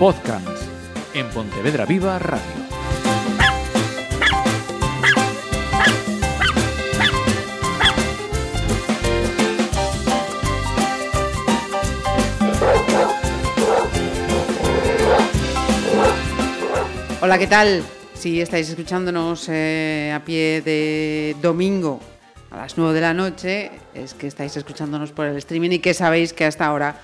Podcast 0.00 0.62
en 1.12 1.28
Pontevedra 1.28 1.84
Viva 1.84 2.18
Radio. 2.18 2.40
Hola, 17.20 17.38
¿qué 17.38 17.46
tal? 17.46 17.82
Si 18.14 18.40
estáis 18.40 18.70
escuchándonos 18.70 19.50
eh, 19.50 20.14
a 20.16 20.24
pie 20.24 20.62
de 20.62 21.36
domingo 21.42 22.00
a 22.50 22.56
las 22.56 22.78
9 22.78 22.94
de 22.94 23.00
la 23.02 23.12
noche, 23.12 23.70
es 23.92 24.14
que 24.14 24.28
estáis 24.28 24.56
escuchándonos 24.56 25.12
por 25.12 25.26
el 25.26 25.36
streaming 25.36 25.72
y 25.72 25.78
que 25.80 25.92
sabéis 25.92 26.32
que 26.32 26.46
hasta 26.46 26.64
ahora 26.64 26.96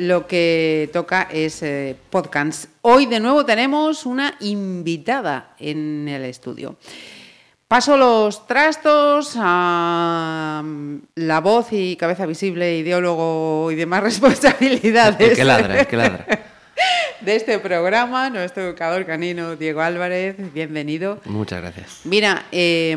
lo 0.00 0.26
que 0.26 0.88
toca 0.94 1.28
es 1.30 1.62
eh, 1.62 1.94
podcast. 2.08 2.70
Hoy 2.80 3.04
de 3.04 3.20
nuevo 3.20 3.44
tenemos 3.44 4.06
una 4.06 4.34
invitada 4.40 5.54
en 5.58 6.08
el 6.08 6.24
estudio. 6.24 6.76
Paso 7.68 7.98
los 7.98 8.46
trastos 8.46 9.34
a 9.36 10.62
mm, 10.64 10.96
la 11.16 11.40
voz 11.40 11.68
y 11.72 11.96
cabeza 11.96 12.24
visible, 12.24 12.78
ideólogo 12.78 13.70
y 13.70 13.74
demás 13.74 14.02
responsabilidades. 14.04 15.32
El 15.32 15.36
que 15.36 15.44
ladra, 15.44 15.80
el 15.80 15.86
que 15.86 15.96
ladra. 15.96 16.26
de 17.20 17.36
este 17.36 17.58
programa, 17.58 18.30
nuestro 18.30 18.62
educador 18.62 19.04
canino 19.04 19.54
Diego 19.56 19.82
Álvarez, 19.82 20.36
bienvenido. 20.54 21.20
Muchas 21.26 21.60
gracias. 21.60 22.00
Mira, 22.04 22.46
eh, 22.52 22.96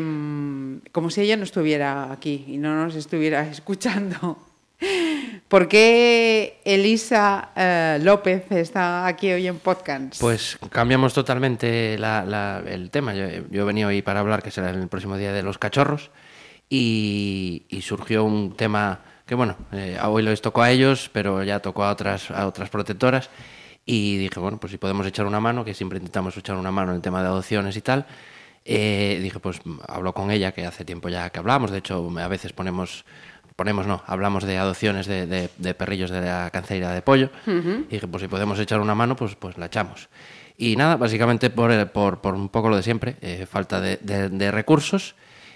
como 0.90 1.10
si 1.10 1.20
ella 1.20 1.36
no 1.36 1.44
estuviera 1.44 2.10
aquí 2.10 2.46
y 2.48 2.56
no 2.56 2.82
nos 2.82 2.94
estuviera 2.94 3.42
escuchando. 3.50 4.53
¿Por 5.48 5.68
qué 5.68 6.60
Elisa 6.64 7.50
eh, 7.56 7.98
López 8.02 8.50
está 8.50 9.06
aquí 9.06 9.30
hoy 9.30 9.46
en 9.46 9.58
podcast? 9.58 10.20
Pues 10.20 10.58
cambiamos 10.70 11.14
totalmente 11.14 11.96
la- 11.98 12.24
la- 12.24 12.62
el 12.66 12.90
tema. 12.90 13.14
Yo, 13.14 13.26
yo 13.50 13.66
venido 13.66 13.88
hoy 13.88 14.02
para 14.02 14.20
hablar, 14.20 14.42
que 14.42 14.50
será 14.50 14.70
el 14.70 14.88
próximo 14.88 15.16
día 15.16 15.32
de 15.32 15.42
los 15.42 15.58
cachorros, 15.58 16.10
y, 16.68 17.66
y 17.68 17.82
surgió 17.82 18.24
un 18.24 18.56
tema 18.56 19.00
que, 19.26 19.34
bueno, 19.34 19.56
eh, 19.72 19.98
hoy 20.04 20.22
les 20.22 20.40
tocó 20.42 20.62
a 20.62 20.70
ellos, 20.70 21.08
pero 21.12 21.42
ya 21.44 21.60
tocó 21.60 21.84
a 21.84 21.90
otras, 21.92 22.30
a 22.30 22.46
otras 22.46 22.68
protectoras, 22.68 23.30
y 23.86 24.16
dije, 24.18 24.40
bueno, 24.40 24.58
pues 24.58 24.70
si 24.72 24.78
podemos 24.78 25.06
echar 25.06 25.26
una 25.26 25.40
mano, 25.40 25.64
que 25.64 25.74
siempre 25.74 25.98
intentamos 25.98 26.36
echar 26.36 26.56
una 26.56 26.70
mano 26.72 26.90
en 26.90 26.96
el 26.96 27.02
tema 27.02 27.20
de 27.22 27.28
adopciones 27.28 27.76
y 27.76 27.80
tal, 27.80 28.06
eh, 28.64 29.18
dije, 29.22 29.38
pues 29.40 29.60
hablo 29.86 30.14
con 30.14 30.30
ella, 30.30 30.52
que 30.52 30.66
hace 30.66 30.84
tiempo 30.84 31.08
ya 31.10 31.28
que 31.30 31.38
hablamos, 31.38 31.70
de 31.70 31.78
hecho 31.78 32.10
a 32.18 32.28
veces 32.28 32.52
ponemos, 32.54 33.04
ponemos 33.56 33.86
no, 33.86 34.02
hablamos 34.06 34.44
de 34.44 34.58
adopciones 34.58 35.06
de, 35.06 35.26
de- 35.26 35.50
de 35.56 35.74
perrillos 35.74 36.10
de 36.10 36.20
la 36.22 36.50
canceira 36.50 36.92
de 36.92 37.02
pollo, 37.02 37.30
y 37.46 37.92
dije, 37.94 38.06
pues 38.08 38.22
si 38.22 38.28
podemos 38.28 38.58
echar 38.58 38.80
una 38.80 38.94
mano, 38.94 39.16
pues, 39.16 39.34
pues 39.36 39.56
la 39.58 39.66
echamos. 39.66 40.08
Y 40.56 40.76
nada, 40.76 40.96
básicamente 40.96 41.50
por, 41.50 41.70
eh, 41.72 41.86
por, 41.86 42.20
por 42.20 42.34
un 42.34 42.48
poco 42.48 42.68
lo 42.68 42.76
de 42.76 42.82
siempre, 42.82 43.16
eh, 43.20 43.46
falta 43.50 43.80
de 43.80 44.50
recursos 44.50 45.14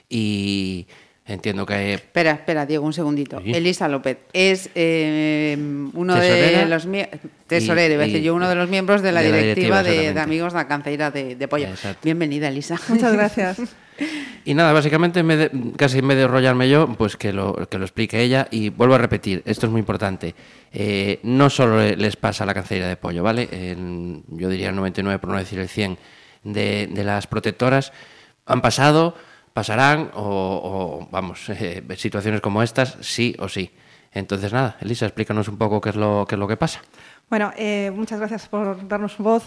y 0.08 0.86
entiendo 1.32 1.64
que 1.66 1.94
Espera, 1.94 2.32
espera, 2.32 2.66
Diego, 2.66 2.84
un 2.84 2.92
segundito. 2.92 3.40
Sí. 3.42 3.52
Elisa 3.54 3.88
López 3.88 4.18
es 4.32 4.70
eh, 4.74 5.56
uno 5.94 6.14
Tesorera 6.14 6.58
de 6.60 6.66
los 6.66 6.88
tesorero, 7.46 7.92
y- 7.92 7.94
iba 7.94 8.02
a 8.02 8.06
decir 8.06 8.20
y- 8.20 8.24
yo, 8.24 8.34
uno 8.34 8.48
de 8.48 8.54
los 8.54 8.68
miembros 8.68 9.02
de 9.02 9.12
la, 9.12 9.22
de 9.22 9.30
la 9.30 9.36
directiva, 9.36 9.82
directiva, 9.82 10.12
de. 10.14 10.20
Amigos 10.20 10.52
de 10.52 10.58
la 10.58 10.68
Canceira 10.68 11.10
de, 11.10 11.36
de 11.36 11.48
Pollo. 11.48 11.68
Exacto. 11.68 12.00
Bienvenida, 12.04 12.48
Elisa. 12.48 12.76
Muchas 12.88 13.12
gracias. 13.12 13.58
Y 14.44 14.54
nada, 14.54 14.72
básicamente, 14.72 15.20
en 15.20 15.28
vez 15.28 15.38
de- 15.38 15.50
casi 15.76 15.98
en 15.98 16.08
vez 16.08 16.16
de 16.16 16.24
enrollarme 16.24 16.68
yo, 16.68 16.86
pues 16.96 17.16
que 17.16 17.32
lo, 17.32 17.54
que 17.68 17.78
lo 17.78 17.84
explique 17.84 18.20
ella. 18.22 18.46
Y 18.50 18.70
vuelvo 18.70 18.94
a 18.94 18.98
repetir, 18.98 19.42
esto 19.44 19.66
es 19.66 19.72
muy 19.72 19.80
importante. 19.80 20.34
Eh, 20.72 21.18
no 21.24 21.50
solo 21.50 21.80
les 21.80 22.16
pasa 22.16 22.44
a 22.44 22.46
la 22.46 22.54
cancería 22.54 22.86
de 22.88 22.96
pollo, 22.96 23.22
¿vale? 23.22 23.48
En- 23.50 24.22
yo 24.28 24.48
diría 24.48 24.68
el 24.70 24.76
99, 24.76 25.18
por 25.18 25.30
no 25.30 25.38
decir 25.38 25.58
el 25.58 25.68
100, 25.68 25.98
de, 26.44 26.86
de 26.92 27.04
las 27.04 27.26
protectoras 27.26 27.92
han 28.46 28.62
pasado, 28.62 29.14
pasarán, 29.52 30.10
o, 30.14 31.06
vamos, 31.10 31.48
eh, 31.48 31.82
situaciones 31.96 32.40
como 32.40 32.62
estas, 32.62 32.96
sí 33.00 33.34
o 33.38 33.48
sí. 33.48 33.70
Entonces, 34.12 34.52
nada, 34.52 34.76
Elisa, 34.80 35.06
explícanos 35.06 35.48
un 35.48 35.58
poco 35.58 35.80
qué 35.80 35.90
es 35.90 35.96
lo, 35.96 36.26
qué 36.26 36.34
es 36.34 36.38
lo 36.38 36.48
que 36.48 36.56
pasa. 36.56 36.80
Bueno, 37.28 37.52
eh, 37.56 37.92
muchas 37.94 38.18
gracias 38.18 38.48
por 38.48 38.88
darnos 38.88 39.18
voz 39.18 39.44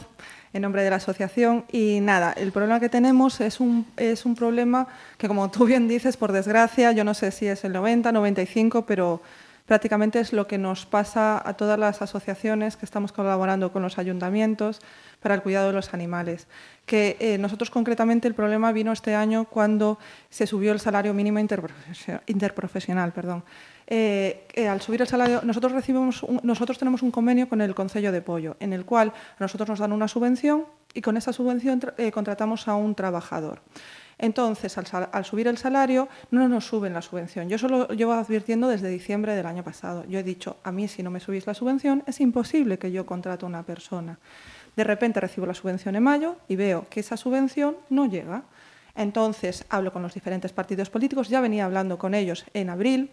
en 0.54 0.62
nombre 0.62 0.84
de 0.84 0.90
la 0.90 0.98
asociación. 0.98 1.66
Y 1.72 2.00
nada, 2.02 2.34
el 2.34 2.52
problema 2.52 2.80
que 2.80 2.90
tenemos 2.90 3.42
es 3.42 3.60
un, 3.60 3.88
es 3.98 4.26
un 4.26 4.36
problema 4.36 4.88
que, 5.18 5.28
como 5.28 5.50
tú 5.50 5.66
bien 5.66 5.88
dices, 5.88 6.18
por 6.18 6.32
desgracia, 6.32 6.92
yo 6.92 7.04
no 7.04 7.14
sé 7.14 7.32
si 7.32 7.48
es 7.48 7.64
el 7.64 7.74
90, 7.74 8.12
95, 8.12 8.86
pero 8.86 9.22
prácticamente 9.72 10.20
es 10.20 10.34
lo 10.34 10.48
que 10.48 10.58
nos 10.58 10.86
pasa 10.86 11.42
a 11.48 11.54
todas 11.54 11.80
las 11.80 12.02
asociaciones 12.02 12.76
que 12.76 12.84
estamos 12.84 13.14
colaborando 13.14 13.72
con 13.72 13.82
los 13.82 13.98
ayuntamientos 13.98 14.82
para 15.22 15.34
el 15.34 15.42
cuidado 15.42 15.68
de 15.68 15.74
los 15.74 15.94
animales. 15.94 16.50
Que 16.86 17.16
eh, 17.22 17.38
nosotros 17.38 17.70
concretamente 17.70 18.28
el 18.28 18.34
problema 18.36 18.74
vino 18.74 18.92
este 18.92 19.16
año 19.16 19.46
cuando 19.46 19.98
se 20.30 20.46
subió 20.46 20.74
el 20.74 20.82
salario 20.82 21.14
mínimo 21.14 21.40
interprofesio- 21.40 22.20
interprofesional. 22.28 23.14
Perdón. 23.14 23.46
Eh, 23.88 24.46
eh, 24.56 24.68
al 24.68 24.82
subir 24.82 25.00
el 25.04 25.08
salario, 25.08 25.40
nosotros, 25.46 25.72
recibimos 25.72 26.26
nosotros 26.44 26.78
tenemos 26.78 27.02
un 27.02 27.12
convenio 27.12 27.48
con 27.48 27.62
el 27.62 27.74
Concello 27.74 28.12
de 28.12 28.22
Pollo, 28.22 28.58
en 28.60 28.74
el 28.74 28.84
cual 28.84 29.14
nosotros 29.40 29.70
nos 29.70 29.80
dan 29.80 29.94
una 29.94 30.10
subvención 30.10 30.66
y 30.94 31.00
con 31.02 31.16
esa 31.16 31.32
subvención 31.32 31.80
tra- 31.80 32.12
contratamos 32.12 32.68
a 32.68 32.76
un 32.76 32.94
trabajador. 32.94 33.62
Entonces, 34.22 34.78
al, 34.78 35.10
al 35.12 35.26
subir 35.26 35.48
el 35.48 35.58
salario, 35.58 36.08
no 36.30 36.48
nos 36.48 36.66
suben 36.66 36.94
la 36.94 37.02
subvención. 37.02 37.50
Yo 37.50 37.58
eso 37.58 37.68
lo 37.68 37.88
llevo 37.90 38.14
advirtiendo 38.14 38.70
desde 38.70 38.88
diciembre 38.88 39.36
del 39.36 39.48
año 39.48 39.64
pasado. 39.64 40.06
Yo 40.08 40.20
he 40.20 40.24
dicho, 40.24 40.58
a 40.64 40.72
mí 40.72 40.88
si 40.88 41.04
no 41.04 41.10
me 41.10 41.20
subís 41.20 41.48
la 41.48 41.54
subvención, 41.54 42.04
es 42.06 42.22
imposible 42.22 42.78
que 42.78 42.92
yo 42.92 43.06
contrate 43.06 43.46
a 43.46 43.48
una 43.48 43.64
persona. 43.64 44.20
De 44.76 44.84
repente 44.84 45.20
recibo 45.20 45.46
la 45.46 45.54
subvención 45.54 45.96
en 45.96 46.04
mayo 46.04 46.38
y 46.48 46.56
veo 46.56 46.88
que 46.90 47.02
esa 47.02 47.18
subvención 47.18 47.76
no 47.90 48.06
llega. 48.06 48.44
Entonces, 48.96 49.66
hablo 49.70 49.92
con 49.92 50.02
los 50.02 50.14
diferentes 50.14 50.52
partidos 50.52 50.90
políticos, 50.90 51.30
ya 51.30 51.42
venía 51.42 51.66
hablando 51.66 51.98
con 51.98 52.14
ellos 52.14 52.46
en 52.54 52.70
abril, 52.70 53.12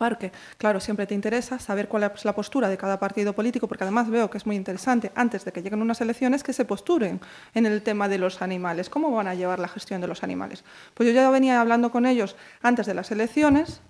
porque, 0.00 0.32
claro, 0.56 0.80
siempre 0.80 1.06
te 1.06 1.14
interesa 1.14 1.58
saber 1.58 1.86
cuál 1.86 2.04
es 2.04 2.24
la 2.24 2.34
postura 2.34 2.70
de 2.70 2.78
cada 2.78 2.98
partido 2.98 3.34
político, 3.34 3.68
porque 3.68 3.84
además 3.84 4.08
veo 4.08 4.30
que 4.30 4.38
es 4.38 4.46
muy 4.46 4.56
interesante, 4.56 5.12
antes 5.14 5.44
de 5.44 5.52
que 5.52 5.62
lleguen 5.62 5.82
unas 5.82 6.00
elecciones, 6.00 6.42
que 6.42 6.54
se 6.54 6.64
posturen 6.64 7.20
en 7.52 7.66
el 7.66 7.82
tema 7.82 8.08
de 8.08 8.16
los 8.16 8.40
animales. 8.40 8.88
¿Cómo 8.88 9.10
van 9.10 9.28
a 9.28 9.34
llevar 9.34 9.58
la 9.58 9.68
gestión 9.68 10.00
de 10.00 10.06
los 10.06 10.22
animales? 10.22 10.64
Pues 10.94 11.06
yo 11.06 11.14
ya 11.14 11.28
venía 11.28 11.60
hablando 11.60 11.90
con 11.90 12.06
ellos 12.06 12.34
antes 12.62 12.86
de 12.86 12.94
las 12.94 13.10
elecciones 13.10 13.82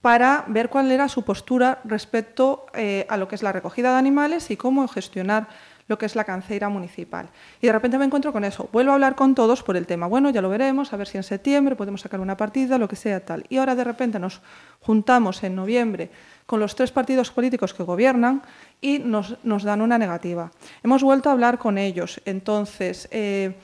para 0.00 0.46
ver 0.48 0.70
cuál 0.70 0.90
era 0.90 1.10
su 1.10 1.24
postura 1.24 1.80
respecto 1.84 2.64
eh, 2.72 3.04
a 3.10 3.18
lo 3.18 3.28
que 3.28 3.34
es 3.34 3.42
la 3.42 3.52
recogida 3.52 3.92
de 3.92 3.98
animales 3.98 4.50
y 4.50 4.56
cómo 4.56 4.88
gestionar 4.88 5.46
lo 5.90 5.98
que 5.98 6.06
es 6.06 6.14
la 6.14 6.22
canceira 6.22 6.68
municipal. 6.68 7.28
Y 7.60 7.66
de 7.66 7.72
repente 7.72 7.98
me 7.98 8.04
encuentro 8.04 8.32
con 8.32 8.44
eso. 8.44 8.68
Vuelvo 8.72 8.92
a 8.92 8.94
hablar 8.94 9.16
con 9.16 9.34
todos 9.34 9.64
por 9.64 9.76
el 9.76 9.86
tema. 9.86 10.06
Bueno, 10.06 10.30
ya 10.30 10.40
lo 10.40 10.48
veremos, 10.48 10.92
a 10.92 10.96
ver 10.96 11.08
si 11.08 11.18
en 11.18 11.24
septiembre 11.24 11.74
podemos 11.74 12.00
sacar 12.00 12.20
una 12.20 12.36
partida, 12.36 12.78
lo 12.78 12.86
que 12.86 12.94
sea 12.94 13.18
tal. 13.24 13.44
Y 13.48 13.56
ahora 13.56 13.74
de 13.74 13.82
repente 13.82 14.20
nos 14.20 14.40
juntamos 14.80 15.42
en 15.42 15.56
noviembre 15.56 16.10
con 16.46 16.60
los 16.60 16.76
tres 16.76 16.92
partidos 16.92 17.32
políticos 17.32 17.74
que 17.74 17.82
gobiernan 17.82 18.42
y 18.80 19.00
nos, 19.00 19.36
nos 19.42 19.64
dan 19.64 19.82
una 19.82 19.98
negativa. 19.98 20.52
Hemos 20.84 21.02
vuelto 21.02 21.28
a 21.28 21.32
hablar 21.32 21.58
con 21.58 21.76
ellos. 21.76 22.20
Entonces, 22.24 23.08
eh, 23.10 23.56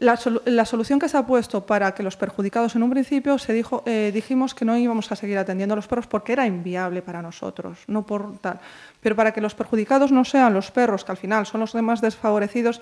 la, 0.00 0.18
la 0.46 0.64
solución 0.64 0.98
que 0.98 1.08
se 1.08 1.16
ha 1.16 1.26
puesto 1.26 1.66
para 1.66 1.92
que 1.94 2.02
los 2.02 2.16
perjudicados 2.16 2.74
en 2.74 2.82
un 2.82 2.90
principio 2.90 3.38
se 3.38 3.52
dijo, 3.52 3.82
eh, 3.84 4.10
dijimos 4.12 4.54
que 4.54 4.64
no 4.64 4.76
íbamos 4.76 5.12
a 5.12 5.16
seguir 5.16 5.36
atendiendo 5.36 5.74
a 5.74 5.76
los 5.76 5.86
perros 5.86 6.06
porque 6.06 6.32
era 6.32 6.46
inviable 6.46 7.02
para 7.02 7.20
nosotros, 7.20 7.78
no 7.86 8.06
por 8.06 8.38
tal. 8.38 8.60
Pero 9.00 9.14
para 9.14 9.32
que 9.32 9.42
los 9.42 9.54
perjudicados 9.54 10.10
no 10.10 10.24
sean 10.24 10.54
los 10.54 10.70
perros, 10.70 11.04
que 11.04 11.12
al 11.12 11.18
final 11.18 11.44
son 11.44 11.60
los 11.60 11.74
demás 11.74 12.00
desfavorecidos, 12.00 12.80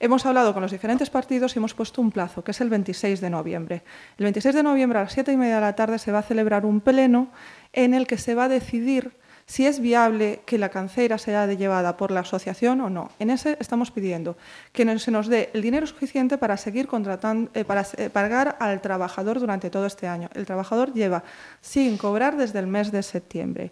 hemos 0.00 0.26
hablado 0.26 0.52
con 0.52 0.62
los 0.62 0.72
diferentes 0.72 1.08
partidos 1.08 1.54
y 1.54 1.60
hemos 1.60 1.72
puesto 1.72 2.02
un 2.02 2.10
plazo, 2.10 2.42
que 2.42 2.50
es 2.50 2.60
el 2.60 2.68
26 2.68 3.20
de 3.20 3.30
noviembre. 3.30 3.84
El 4.18 4.24
26 4.24 4.56
de 4.56 4.62
noviembre 4.64 4.98
a 4.98 5.02
las 5.02 5.12
7 5.12 5.32
y 5.32 5.36
media 5.36 5.56
de 5.56 5.60
la 5.60 5.76
tarde 5.76 6.00
se 6.00 6.10
va 6.10 6.18
a 6.18 6.22
celebrar 6.22 6.66
un 6.66 6.80
pleno 6.80 7.28
en 7.72 7.94
el 7.94 8.08
que 8.08 8.18
se 8.18 8.34
va 8.34 8.44
a 8.44 8.48
decidir 8.48 9.12
si 9.46 9.64
es 9.64 9.78
viable 9.78 10.40
que 10.44 10.58
la 10.58 10.70
cancera 10.70 11.18
sea 11.18 11.46
de- 11.46 11.56
llevada 11.56 11.96
por 11.96 12.10
la 12.10 12.20
asociación 12.20 12.80
o 12.80 12.90
no. 12.90 13.10
En 13.20 13.30
ese 13.30 13.56
estamos 13.60 13.92
pidiendo 13.92 14.36
que 14.72 14.98
se 14.98 15.10
nos 15.12 15.28
dé 15.28 15.50
el 15.54 15.62
dinero 15.62 15.86
suficiente 15.86 16.36
para 16.36 16.56
seguir 16.56 16.88
contratando, 16.88 17.50
eh, 17.54 17.64
para 17.64 17.86
eh, 17.96 18.10
pagar 18.10 18.56
al 18.58 18.80
trabajador 18.80 19.38
durante 19.38 19.70
todo 19.70 19.86
este 19.86 20.08
año. 20.08 20.28
El 20.34 20.46
trabajador 20.46 20.92
lleva 20.92 21.22
sin 21.60 21.96
cobrar 21.96 22.36
desde 22.36 22.58
el 22.58 22.66
mes 22.66 22.90
de 22.90 23.02
septiembre. 23.04 23.70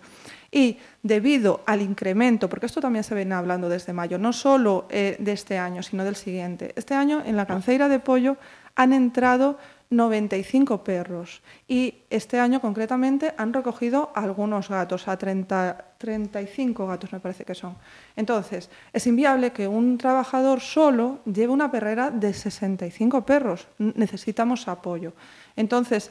Y 0.53 0.79
debido 1.03 1.62
al 1.67 1.82
incremento, 1.82 2.49
porque 2.49 2.67
esto 2.67 2.81
también 2.81 3.03
se 3.03 3.17
viene 3.17 3.35
hablando 3.35 3.69
desde 3.69 3.93
mayo, 3.93 4.19
no 4.19 4.32
solo 4.32 4.87
eh, 4.88 5.17
de 5.19 5.32
este 5.32 5.59
año, 5.59 5.82
sino 5.82 6.05
del 6.05 6.15
siguiente. 6.15 6.73
Este 6.77 6.94
año 6.94 7.20
en 7.27 7.37
la 7.37 7.47
canceira 7.47 7.88
de 7.88 7.99
pollo 7.99 8.37
han 8.77 8.93
entrado 8.93 9.59
95 9.96 10.82
perros 10.82 11.43
y 11.69 12.02
este 12.11 12.38
año 12.41 12.61
concretamente 12.61 13.35
han 13.37 13.52
recogido 13.52 14.11
algunos 14.14 14.69
gatos, 14.69 15.08
a 15.08 15.17
30, 15.17 15.96
35 15.99 16.87
gatos 16.87 17.12
me 17.12 17.20
parece 17.20 17.44
que 17.44 17.55
son. 17.55 17.76
Entonces, 18.17 18.70
es 18.93 19.06
inviable 19.06 19.52
que 19.52 19.69
un 19.69 19.99
trabajador 19.99 20.61
solo 20.61 21.20
lleve 21.25 21.52
una 21.52 21.70
perrera 21.70 22.11
de 22.11 22.32
65 22.32 23.25
perros. 23.25 23.69
Necesitamos 23.79 24.69
apoyo. 24.69 25.12
Entonces, 25.56 26.11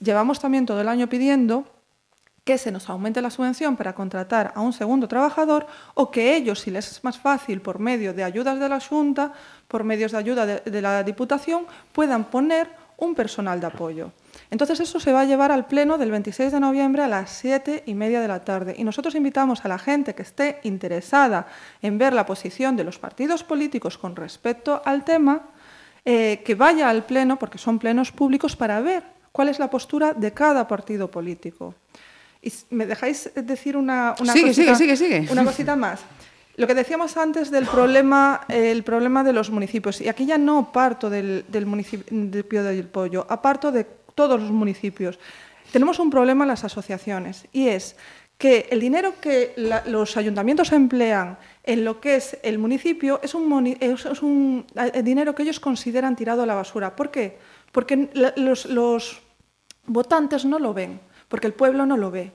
llevamos 0.00 0.40
también 0.40 0.66
todo 0.66 0.80
el 0.80 0.88
año 0.88 1.08
pidiendo 1.08 1.64
que 2.44 2.58
se 2.58 2.72
nos 2.72 2.90
aumente 2.90 3.22
la 3.22 3.30
subvención 3.30 3.76
para 3.76 3.94
contratar 3.94 4.52
a 4.56 4.60
un 4.60 4.72
segundo 4.72 5.06
trabajador 5.06 5.66
o 5.94 6.10
que 6.10 6.34
ellos, 6.34 6.60
si 6.60 6.70
les 6.70 6.90
es 6.90 7.04
más 7.04 7.18
fácil 7.18 7.60
por 7.60 7.78
medio 7.78 8.12
de 8.14 8.24
ayudas 8.24 8.58
de 8.58 8.68
la 8.68 8.80
Junta, 8.80 9.32
por 9.68 9.84
medios 9.84 10.10
de 10.12 10.18
ayuda 10.18 10.46
de, 10.46 10.58
de 10.70 10.82
la 10.82 11.04
Diputación, 11.04 11.66
puedan 11.92 12.24
poner 12.24 12.81
un 12.96 13.14
personal 13.14 13.60
de 13.60 13.66
apoyo. 13.66 14.12
Entonces 14.50 14.80
eso 14.80 15.00
se 15.00 15.12
va 15.12 15.22
a 15.22 15.24
llevar 15.24 15.52
al 15.52 15.66
pleno 15.66 15.98
del 15.98 16.10
26 16.10 16.52
de 16.52 16.60
noviembre 16.60 17.02
a 17.02 17.08
las 17.08 17.30
7 17.30 17.84
y 17.86 17.94
media 17.94 18.20
de 18.20 18.28
la 18.28 18.44
tarde. 18.44 18.74
Y 18.76 18.84
nosotros 18.84 19.14
invitamos 19.14 19.64
a 19.64 19.68
la 19.68 19.78
gente 19.78 20.14
que 20.14 20.22
esté 20.22 20.60
interesada 20.62 21.46
en 21.80 21.98
ver 21.98 22.12
la 22.12 22.26
posición 22.26 22.76
de 22.76 22.84
los 22.84 22.98
partidos 22.98 23.44
políticos 23.44 23.98
con 23.98 24.16
respecto 24.16 24.82
al 24.84 25.04
tema, 25.04 25.42
eh, 26.04 26.42
que 26.44 26.54
vaya 26.54 26.90
al 26.90 27.04
pleno, 27.04 27.38
porque 27.38 27.58
son 27.58 27.78
plenos 27.78 28.12
públicos, 28.12 28.56
para 28.56 28.80
ver 28.80 29.04
cuál 29.32 29.48
es 29.48 29.58
la 29.58 29.70
postura 29.70 30.12
de 30.14 30.32
cada 30.32 30.68
partido 30.68 31.10
político. 31.10 31.74
Y 32.42 32.52
me 32.70 32.86
dejáis 32.86 33.30
decir 33.36 33.76
una, 33.76 34.14
una, 34.20 34.32
sigue, 34.32 34.48
cosita, 34.48 34.74
sigue, 34.74 34.96
sigue, 34.96 35.20
sigue. 35.20 35.32
una 35.32 35.44
cosita 35.44 35.76
más. 35.76 36.00
Lo 36.56 36.66
que 36.66 36.74
decíamos 36.74 37.16
antes 37.16 37.50
del 37.50 37.66
problema, 37.66 38.42
el 38.48 38.82
problema 38.82 39.24
de 39.24 39.32
los 39.32 39.50
municipios, 39.50 40.00
y 40.00 40.08
aquí 40.08 40.26
ya 40.26 40.36
no 40.36 40.70
parto 40.70 41.08
del, 41.08 41.44
del 41.48 41.64
municipio 41.66 42.62
del 42.62 42.86
Pollo, 42.88 43.26
aparto 43.28 43.72
de 43.72 43.84
todos 44.14 44.40
los 44.40 44.50
municipios. 44.50 45.18
Tenemos 45.72 45.98
un 45.98 46.10
problema 46.10 46.44
en 46.44 46.48
las 46.48 46.64
asociaciones 46.64 47.46
y 47.52 47.68
es 47.68 47.96
que 48.36 48.66
el 48.70 48.80
dinero 48.80 49.14
que 49.20 49.54
los 49.86 50.16
ayuntamientos 50.16 50.72
emplean 50.72 51.38
en 51.64 51.84
lo 51.84 52.00
que 52.00 52.16
es 52.16 52.36
el 52.42 52.58
municipio 52.58 53.20
es 53.22 53.34
un, 53.34 53.76
es, 53.80 54.22
un 54.22 54.66
dinero 55.02 55.34
que 55.34 55.44
ellos 55.44 55.60
consideran 55.60 56.16
tirado 56.16 56.42
a 56.42 56.46
la 56.46 56.54
basura. 56.54 56.94
¿Por 56.94 57.10
qué? 57.10 57.38
Porque 57.70 58.10
los 58.36 59.22
votantes 59.86 60.44
no 60.44 60.58
lo 60.58 60.74
ven 60.74 61.00
porque 61.32 61.46
el 61.46 61.54
pueblo 61.54 61.86
no 61.86 61.96
lo 61.96 62.10
ve. 62.10 62.30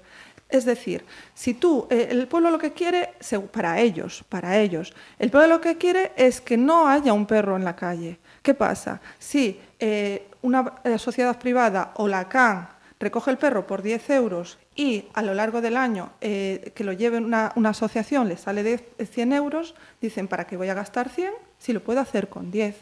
Es 0.50 0.64
decir, 0.64 1.04
si 1.34 1.54
tú, 1.54 1.88
eh, 1.90 2.08
el 2.10 2.28
pueblo 2.28 2.50
lo 2.52 2.58
que 2.58 2.72
quiere, 2.72 3.10
para 3.52 3.82
ellos, 3.82 4.24
para 4.30 4.58
ellos, 4.58 4.94
el 5.20 5.30
pueblo 5.30 5.56
lo 5.56 5.62
que 5.62 5.78
quiere 5.78 6.14
es 6.16 6.40
que 6.40 6.56
no 6.56 6.88
haya 6.88 7.12
un 7.12 7.26
perro 7.26 7.58
en 7.58 7.66
la 7.66 7.76
calle. 7.76 8.20
¿Qué 8.42 8.54
pasa? 8.54 9.02
Si 9.20 9.60
eh, 9.80 10.28
una 10.42 10.76
eh, 10.86 10.98
sociedad 10.98 11.38
privada 11.38 11.92
o 11.96 12.08
la 12.08 12.30
CAN 12.30 12.70
recoge 13.00 13.30
el 13.30 13.38
perro 13.38 13.68
por 13.68 13.82
10 13.82 14.10
euros 14.12 14.58
y 14.74 15.06
a 15.14 15.22
lo 15.22 15.34
largo 15.34 15.62
del 15.62 15.76
año 15.78 16.14
que 16.20 16.74
lo 16.80 16.94
lleve 16.94 17.18
una, 17.18 17.52
una, 17.56 17.70
asociación 17.70 18.28
le 18.28 18.38
sale 18.38 18.64
de 18.64 18.80
100 19.06 19.34
euros, 19.34 19.76
dicen, 20.02 20.28
¿para 20.28 20.48
qué 20.48 20.58
voy 20.58 20.70
a 20.70 20.74
gastar 20.74 21.10
100 21.10 21.32
si 21.60 21.74
lo 21.74 21.84
puedo 21.84 22.00
hacer 22.00 22.28
con 22.28 22.50
10? 22.50 22.76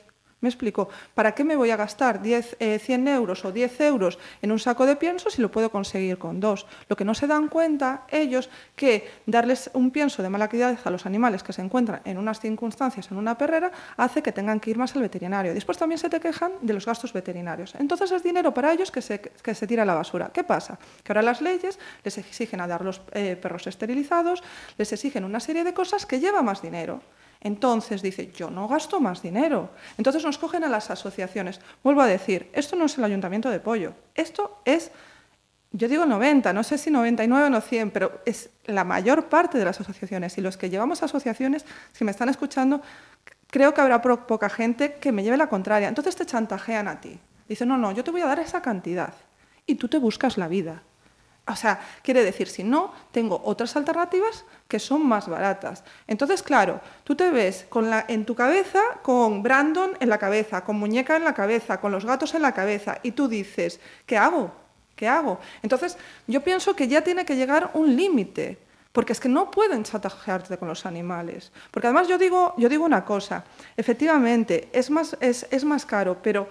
Me 0.45 0.49
explico, 0.49 0.89
¿para 1.15 1.33
qué 1.33 1.43
me 1.43 1.55
voy 1.55 1.71
a 1.71 1.75
gastar 1.75 2.21
10, 2.21 2.57
eh, 2.59 2.77
100 2.77 3.07
euros 3.07 3.43
o 3.45 3.51
10 3.51 3.81
euros 3.81 4.19
en 4.43 4.51
un 4.51 4.59
saco 4.59 4.85
de 4.85 4.95
pienso 4.95 5.31
si 5.31 5.41
lo 5.41 5.49
puedo 5.49 5.71
conseguir 5.71 6.19
con 6.19 6.39
dos? 6.39 6.67
Lo 6.87 6.95
que 6.95 7.03
no 7.03 7.15
se 7.15 7.25
dan 7.25 7.47
cuenta 7.47 8.05
ellos 8.11 8.51
que 8.75 9.09
darles 9.25 9.71
un 9.73 9.89
pienso 9.89 10.21
de 10.21 10.29
mala 10.29 10.47
calidad 10.47 10.77
a 10.83 10.91
los 10.91 11.07
animales 11.07 11.41
que 11.41 11.51
se 11.51 11.63
encuentran 11.63 12.01
en 12.05 12.19
unas 12.19 12.39
circunstancias 12.39 13.09
en 13.09 13.17
una 13.17 13.39
perrera 13.39 13.71
hace 13.97 14.21
que 14.21 14.31
tengan 14.31 14.59
que 14.59 14.69
ir 14.69 14.77
más 14.77 14.95
al 14.95 15.01
veterinario. 15.01 15.51
Después 15.51 15.79
también 15.79 15.97
se 15.97 16.09
te 16.09 16.19
quejan 16.19 16.51
de 16.61 16.73
los 16.73 16.85
gastos 16.85 17.11
veterinarios. 17.11 17.73
Entonces 17.79 18.11
es 18.11 18.21
dinero 18.21 18.53
para 18.53 18.71
ellos 18.71 18.91
que 18.91 19.01
se, 19.01 19.19
que 19.19 19.55
se 19.55 19.65
tira 19.65 19.81
a 19.81 19.85
la 19.87 19.95
basura. 19.95 20.29
¿Qué 20.31 20.43
pasa? 20.43 20.77
Que 21.03 21.11
ahora 21.11 21.23
las 21.23 21.41
leyes 21.41 21.79
les 22.03 22.19
exigen 22.19 22.61
a 22.61 22.67
dar 22.67 22.85
los 22.85 23.01
eh, 23.13 23.35
perros 23.35 23.65
esterilizados, 23.65 24.43
les 24.77 24.93
exigen 24.93 25.23
una 25.23 25.39
serie 25.39 25.63
de 25.63 25.73
cosas 25.73 26.05
que 26.05 26.19
lleva 26.19 26.43
más 26.43 26.61
dinero. 26.61 27.01
Entonces 27.45 28.01
dice, 28.01 28.31
yo 28.35 28.49
no 28.49 28.67
gasto 28.67 28.99
más 28.99 29.21
dinero. 29.21 29.69
Entonces 29.99 30.23
nos 30.23 30.39
cogen 30.39 30.63
a 30.63 30.67
las 30.67 30.89
asociaciones. 30.89 31.61
Vuelvo 31.83 32.01
a 32.01 32.07
decir, 32.07 32.49
esto 32.53 32.75
no 32.75 32.85
es 32.85 32.97
el 32.97 33.03
ayuntamiento 33.03 33.51
de 33.51 33.59
Pollo, 33.59 33.93
esto 34.15 34.61
es, 34.65 34.89
yo 35.71 35.87
digo 35.87 36.07
90, 36.07 36.53
no 36.53 36.63
sé 36.63 36.79
si 36.79 36.89
99 36.89 37.45
o 37.45 37.49
no 37.51 37.61
100, 37.61 37.91
pero 37.91 38.19
es 38.25 38.49
la 38.65 38.83
mayor 38.83 39.29
parte 39.29 39.59
de 39.59 39.65
las 39.65 39.79
asociaciones. 39.79 40.35
Y 40.39 40.41
los 40.41 40.57
que 40.57 40.71
llevamos 40.71 41.03
asociaciones, 41.03 41.65
si 41.91 42.03
me 42.03 42.09
están 42.09 42.29
escuchando, 42.29 42.81
creo 43.51 43.75
que 43.75 43.81
habrá 43.81 44.01
poca 44.01 44.49
gente 44.49 44.95
que 44.95 45.11
me 45.11 45.21
lleve 45.21 45.37
la 45.37 45.47
contraria. 45.47 45.87
Entonces 45.87 46.15
te 46.15 46.25
chantajean 46.25 46.87
a 46.87 46.99
ti. 46.99 47.19
Dicen, 47.47 47.67
no, 47.67 47.77
no, 47.77 47.91
yo 47.91 48.03
te 48.03 48.09
voy 48.09 48.21
a 48.21 48.25
dar 48.25 48.39
esa 48.39 48.63
cantidad. 48.63 49.13
Y 49.67 49.75
tú 49.75 49.87
te 49.87 49.99
buscas 49.99 50.39
la 50.39 50.47
vida. 50.47 50.81
O 51.47 51.55
sea, 51.55 51.79
quiere 52.01 52.23
decir, 52.23 52.47
si 52.47 52.63
no, 52.63 52.91
tengo 53.11 53.39
otras 53.45 53.75
alternativas 53.75 54.45
que 54.67 54.79
son 54.79 55.05
más 55.05 55.27
baratas. 55.27 55.83
Entonces, 56.07 56.41
claro, 56.41 56.81
tú 57.03 57.15
te 57.15 57.29
ves 57.29 57.67
con 57.69 57.89
la, 57.89 58.05
en 58.07 58.25
tu 58.25 58.33
cabeza 58.33 58.81
con 59.03 59.43
Brandon 59.43 59.91
en 59.99 60.09
la 60.09 60.17
cabeza, 60.17 60.63
con 60.63 60.77
muñeca 60.77 61.15
en 61.15 61.23
la 61.23 61.35
cabeza, 61.35 61.79
con 61.79 61.91
los 61.91 62.03
gatos 62.03 62.33
en 62.33 62.41
la 62.41 62.53
cabeza, 62.53 62.97
y 63.03 63.11
tú 63.11 63.27
dices, 63.27 63.79
¿qué 64.07 64.17
hago? 64.17 64.51
¿Qué 64.95 65.07
hago? 65.07 65.39
Entonces, 65.61 65.97
yo 66.25 66.41
pienso 66.41 66.75
que 66.75 66.87
ya 66.87 67.03
tiene 67.03 67.25
que 67.25 67.35
llegar 67.35 67.69
un 67.73 67.95
límite, 67.95 68.57
porque 68.91 69.11
es 69.11 69.19
que 69.19 69.29
no 69.29 69.51
pueden 69.51 69.83
chantajearte 69.83 70.57
con 70.57 70.69
los 70.69 70.85
animales. 70.85 71.51
Porque 71.69 71.87
además 71.87 72.07
yo 72.07 72.17
digo, 72.17 72.53
yo 72.57 72.69
digo 72.69 72.85
una 72.85 73.03
cosa, 73.03 73.43
efectivamente, 73.75 74.69
es 74.71 74.89
más, 74.89 75.17
es, 75.19 75.45
es 75.51 75.65
más 75.65 75.85
caro, 75.85 76.17
pero 76.23 76.47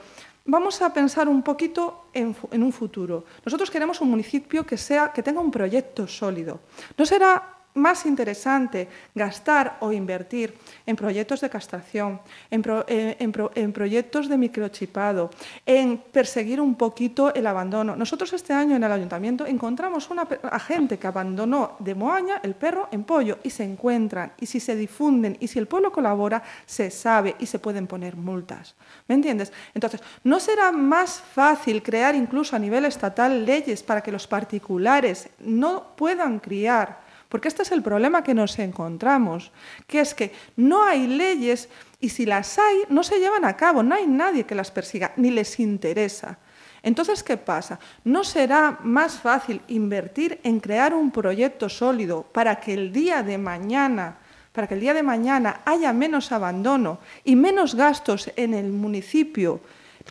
Vamos 0.46 0.82
a 0.82 0.93
pensar 0.93 1.26
un 1.29 1.43
poquito 1.43 2.08
en, 2.12 2.37
en, 2.50 2.62
un 2.62 2.73
futuro. 2.73 3.25
Nosotros 3.44 3.70
queremos 3.70 4.00
un 4.02 4.11
municipio 4.11 4.67
que, 4.67 4.76
sea, 4.76 5.11
que 5.11 5.23
tenga 5.23 5.41
un 5.41 5.50
proyecto 5.50 6.06
sólido. 6.06 6.61
No 6.99 7.06
será 7.06 7.64
más 7.75 8.06
interesante 8.06 8.88
gastar 9.15 9.76
o 9.81 9.93
invertir 9.93 10.55
en 10.87 10.97
proyectos 10.97 11.41
de 11.41 11.50
castración, 11.50 12.21
en, 12.50 12.62
pro, 12.62 12.85
en, 12.88 13.32
pro, 13.32 13.50
en, 13.55 13.73
proyectos 13.73 14.29
de 14.29 14.38
microchipado, 14.38 15.31
en 15.67 15.99
perseguir 15.99 16.61
un 16.61 16.76
poquito 16.76 17.35
el 17.35 17.47
abandono. 17.47 17.97
Nosotros 17.97 18.32
este 18.32 18.53
año 18.53 18.76
en 18.76 18.85
el 18.85 18.93
ayuntamiento 18.93 19.47
encontramos 19.47 20.09
una 20.11 20.26
gente 20.61 20.99
que 20.99 21.06
abandonó 21.06 21.76
de 21.81 21.94
Moaña 21.94 22.41
el 22.43 22.55
perro 22.55 22.88
en 22.93 23.05
pollo 23.05 23.38
y 23.43 23.50
se 23.50 23.65
encuentran 23.65 24.32
y 24.41 24.47
si 24.47 24.61
se 24.61 24.77
difunden 24.77 25.37
y 25.41 25.49
si 25.49 25.59
el 25.59 25.67
pueblo 25.67 25.93
colabora 25.93 26.43
se 26.67 26.91
sabe 26.91 27.35
y 27.38 27.47
se 27.47 27.59
pueden 27.59 27.87
poner 27.87 28.17
multas. 28.17 28.75
¿Me 29.09 29.15
entiendes? 29.15 29.53
Entonces, 29.75 30.00
¿no 30.23 30.38
será 30.38 30.70
más 30.73 31.20
fácil 31.20 31.82
crear 31.82 32.15
incluso 32.15 32.55
a 32.55 32.59
nivel 32.59 32.85
estatal 32.85 33.44
leyes 33.44 33.82
para 33.82 34.00
que 34.00 34.12
los 34.12 34.27
particulares 34.27 35.29
no 35.41 35.94
puedan 35.97 36.38
criar 36.38 37.04
porque 37.35 37.49
este 37.49 37.65
es 37.65 37.73
el 37.73 37.83
problema 37.83 38.23
que 38.23 38.33
nos 38.33 38.57
encontramos, 38.61 39.51
que 39.89 39.99
es 39.99 40.15
que 40.15 40.31
no 40.55 40.85
hay 40.85 41.09
leyes 41.09 41.69
y 41.99 42.11
si 42.11 42.27
las 42.27 42.61
hay, 42.61 42.83
no 42.91 43.03
se 43.03 43.19
llevan 43.19 43.45
a 43.45 43.57
cabo, 43.57 43.83
no 43.83 43.97
hay 43.97 44.07
nadie 44.07 44.45
que 44.45 44.55
las 44.55 44.71
persiga, 44.71 45.11
ni 45.17 45.33
les 45.33 45.59
interesa. 45.59 46.39
Entonces, 46.81 47.25
¿qué 47.25 47.37
pasa? 47.37 47.81
¿No 48.05 48.23
será 48.23 48.79
más 48.85 49.19
fácil 49.19 49.63
invertir 49.67 50.39
en 50.45 50.61
crear 50.61 50.95
un 50.95 51.11
proyecto 51.11 51.69
sólido 51.69 52.23
para 52.23 52.61
que 52.61 52.73
el 52.73 52.93
día 52.93 53.25
de 53.25 53.37
mañana, 53.37 54.19
para 54.53 54.69
que 54.69 54.75
el 54.75 54.81
día 54.81 54.95
de 54.95 55.03
mañana 55.03 55.63
haya 55.65 55.93
menos 55.93 56.31
abandono 56.31 57.01
y 57.25 57.35
menos 57.35 57.75
gastos 57.75 58.31
en 58.37 58.55
el 58.55 58.70
municipio? 58.70 59.61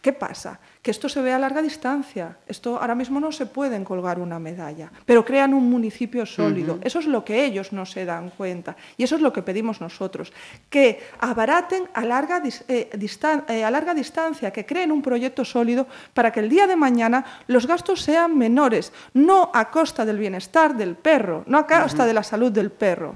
¿Qué 0.02 0.14
pasa? 0.14 0.60
que 0.84 0.92
esto 0.92 1.08
se 1.08 1.22
ve 1.22 1.32
a 1.32 1.40
larga 1.40 1.62
distancia. 1.62 2.36
Esto 2.46 2.78
ahora 2.78 2.94
mismo 2.94 3.22
no 3.22 3.32
se 3.32 3.46
pueden 3.46 3.86
colgar 3.86 4.20
una 4.20 4.38
medalla, 4.38 4.92
pero 5.06 5.24
crean 5.24 5.54
un 5.54 5.70
municipio 5.70 6.26
sólido. 6.26 6.76
Uh 6.76 6.78
-huh. 6.80 6.86
Eso 6.86 7.00
es 7.00 7.08
lo 7.08 7.24
que 7.24 7.46
ellos 7.46 7.72
no 7.72 7.86
se 7.86 8.04
dan 8.04 8.30
cuenta 8.36 8.76
y 8.98 9.04
eso 9.06 9.16
es 9.16 9.22
lo 9.22 9.32
que 9.32 9.42
pedimos 9.42 9.80
nosotros, 9.80 10.34
que 10.70 11.00
abaraten 11.22 11.88
a 11.94 12.04
larga, 12.04 12.44
eh, 12.68 12.90
distan 12.98 13.46
eh, 13.48 13.64
a 13.64 13.72
larga 13.72 13.94
distancia, 13.94 14.52
que 14.52 14.66
creen 14.66 14.92
un 14.92 15.02
proyecto 15.02 15.46
sólido 15.46 15.88
para 16.14 16.34
que 16.34 16.42
el 16.42 16.50
día 16.50 16.68
de 16.68 16.76
mañana 16.76 17.24
los 17.48 17.66
gastos 17.66 18.02
sean 18.02 18.38
menores, 18.38 18.92
no 19.14 19.52
a 19.54 19.72
costa 19.72 20.04
del 20.04 20.18
bienestar 20.18 20.76
del 20.76 20.96
perro, 20.96 21.46
no 21.48 21.58
a 21.60 21.66
costa 21.66 22.04
uh 22.04 22.04
-huh. 22.04 22.08
de 22.08 22.14
la 22.14 22.24
salud 22.24 22.52
del 22.52 22.72
perro. 22.72 23.16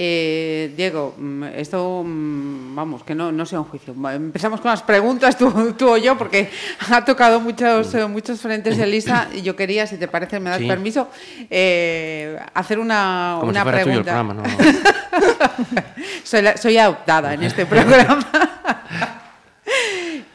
Eh, 0.00 0.72
Diego, 0.76 1.12
mm, 1.18 1.42
esto, 1.56 2.04
mm, 2.06 2.76
vamos, 2.76 3.02
que 3.02 3.16
no, 3.16 3.32
no 3.32 3.44
sea 3.44 3.58
un 3.58 3.64
juicio. 3.64 3.92
Empezamos 4.12 4.60
con 4.60 4.70
las 4.70 4.80
preguntas, 4.80 5.36
tú, 5.36 5.74
tú 5.76 5.88
o 5.88 5.96
yo, 5.96 6.16
porque 6.16 6.48
ha 6.92 7.04
tocado 7.04 7.40
muchos, 7.40 7.92
eh, 7.96 8.06
muchos 8.06 8.40
frentes 8.40 8.78
Elisa, 8.78 9.26
y 9.34 9.42
yo 9.42 9.56
quería, 9.56 9.88
si 9.88 9.96
te 9.96 10.06
parece, 10.06 10.38
me 10.38 10.50
das 10.50 10.60
sí. 10.60 10.68
permiso, 10.68 11.08
eh, 11.50 12.38
hacer 12.54 12.78
una, 12.78 13.38
Como 13.40 13.50
una 13.50 13.64
si 13.64 13.70
pregunta. 13.70 13.82
Tuyo 13.82 13.98
el 13.98 14.04
programa, 14.04 14.34
¿no? 14.34 14.42
soy, 16.22 16.42
la, 16.42 16.56
soy 16.56 16.78
adoptada 16.78 17.34
en 17.34 17.42
este 17.42 17.66
programa. 17.66 18.20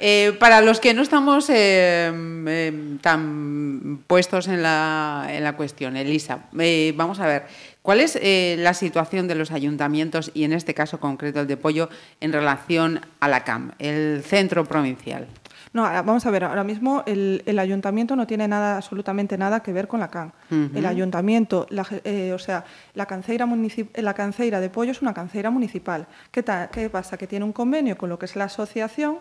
Eh, 0.06 0.36
para 0.38 0.60
los 0.60 0.82
que 0.82 0.94
no 0.94 1.02
estamos 1.02 1.50
eh, 1.50 2.12
eh, 2.48 2.98
tan 3.00 4.04
puestos 4.06 4.50
en 4.50 4.62
la, 4.62 5.28
en 5.30 5.46
la 5.46 5.56
cuestión, 5.56 5.96
Elisa, 5.96 6.40
eh, 6.60 6.94
vamos 6.98 7.22
a 7.22 7.26
ver, 7.26 7.46
¿cuál 7.82 8.02
es 8.02 8.18
eh, 8.22 8.58
la 8.60 8.74
situación 8.74 9.30
de 9.30 9.36
los 9.36 9.52
ayuntamientos 9.52 10.30
y 10.34 10.44
en 10.44 10.52
este 10.52 10.74
caso 10.74 11.00
concreto 11.00 11.40
el 11.40 11.48
de 11.48 11.56
Pollo 11.56 11.88
en 12.20 12.34
relación 12.34 13.00
a 13.22 13.30
la 13.30 13.46
CAM, 13.46 13.72
el 13.80 14.24
centro 14.26 14.66
provincial? 14.66 15.26
No, 15.72 15.84
vamos 15.84 16.26
a 16.26 16.32
ver, 16.32 16.44
ahora 16.44 16.66
mismo 16.66 17.04
el, 17.06 17.42
el, 17.46 17.58
ayuntamiento 17.58 18.18
no 18.18 18.28
tiene 18.28 18.46
nada, 18.46 18.76
absolutamente 18.76 19.38
nada 19.38 19.62
que 19.62 19.72
ver 19.72 19.88
con 19.88 20.02
la 20.02 20.10
CAN. 20.10 20.34
Uh 20.52 20.56
-huh. 20.56 20.78
El 20.78 20.86
ayuntamiento, 20.86 21.66
la, 21.70 21.88
eh, 22.04 22.34
o 22.34 22.40
sea, 22.40 22.66
la 22.94 23.06
canceira, 23.06 23.48
la 23.96 24.14
canceira 24.14 24.60
de 24.60 24.70
Pollo 24.70 24.92
es 24.92 25.02
una 25.02 25.14
canceira 25.14 25.50
municipal. 25.50 26.08
¿Qué, 26.30 26.44
¿Qué 26.74 26.90
pasa? 26.90 27.18
Que 27.18 27.26
tiene 27.26 27.46
un 27.46 27.54
convenio 27.54 27.98
con 27.98 28.10
lo 28.10 28.20
que 28.20 28.26
es 28.26 28.36
la 28.36 28.44
asociación, 28.44 29.18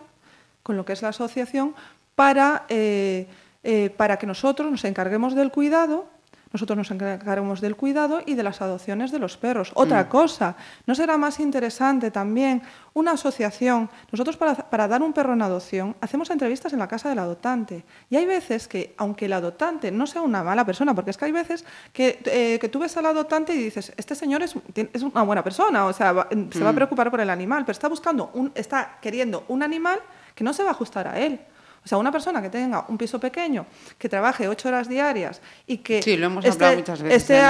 con 0.63 0.77
lo 0.77 0.85
que 0.85 0.93
es 0.93 1.01
la 1.01 1.09
asociación 1.09 1.75
para, 2.15 2.63
eh, 2.69 3.27
eh, 3.63 3.89
para 3.95 4.17
que 4.17 4.25
nosotros 4.27 4.71
nos 4.71 4.83
encarguemos 4.85 5.35
del 5.35 5.51
cuidado 5.51 6.11
nosotros 6.53 6.77
nos 6.77 6.91
encargamos 6.91 7.61
del 7.61 7.75
cuidado 7.75 8.21
y 8.23 8.35
de 8.35 8.43
las 8.43 8.61
adopciones 8.61 9.11
de 9.11 9.17
los 9.17 9.37
perros. 9.37 9.71
Otra 9.73 10.07
cosa, 10.07 10.55
¿no 10.85 10.93
será 10.93 11.17
más 11.17 11.39
interesante 11.39 12.11
también 12.11 12.61
una 12.93 13.13
asociación? 13.13 13.89
Nosotros 14.11 14.37
para, 14.37 14.53
para 14.53 14.87
dar 14.87 15.01
un 15.01 15.13
perro 15.13 15.33
en 15.33 15.41
adopción 15.41 15.95
hacemos 15.99 16.29
entrevistas 16.29 16.71
en 16.71 16.77
la 16.77 16.87
casa 16.87 17.09
del 17.09 17.17
adoptante 17.17 17.83
y 18.07 18.17
hay 18.17 18.27
veces 18.27 18.67
que, 18.67 18.93
aunque 18.99 19.25
el 19.25 19.33
adoptante 19.33 19.89
no 19.89 20.05
sea 20.05 20.21
una 20.21 20.43
mala 20.43 20.63
persona, 20.63 20.93
porque 20.93 21.09
es 21.09 21.17
que 21.17 21.25
hay 21.25 21.31
veces 21.31 21.65
que, 21.91 22.19
eh, 22.25 22.59
que 22.61 22.69
tú 22.69 22.77
ves 22.77 22.95
al 22.97 23.07
adoptante 23.07 23.55
y 23.55 23.57
dices, 23.57 23.91
este 23.97 24.13
señor 24.13 24.43
es, 24.43 24.53
es 24.75 25.01
una 25.01 25.23
buena 25.23 25.43
persona, 25.43 25.87
o 25.87 25.93
sea, 25.93 26.11
va- 26.11 26.27
se 26.51 26.63
va 26.63 26.69
a 26.69 26.73
preocupar 26.73 27.09
por 27.09 27.19
el 27.19 27.31
animal, 27.31 27.63
pero 27.65 27.71
está 27.71 27.87
buscando, 27.89 28.29
un, 28.35 28.51
está 28.53 28.99
queriendo 29.01 29.43
un 29.47 29.63
animal 29.63 29.97
que 30.35 30.43
no 30.43 30.53
se 30.53 30.63
va 30.63 30.69
a 30.69 30.73
ajustar 30.73 31.07
a 31.07 31.19
él. 31.19 31.39
O 31.83 31.87
sea, 31.87 31.97
una 31.97 32.11
persona 32.11 32.41
que 32.41 32.49
tenga 32.49 32.85
un 32.87 32.97
piso 32.97 33.19
pequeño, 33.19 33.65
que 33.97 34.07
trabaje 34.07 34.47
ocho 34.47 34.69
horas 34.69 34.87
diarias 34.87 35.41
y 35.67 35.77
que 35.79 36.01
Sí, 36.01 36.15
lo 36.15 36.27
hemos 36.27 36.45
esté, 36.45 36.75
muchas 36.77 37.01
veces 37.01 37.21
esté 37.23 37.41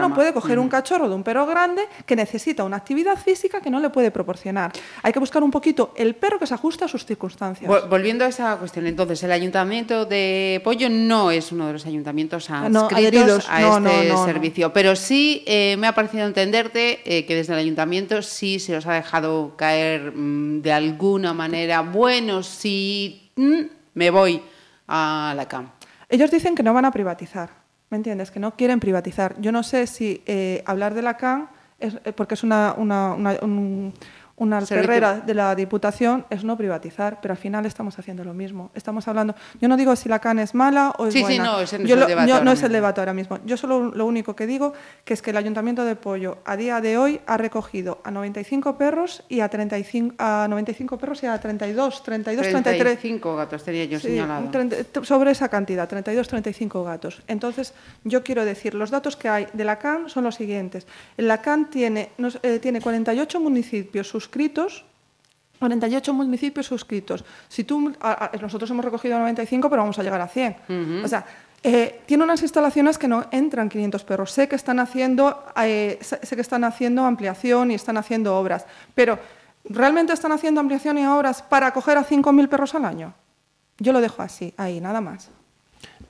no 0.00 0.14
puede 0.14 0.32
coger 0.32 0.58
un 0.58 0.66
Ujú. 0.66 0.70
cachorro 0.70 1.08
de 1.08 1.14
un 1.14 1.22
perro 1.22 1.46
grande 1.46 1.82
que 2.06 2.14
necesita 2.16 2.64
una 2.64 2.76
actividad 2.76 3.16
física 3.16 3.60
que 3.60 3.70
no 3.70 3.80
le 3.80 3.90
puede 3.90 4.10
proporcionar. 4.10 4.72
Hay 5.02 5.12
que 5.12 5.18
buscar 5.18 5.42
un 5.42 5.50
poquito 5.50 5.92
el 5.96 6.14
perro 6.14 6.38
que 6.38 6.46
se 6.46 6.54
ajuste 6.54 6.84
a 6.84 6.88
sus 6.88 7.04
circunstancias. 7.04 7.68
Vol- 7.70 7.88
Volviendo 7.88 8.24
a 8.24 8.28
esa 8.28 8.56
cuestión, 8.56 8.86
entonces, 8.86 9.22
el 9.22 9.32
ayuntamiento 9.32 10.04
de 10.04 10.60
Pollo 10.64 10.88
no 10.88 11.30
es 11.30 11.50
uno 11.52 11.66
de 11.66 11.72
los 11.72 11.86
ayuntamientos 11.86 12.48
no, 12.50 12.56
adscritos 12.86 13.46
a 13.48 13.60
No, 13.60 13.76
este 13.78 14.08
no, 14.10 14.24
servicio, 14.24 14.72
pero 14.72 14.94
sí 14.96 15.42
eh, 15.46 15.76
me 15.78 15.86
ha 15.86 15.94
parecido 15.94 16.24
entenderte 16.26 17.00
eh, 17.04 17.26
que 17.26 17.34
desde 17.34 17.52
el 17.54 17.58
ayuntamiento 17.58 18.22
sí 18.22 18.58
se 18.60 18.76
os 18.76 18.86
ha 18.86 18.94
dejado 18.94 19.54
caer 19.56 20.12
mm, 20.14 20.62
de 20.62 20.72
alguna 20.72 21.34
manera, 21.34 21.80
bueno, 21.80 22.42
sí, 22.42 23.19
mm, 23.19 23.19
me 23.36 24.10
voy 24.10 24.42
a 24.88 25.34
la 25.36 25.46
CAM. 25.48 25.70
Ellos 26.08 26.30
dicen 26.30 26.54
que 26.54 26.62
no 26.62 26.74
van 26.74 26.84
a 26.84 26.90
privatizar, 26.90 27.50
¿me 27.90 27.96
entiendes? 27.96 28.30
Que 28.30 28.40
no 28.40 28.56
quieren 28.56 28.80
privatizar. 28.80 29.36
Yo 29.40 29.52
no 29.52 29.62
sé 29.62 29.86
si 29.86 30.22
eh, 30.26 30.62
hablar 30.66 30.94
de 30.94 31.02
la 31.02 31.16
CAN, 31.16 31.48
es, 31.78 31.96
eh, 32.04 32.12
porque 32.12 32.34
es 32.34 32.42
una, 32.42 32.74
una, 32.76 33.14
una, 33.14 33.38
un- 33.42 33.94
una 34.40 34.60
Servicio. 34.62 34.88
carrera 34.88 35.20
de 35.24 35.34
la 35.34 35.54
Diputación, 35.54 36.24
es 36.30 36.44
no 36.44 36.56
privatizar, 36.56 37.20
pero 37.22 37.32
al 37.32 37.38
final 37.38 37.66
estamos 37.66 37.98
haciendo 37.98 38.24
lo 38.24 38.34
mismo. 38.34 38.70
Estamos 38.74 39.06
hablando, 39.06 39.34
yo 39.60 39.68
no 39.68 39.76
digo 39.76 39.94
si 39.96 40.08
la 40.08 40.18
CAN 40.18 40.38
es 40.38 40.54
mala 40.54 40.92
o 40.98 41.06
es 41.06 41.12
Sí, 41.12 41.18
sí, 41.20 41.24
buena. 41.24 41.44
no, 41.44 41.60
ese 41.60 41.78
no 41.78 41.84
es 41.84 41.90
el 41.92 42.06
debate 42.06 42.28
yo- 42.28 42.42
no 42.44 42.50
es 42.52 42.58
el 42.60 42.64
mismo. 42.70 42.74
debate 42.76 43.00
ahora 43.02 43.12
mismo. 43.14 43.38
Yo 43.44 43.56
solo 43.56 43.90
lo 43.94 44.06
único 44.06 44.34
que 44.34 44.46
digo 44.46 44.72
que 45.04 45.14
es 45.14 45.22
que 45.22 45.30
el 45.30 45.36
Ayuntamiento 45.36 45.84
de 45.84 45.94
Pollo 45.94 46.38
a 46.44 46.56
día 46.56 46.80
de 46.80 46.96
hoy 46.98 47.20
ha 47.26 47.36
recogido 47.36 48.00
a 48.02 48.10
95 48.10 48.76
perros 48.78 49.22
y 49.28 49.40
a 49.40 49.48
35 49.48 50.14
a 50.18 50.46
95 50.48 50.96
perros 50.98 51.22
y 51.22 51.26
a 51.26 51.38
32, 51.38 52.02
32, 52.02 52.46
33 52.48 52.80
35 52.80 53.36
gatos 53.36 53.62
tenía 53.62 53.84
yo 53.84 54.00
Sí, 54.00 54.08
señalado. 54.08 54.48
sobre 55.04 55.32
esa 55.32 55.48
cantidad, 55.48 55.86
32, 55.86 56.26
35 56.28 56.82
gatos. 56.82 57.22
Entonces, 57.28 57.74
yo 58.04 58.24
quiero 58.24 58.44
decir, 58.44 58.74
los 58.74 58.90
datos 58.90 59.16
que 59.16 59.28
hay 59.28 59.46
de 59.52 59.64
la 59.64 59.78
CAN 59.78 60.08
son 60.08 60.24
los 60.24 60.34
siguientes. 60.34 60.86
La 61.18 61.42
CAN 61.42 61.68
tiene, 61.68 62.10
nos- 62.16 62.38
eh, 62.42 62.58
tiene 62.58 62.80
48 62.80 63.38
municipios 63.38 64.08
suscritos. 64.34 64.84
48 65.58 66.14
municipios 66.14 66.66
suscritos. 66.66 67.22
Si 67.48 67.64
tú, 67.64 67.92
a- 68.00 68.30
a- 68.32 68.36
nosotros 68.40 68.70
hemos 68.70 68.82
recogido 68.84 69.18
95, 69.18 69.68
pero 69.68 69.82
vamos 69.82 69.98
a 69.98 70.02
llegar 70.02 70.20
a 70.20 70.26
100. 70.26 70.56
O 71.04 71.08
sea, 71.08 71.26
eh, 71.62 72.00
tiene 72.06 72.24
unas 72.24 72.40
instalaciones 72.40 72.96
que 72.96 73.06
no 73.08 73.26
entran 73.30 73.68
500 73.68 74.02
perros. 74.04 74.30
Sé 74.32 74.48
que 74.48 74.56
están 74.56 74.78
haciendo, 74.78 75.44
eh, 75.62 75.98
sé 76.00 76.34
que 76.34 76.40
están 76.40 76.64
haciendo 76.64 77.04
ampliación 77.04 77.70
y 77.70 77.74
están 77.74 77.98
haciendo 77.98 78.38
obras, 78.38 78.64
pero 78.94 79.18
¿realmente 79.64 80.14
están 80.14 80.32
haciendo 80.32 80.60
ampliación 80.62 80.96
y 80.96 81.04
obras 81.04 81.42
para 81.42 81.66
acoger 81.66 81.98
a 81.98 82.04
5.000 82.04 82.48
perros 82.48 82.74
al 82.74 82.86
año? 82.86 83.12
Yo 83.78 83.92
lo 83.92 84.00
dejo 84.00 84.22
así, 84.22 84.54
ahí, 84.56 84.80
nada 84.80 85.02
más. 85.02 85.28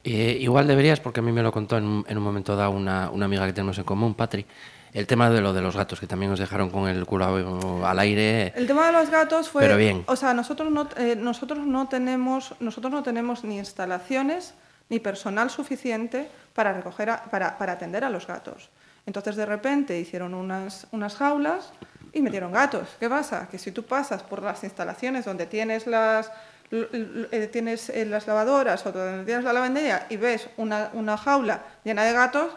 Eh, 0.04 0.38
igual 0.40 0.68
deberías, 0.68 1.00
porque 1.00 1.18
a 1.18 1.22
mí 1.24 1.32
me 1.32 1.42
lo 1.42 1.50
contó 1.50 1.76
en, 1.76 1.84
un- 1.84 2.04
en 2.08 2.16
un 2.18 2.22
momento 2.22 2.54
dado 2.54 2.70
una, 2.70 3.10
una 3.10 3.24
amiga 3.24 3.46
que 3.46 3.52
tenemos 3.52 3.76
en 3.78 3.84
común, 3.84 4.14
Patri, 4.14 4.46
el 4.92 5.06
tema 5.06 5.30
de 5.30 5.40
lo 5.40 5.52
de 5.52 5.60
los 5.62 5.76
gatos, 5.76 6.00
que 6.00 6.06
también 6.06 6.30
nos 6.30 6.38
dejaron 6.40 6.70
con 6.70 6.88
el 6.88 7.04
culo 7.06 7.86
al 7.86 7.98
aire. 7.98 8.52
El 8.56 8.66
tema 8.66 8.86
de 8.86 8.92
los 8.92 9.10
gatos 9.10 9.48
fue, 9.48 9.62
Pero 9.62 9.76
bien. 9.76 10.02
o 10.06 10.16
sea, 10.16 10.34
nosotros 10.34 10.70
no, 10.70 10.88
eh, 10.96 11.16
nosotros 11.16 11.58
no 11.60 11.88
tenemos, 11.88 12.54
nosotros 12.60 12.92
no 12.92 13.02
tenemos 13.02 13.44
ni 13.44 13.58
instalaciones 13.58 14.54
ni 14.88 14.98
personal 14.98 15.50
suficiente 15.50 16.28
para 16.54 16.72
recoger, 16.72 17.10
a- 17.10 17.24
para, 17.24 17.56
para 17.58 17.72
atender 17.74 18.04
a 18.04 18.10
los 18.10 18.26
gatos. 18.26 18.70
Entonces 19.06 19.36
de 19.36 19.46
repente 19.46 19.98
hicieron 19.98 20.34
unas, 20.34 20.86
unas 20.92 21.16
jaulas 21.16 21.72
y 22.12 22.20
metieron 22.22 22.52
gatos. 22.52 22.88
¿Qué 22.98 23.08
pasa? 23.08 23.48
Que 23.48 23.58
si 23.58 23.70
tú 23.72 23.84
pasas 23.84 24.22
por 24.24 24.42
las 24.42 24.62
instalaciones 24.64 25.24
donde 25.24 25.46
tienes 25.46 25.86
las 25.86 26.30
eh, 26.72 27.48
tienes 27.52 27.88
eh, 27.90 28.04
las 28.06 28.26
lavadoras 28.28 28.84
o 28.86 28.92
donde 28.92 29.24
tienes 29.24 29.44
la 29.44 29.52
lavandería 29.52 30.06
y 30.08 30.16
ves 30.16 30.48
una, 30.56 30.90
una 30.92 31.16
jaula 31.16 31.62
llena 31.82 32.04
de 32.04 32.12
gatos 32.12 32.52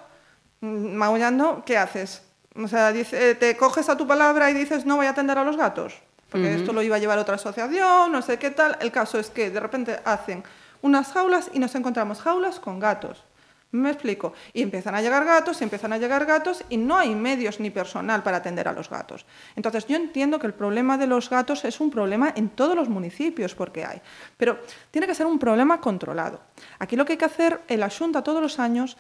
maullando, 0.63 1.63
¿qué 1.65 1.77
haces? 1.77 2.21
O 2.55 2.67
sea, 2.67 2.91
dice- 2.91 3.31
eh, 3.31 3.35
te 3.35 3.57
coges 3.57 3.89
a 3.89 3.97
tu 3.97 4.07
palabra 4.07 4.49
y 4.49 4.53
dices, 4.53 4.85
no 4.85 4.95
voy 4.95 5.05
a 5.07 5.09
atender 5.09 5.37
a 5.37 5.43
los 5.43 5.57
gatos, 5.57 5.93
porque 6.29 6.55
esto 6.55 6.71
lo 6.73 6.81
iba 6.81 6.95
a 6.95 6.99
llevar 6.99 7.19
otra 7.19 7.35
asociación, 7.35 8.11
no 8.11 8.21
sé 8.21 8.37
qué 8.39 8.49
tal. 8.51 8.77
El 8.79 8.91
caso 8.91 9.19
es 9.19 9.29
que 9.29 9.49
de 9.49 9.59
repente 9.59 9.99
hacen 10.05 10.43
unas 10.81 11.11
jaulas 11.13 11.49
y 11.53 11.59
nos 11.59 11.75
encontramos 11.75 12.21
jaulas 12.21 12.59
con 12.59 12.79
gatos. 12.79 13.23
Me 13.73 13.89
explico. 13.89 14.33
Y 14.53 14.61
empiezan 14.61 14.93
a 14.93 15.01
llegar 15.01 15.25
gatos, 15.25 15.59
y 15.59 15.63
empiezan 15.63 15.93
a 15.93 15.97
llegar 15.97 16.27
gatos, 16.27 16.63
y 16.69 16.77
no 16.77 16.95
hay 16.95 17.15
medios 17.15 17.59
ni 17.59 17.71
personal 17.71 18.21
para 18.21 18.37
atender 18.37 18.67
a 18.67 18.71
los 18.71 18.87
gatos. 18.87 19.25
Entonces, 19.55 19.87
yo 19.87 19.95
entiendo 19.95 20.37
que 20.37 20.45
el 20.45 20.53
problema 20.53 20.95
de 20.95 21.07
los 21.07 21.27
gatos 21.27 21.65
es 21.65 21.79
un 21.79 21.89
problema 21.89 22.31
en 22.35 22.49
todos 22.49 22.75
los 22.75 22.87
municipios, 22.87 23.55
porque 23.55 23.83
hay. 23.83 23.99
Pero 24.37 24.59
tiene 24.91 25.07
que 25.07 25.15
ser 25.15 25.25
un 25.25 25.39
problema 25.39 25.81
controlado. 25.81 26.39
Aquí 26.77 26.95
lo 26.95 27.03
que 27.03 27.13
hay 27.13 27.17
que 27.17 27.25
hacer, 27.25 27.61
el 27.67 27.81
Asunta 27.81 28.23
todos 28.23 28.43
los 28.43 28.59
años, 28.59 28.95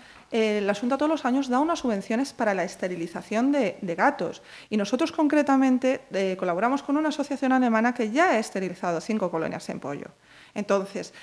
Asunta 0.67 0.97
todos 0.97 1.11
los 1.11 1.25
años 1.25 1.49
da 1.49 1.59
unas 1.59 1.77
subvenciones 1.77 2.33
para 2.33 2.55
la 2.55 2.63
esterilización 2.63 3.51
de, 3.51 3.77
de 3.79 3.95
gatos. 3.95 4.41
Y 4.71 4.77
nosotros 4.77 5.11
concretamente 5.11 6.01
eh, 6.11 6.35
colaboramos 6.39 6.81
con 6.81 6.97
una 6.97 7.09
asociación 7.09 7.51
alemana 7.51 7.93
que 7.93 8.09
ya 8.09 8.31
ha 8.31 8.39
esterilizado 8.39 8.99
cinco 9.01 9.29
colonias 9.29 9.69
en 9.69 9.79
pollo. 9.79 10.07
Entonces, 10.55 11.13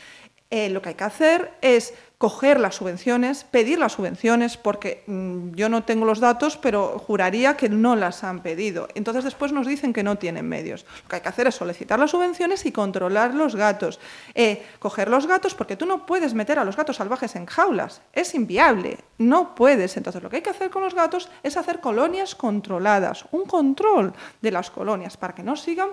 eh, 0.51 0.69
lo 0.69 0.83
que 0.83 0.91
hay 0.91 0.95
que 0.97 1.05
hacer 1.05 1.53
es 1.61 1.95
coger 2.21 2.61
las 2.61 2.75
subvenciones, 2.75 3.45
pedir 3.45 3.79
las 3.79 3.93
subvenciones, 3.93 4.59
porque 4.59 5.03
mm, 5.07 5.55
yo 5.55 5.71
no 5.71 5.85
tengo 5.85 6.05
los 6.05 6.21
datos, 6.21 6.59
pero 6.59 6.99
juraría 6.99 7.57
que 7.57 7.71
no 7.71 7.97
las 7.97 8.25
han 8.25 8.43
pedido. 8.43 8.89
Entonces 8.95 9.25
después 9.25 9.53
nos 9.53 9.67
dicen 9.67 9.95
que 9.95 10.03
no 10.03 10.19
tienen 10.19 10.47
medios. 10.47 10.85
Lo 11.05 11.09
que 11.09 11.17
hay 11.17 11.23
que 11.23 11.31
hacer 11.31 11.47
es 11.47 11.55
solicitar 11.55 11.99
las 11.99 12.11
subvenciones 12.11 12.67
y 12.67 12.73
controlar 12.73 13.33
los 13.33 13.57
gatos. 13.57 14.01
Eh, 14.35 14.63
coger 14.81 15.09
los 15.09 15.27
gatos, 15.27 15.55
porque 15.55 15.77
tú 15.77 15.87
no 15.87 16.05
puedes 16.05 16.35
meter 16.35 16.59
a 16.59 16.65
los 16.67 16.77
gatos 16.77 16.97
salvajes 16.97 17.37
en 17.37 17.47
jaulas. 17.47 18.03
Es 18.13 18.35
inviable. 18.35 18.99
No 19.17 19.55
puedes. 19.55 19.97
Entonces 19.97 20.23
lo 20.23 20.29
que 20.29 20.37
hay 20.37 20.43
que 20.43 20.51
hacer 20.51 20.69
con 20.69 20.83
los 20.83 20.95
gatos 20.95 21.31
es 21.43 21.57
hacer 21.57 21.81
colonias 21.81 22.35
controladas, 22.35 23.25
un 23.33 23.47
control 23.47 24.13
de 24.43 24.51
las 24.51 24.71
colonias 24.71 25.17
para 25.17 25.35
que 25.35 25.43
no 25.43 25.57
sigan 25.57 25.89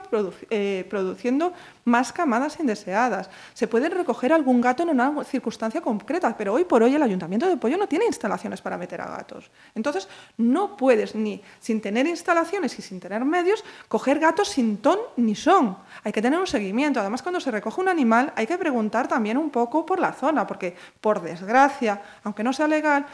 eh, 0.50 0.86
produciendo 0.90 1.54
más 1.86 2.12
camadas 2.12 2.60
indeseadas. 2.60 3.30
Se 3.54 3.70
puede 3.70 3.88
recoger 3.88 4.34
algún 4.34 4.60
gato 4.60 4.84
en 4.84 4.90
una 4.90 5.24
circunstancia 5.24 5.80
concreta, 5.80 6.17
pero 6.38 6.54
hoy 6.54 6.66
por 6.66 6.84
hoy 6.84 6.96
el 6.96 7.04
Ayuntamiento 7.04 7.48
de 7.48 7.58
Pollo 7.58 7.78
no 7.78 7.88
tiene 7.88 8.06
instalaciones 8.06 8.62
para 8.62 8.78
meter 8.78 9.02
a 9.02 9.08
gatos. 9.08 9.50
Entonces, 9.76 10.08
no 10.38 10.78
puedes 10.78 11.16
ni 11.16 11.42
sin 11.60 11.82
tener 11.82 12.08
instalaciones 12.08 12.78
y 12.80 12.82
sin 12.82 13.00
tener 13.00 13.24
medios 13.26 13.64
coger 13.88 14.20
gatos 14.20 14.50
sin 14.50 14.78
ton 14.78 15.00
ni 15.16 15.36
son. 15.36 15.78
Hay 16.04 16.12
que 16.12 16.22
tener 16.22 16.40
un 16.40 16.48
seguimiento. 16.48 17.00
Además, 17.00 17.22
cuando 17.22 17.40
se 17.40 17.52
recoge 17.52 17.82
un 17.82 17.90
animal, 17.90 18.34
hay 18.36 18.48
que 18.48 18.58
preguntar 18.58 19.08
también 19.08 19.38
un 19.38 19.50
poco 19.50 19.86
por 19.86 20.00
la 20.00 20.14
zona, 20.14 20.46
porque 20.48 20.76
por 21.02 21.22
desgracia, 21.22 22.02
aunque 22.24 22.44
no 22.44 22.54
sea 22.54 22.68
legal, 22.68 23.06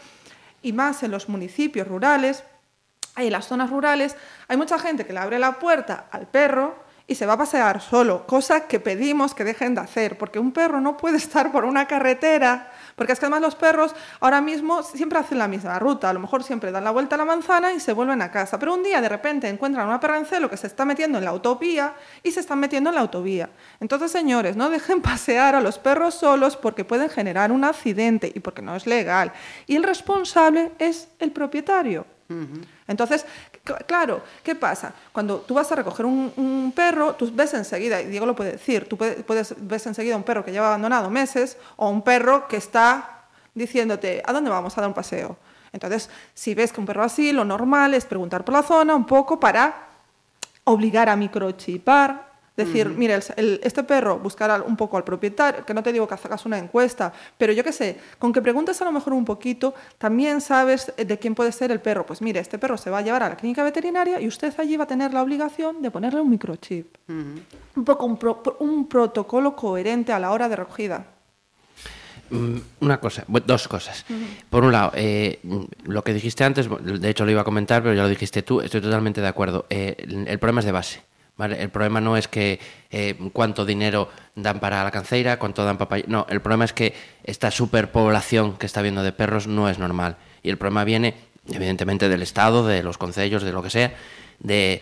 y 0.61 0.73
más 0.73 1.03
en 1.03 1.11
los 1.11 1.29
municipios 1.29 1.87
rurales, 1.87 2.43
en 3.15 3.31
las 3.31 3.47
zonas 3.47 3.69
rurales, 3.69 4.15
hay 4.47 4.57
mucha 4.57 4.79
gente 4.79 5.05
que 5.05 5.13
le 5.13 5.19
abre 5.19 5.39
la 5.39 5.59
puerta 5.59 6.07
al 6.11 6.27
perro 6.27 6.82
y 7.05 7.15
se 7.15 7.25
va 7.25 7.33
a 7.33 7.37
pasear 7.37 7.81
solo, 7.81 8.25
cosa 8.25 8.67
que 8.67 8.79
pedimos 8.79 9.33
que 9.33 9.43
dejen 9.43 9.75
de 9.75 9.81
hacer, 9.81 10.17
porque 10.17 10.39
un 10.39 10.53
perro 10.53 10.79
no 10.79 10.95
puede 10.95 11.17
estar 11.23 11.51
por 11.51 11.65
una 11.65 11.85
carretera, 11.85 12.71
porque 12.95 13.13
es 13.13 13.19
que 13.19 13.25
además 13.25 13.41
los 13.41 13.55
perros 13.55 13.93
ahora 14.21 14.39
mismo 14.39 14.83
siempre 14.83 15.19
hacen 15.19 15.37
la 15.37 15.47
misma 15.47 15.79
ruta, 15.79 16.09
a 16.09 16.13
lo 16.13 16.19
mejor 16.19 16.43
siempre 16.43 16.71
dan 16.71 16.83
la 16.83 16.91
vuelta 16.91 17.15
a 17.15 17.17
la 17.17 17.25
manzana 17.25 17.73
y 17.73 17.79
se 17.79 17.91
vuelven 17.91 18.21
a 18.21 18.31
casa, 18.31 18.57
pero 18.57 18.73
un 18.73 18.83
día 18.83 19.01
de 19.01 19.09
repente 19.09 19.49
encuentran 19.49 19.87
una 19.87 19.99
perra 19.99 20.17
en 20.17 20.25
celo 20.25 20.49
que 20.49 20.57
se 20.57 20.67
está 20.67 20.85
metiendo 20.85 21.17
en 21.17 21.25
la 21.25 21.31
autovía 21.31 21.93
y 22.23 22.31
se 22.31 22.39
están 22.39 22.59
metiendo 22.59 22.89
en 22.89 22.95
la 22.95 23.01
autovía. 23.01 23.49
Entonces, 23.79 24.11
señores, 24.11 24.55
no 24.55 24.69
dejen 24.69 25.01
pasear 25.01 25.55
a 25.55 25.61
los 25.61 25.79
perros 25.79 26.13
solos 26.13 26.55
porque 26.55 26.85
pueden 26.85 27.09
generar 27.09 27.51
un 27.51 27.65
accidente 27.65 28.31
y 28.33 28.39
porque 28.39 28.61
no 28.61 28.75
es 28.75 28.87
legal. 28.87 29.33
Y 29.67 29.75
el 29.75 29.83
responsable 29.83 30.71
es 30.79 31.09
el 31.19 31.31
propietario. 31.31 32.05
Entonces, 32.87 33.25
claro, 33.87 34.21
¿qué 34.43 34.55
pasa? 34.55 34.93
Cuando 35.11 35.39
tú 35.39 35.53
vas 35.53 35.71
a 35.71 35.75
recoger 35.75 36.05
un, 36.05 36.73
perro, 36.75 37.15
tú 37.15 37.31
ves 37.33 37.53
enseguida, 37.53 38.01
y 38.01 38.07
Diego 38.07 38.25
lo 38.25 38.35
puede 38.35 38.53
decir, 38.53 38.87
tú 38.89 38.97
puedes, 38.97 39.23
puedes- 39.23 39.55
ves 39.57 39.85
enseguida 39.87 40.17
un 40.17 40.23
perro 40.23 40.43
que 40.43 40.51
lleva 40.51 40.67
abandonado 40.67 41.09
meses 41.09 41.57
o 41.77 41.89
un 41.89 42.01
perro 42.01 42.47
que 42.47 42.57
está 42.57 43.23
diciéndote, 43.53 44.21
¿a 44.25 44.33
dónde 44.33 44.49
vamos 44.49 44.77
a 44.77 44.81
dar 44.81 44.87
un 44.89 44.93
paseo? 44.93 45.37
Entonces, 45.71 46.09
si 46.33 46.53
ves 46.53 46.71
que 46.73 46.79
un 46.79 46.85
perro 46.85 47.03
así, 47.03 47.31
lo 47.31 47.45
normal 47.45 47.93
es 47.93 48.05
preguntar 48.05 48.43
por 48.43 48.53
la 48.53 48.63
zona 48.63 48.95
un 48.95 49.05
poco 49.05 49.39
para 49.39 49.87
obligar 50.65 51.09
a 51.09 51.15
microchipar 51.15 52.32
Decir, 52.55 52.87
mire, 52.87 53.15
el- 53.15 53.23
el- 53.37 53.59
este 53.63 53.81
perro, 53.83 54.19
buscar 54.19 54.51
al- 54.51 54.61
un 54.61 54.77
poco 54.77 54.95
al 54.97 55.03
propietario, 55.03 55.65
que 55.65 55.73
no 55.73 55.81
te 55.81 55.91
digo 55.91 56.07
que 56.07 56.13
hagas 56.13 56.45
una 56.45 56.59
encuesta, 56.59 57.11
pero 57.35 57.51
yo 57.51 57.63
qué 57.63 57.71
sé, 57.71 57.97
con 58.19 58.31
que 58.31 58.43
preguntes 58.43 58.79
a 58.79 58.85
lo 58.85 58.91
mejor 58.91 59.13
un 59.13 59.25
poquito, 59.25 59.73
también 59.97 60.39
sabes 60.39 60.93
de 60.95 61.17
quién 61.17 61.33
puede 61.33 61.51
ser 61.51 61.71
el 61.71 61.79
perro. 61.81 62.05
Pues 62.05 62.21
mire, 62.21 62.39
este 62.39 62.59
perro 62.59 62.77
se 62.77 62.91
va 62.91 62.99
a 62.99 63.01
llevar 63.01 63.23
a 63.23 63.29
la 63.29 63.37
clínica 63.37 63.63
veterinaria 63.63 64.21
y 64.21 64.27
usted 64.27 64.53
allí 64.59 64.77
va 64.77 64.83
a 64.83 64.87
tener 64.87 65.13
la 65.13 65.23
obligación 65.23 65.81
de 65.81 65.89
ponerle 65.89 66.21
un 66.21 66.29
microchip. 66.29 66.95
Un 67.07 67.85
poco 67.85 68.05
un, 68.05 68.17
pro- 68.17 68.43
un 68.59 68.87
protocolo 68.87 69.55
coherente 69.55 70.13
a 70.13 70.19
la 70.19 70.29
hora 70.31 70.47
de 70.47 70.55
recogida. 70.55 71.07
Mm, 72.29 72.57
Una 72.81 72.99
cosa, 72.99 73.25
dos 73.27 73.67
cosas. 73.67 74.05
Por 74.49 74.63
un 74.63 74.71
lado, 74.71 74.91
eh, 74.95 75.39
lo 75.85 76.03
que 76.03 76.13
dijiste 76.13 76.43
antes, 76.43 76.67
de 76.69 77.09
hecho 77.09 77.25
lo 77.25 77.31
iba 77.31 77.41
a 77.41 77.43
comentar, 77.43 77.81
pero 77.83 77.95
ya 77.95 78.03
lo 78.03 78.09
dijiste 78.09 78.43
tú, 78.43 78.61
estoy 78.61 78.79
totalmente 78.81 79.21
de 79.21 79.27
acuerdo. 79.27 79.65
Eh, 79.69 79.95
el, 79.99 80.27
el 80.27 80.39
problema 80.39 80.59
es 80.59 80.65
de 80.65 80.71
base. 80.71 81.01
¿Vale? 81.37 81.61
El 81.61 81.69
problema 81.69 81.99
no 82.01 82.15
es 82.17 82.27
que 82.27 82.59
eh, 82.91 83.15
cuánto 83.33 83.65
dinero 83.65 84.09
dan 84.35 84.59
para 84.59 84.83
la 84.83 84.91
canceira, 84.91 85.37
cuánto 85.39 85.63
dan 85.65 85.77
para... 85.77 86.03
No, 86.07 86.25
el 86.29 86.41
problema 86.41 86.65
es 86.65 86.73
que 86.73 86.93
esta 87.23 87.51
superpoblación 87.51 88.57
que 88.57 88.65
está 88.65 88.79
habiendo 88.79 89.03
de 89.03 89.11
perros 89.11 89.47
no 89.47 89.69
es 89.69 89.79
normal. 89.79 90.17
Y 90.43 90.49
el 90.49 90.57
problema 90.57 90.83
viene, 90.83 91.15
evidentemente, 91.51 92.09
del 92.09 92.21
Estado, 92.21 92.65
de 92.67 92.83
los 92.83 92.97
concellos, 92.97 93.43
de 93.43 93.51
lo 93.51 93.61
que 93.63 93.69
sea, 93.69 93.93
de 94.39 94.81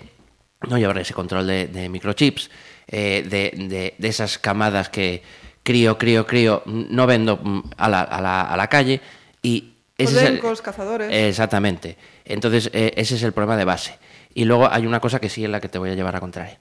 no 0.67 0.77
llevar 0.77 0.97
ese 0.99 1.13
control 1.13 1.47
de, 1.47 1.67
de 1.67 1.89
microchips, 1.89 2.49
eh, 2.87 3.23
de, 3.27 3.53
de- 3.67 3.95
de 3.97 4.07
esas 4.07 4.37
camadas 4.37 4.89
que 4.89 5.23
crío, 5.63 5.97
crío, 5.97 6.25
crío, 6.27 6.63
no 6.65 7.05
vendo 7.07 7.37
mm, 7.37 7.61
a 7.77 7.87
la, 7.89 8.01
a 8.01 8.21
la, 8.21 8.41
a 8.41 8.57
la 8.57 8.67
calle 8.67 8.99
y 9.41 9.73
ese 9.97 10.15
es 10.17 10.21
el- 10.23 10.27
Podencos, 10.39 10.61
cazadores. 10.61 11.09
Exactamente. 11.11 11.95
Entonces, 12.25 12.69
eh, 12.73 12.91
ese 12.95 13.15
es 13.15 13.23
el 13.23 13.33
problema 13.33 13.55
de 13.57 13.65
base. 13.65 13.97
Y 14.33 14.45
luego 14.45 14.69
hay 14.71 14.85
una 14.85 14.99
cosa 14.99 15.19
que 15.19 15.29
sí 15.29 15.43
en 15.45 15.51
la 15.51 15.59
que 15.59 15.69
te 15.69 15.77
voy 15.77 15.89
a 15.89 15.95
llevar 15.95 16.15
a 16.15 16.19
contraria, 16.19 16.57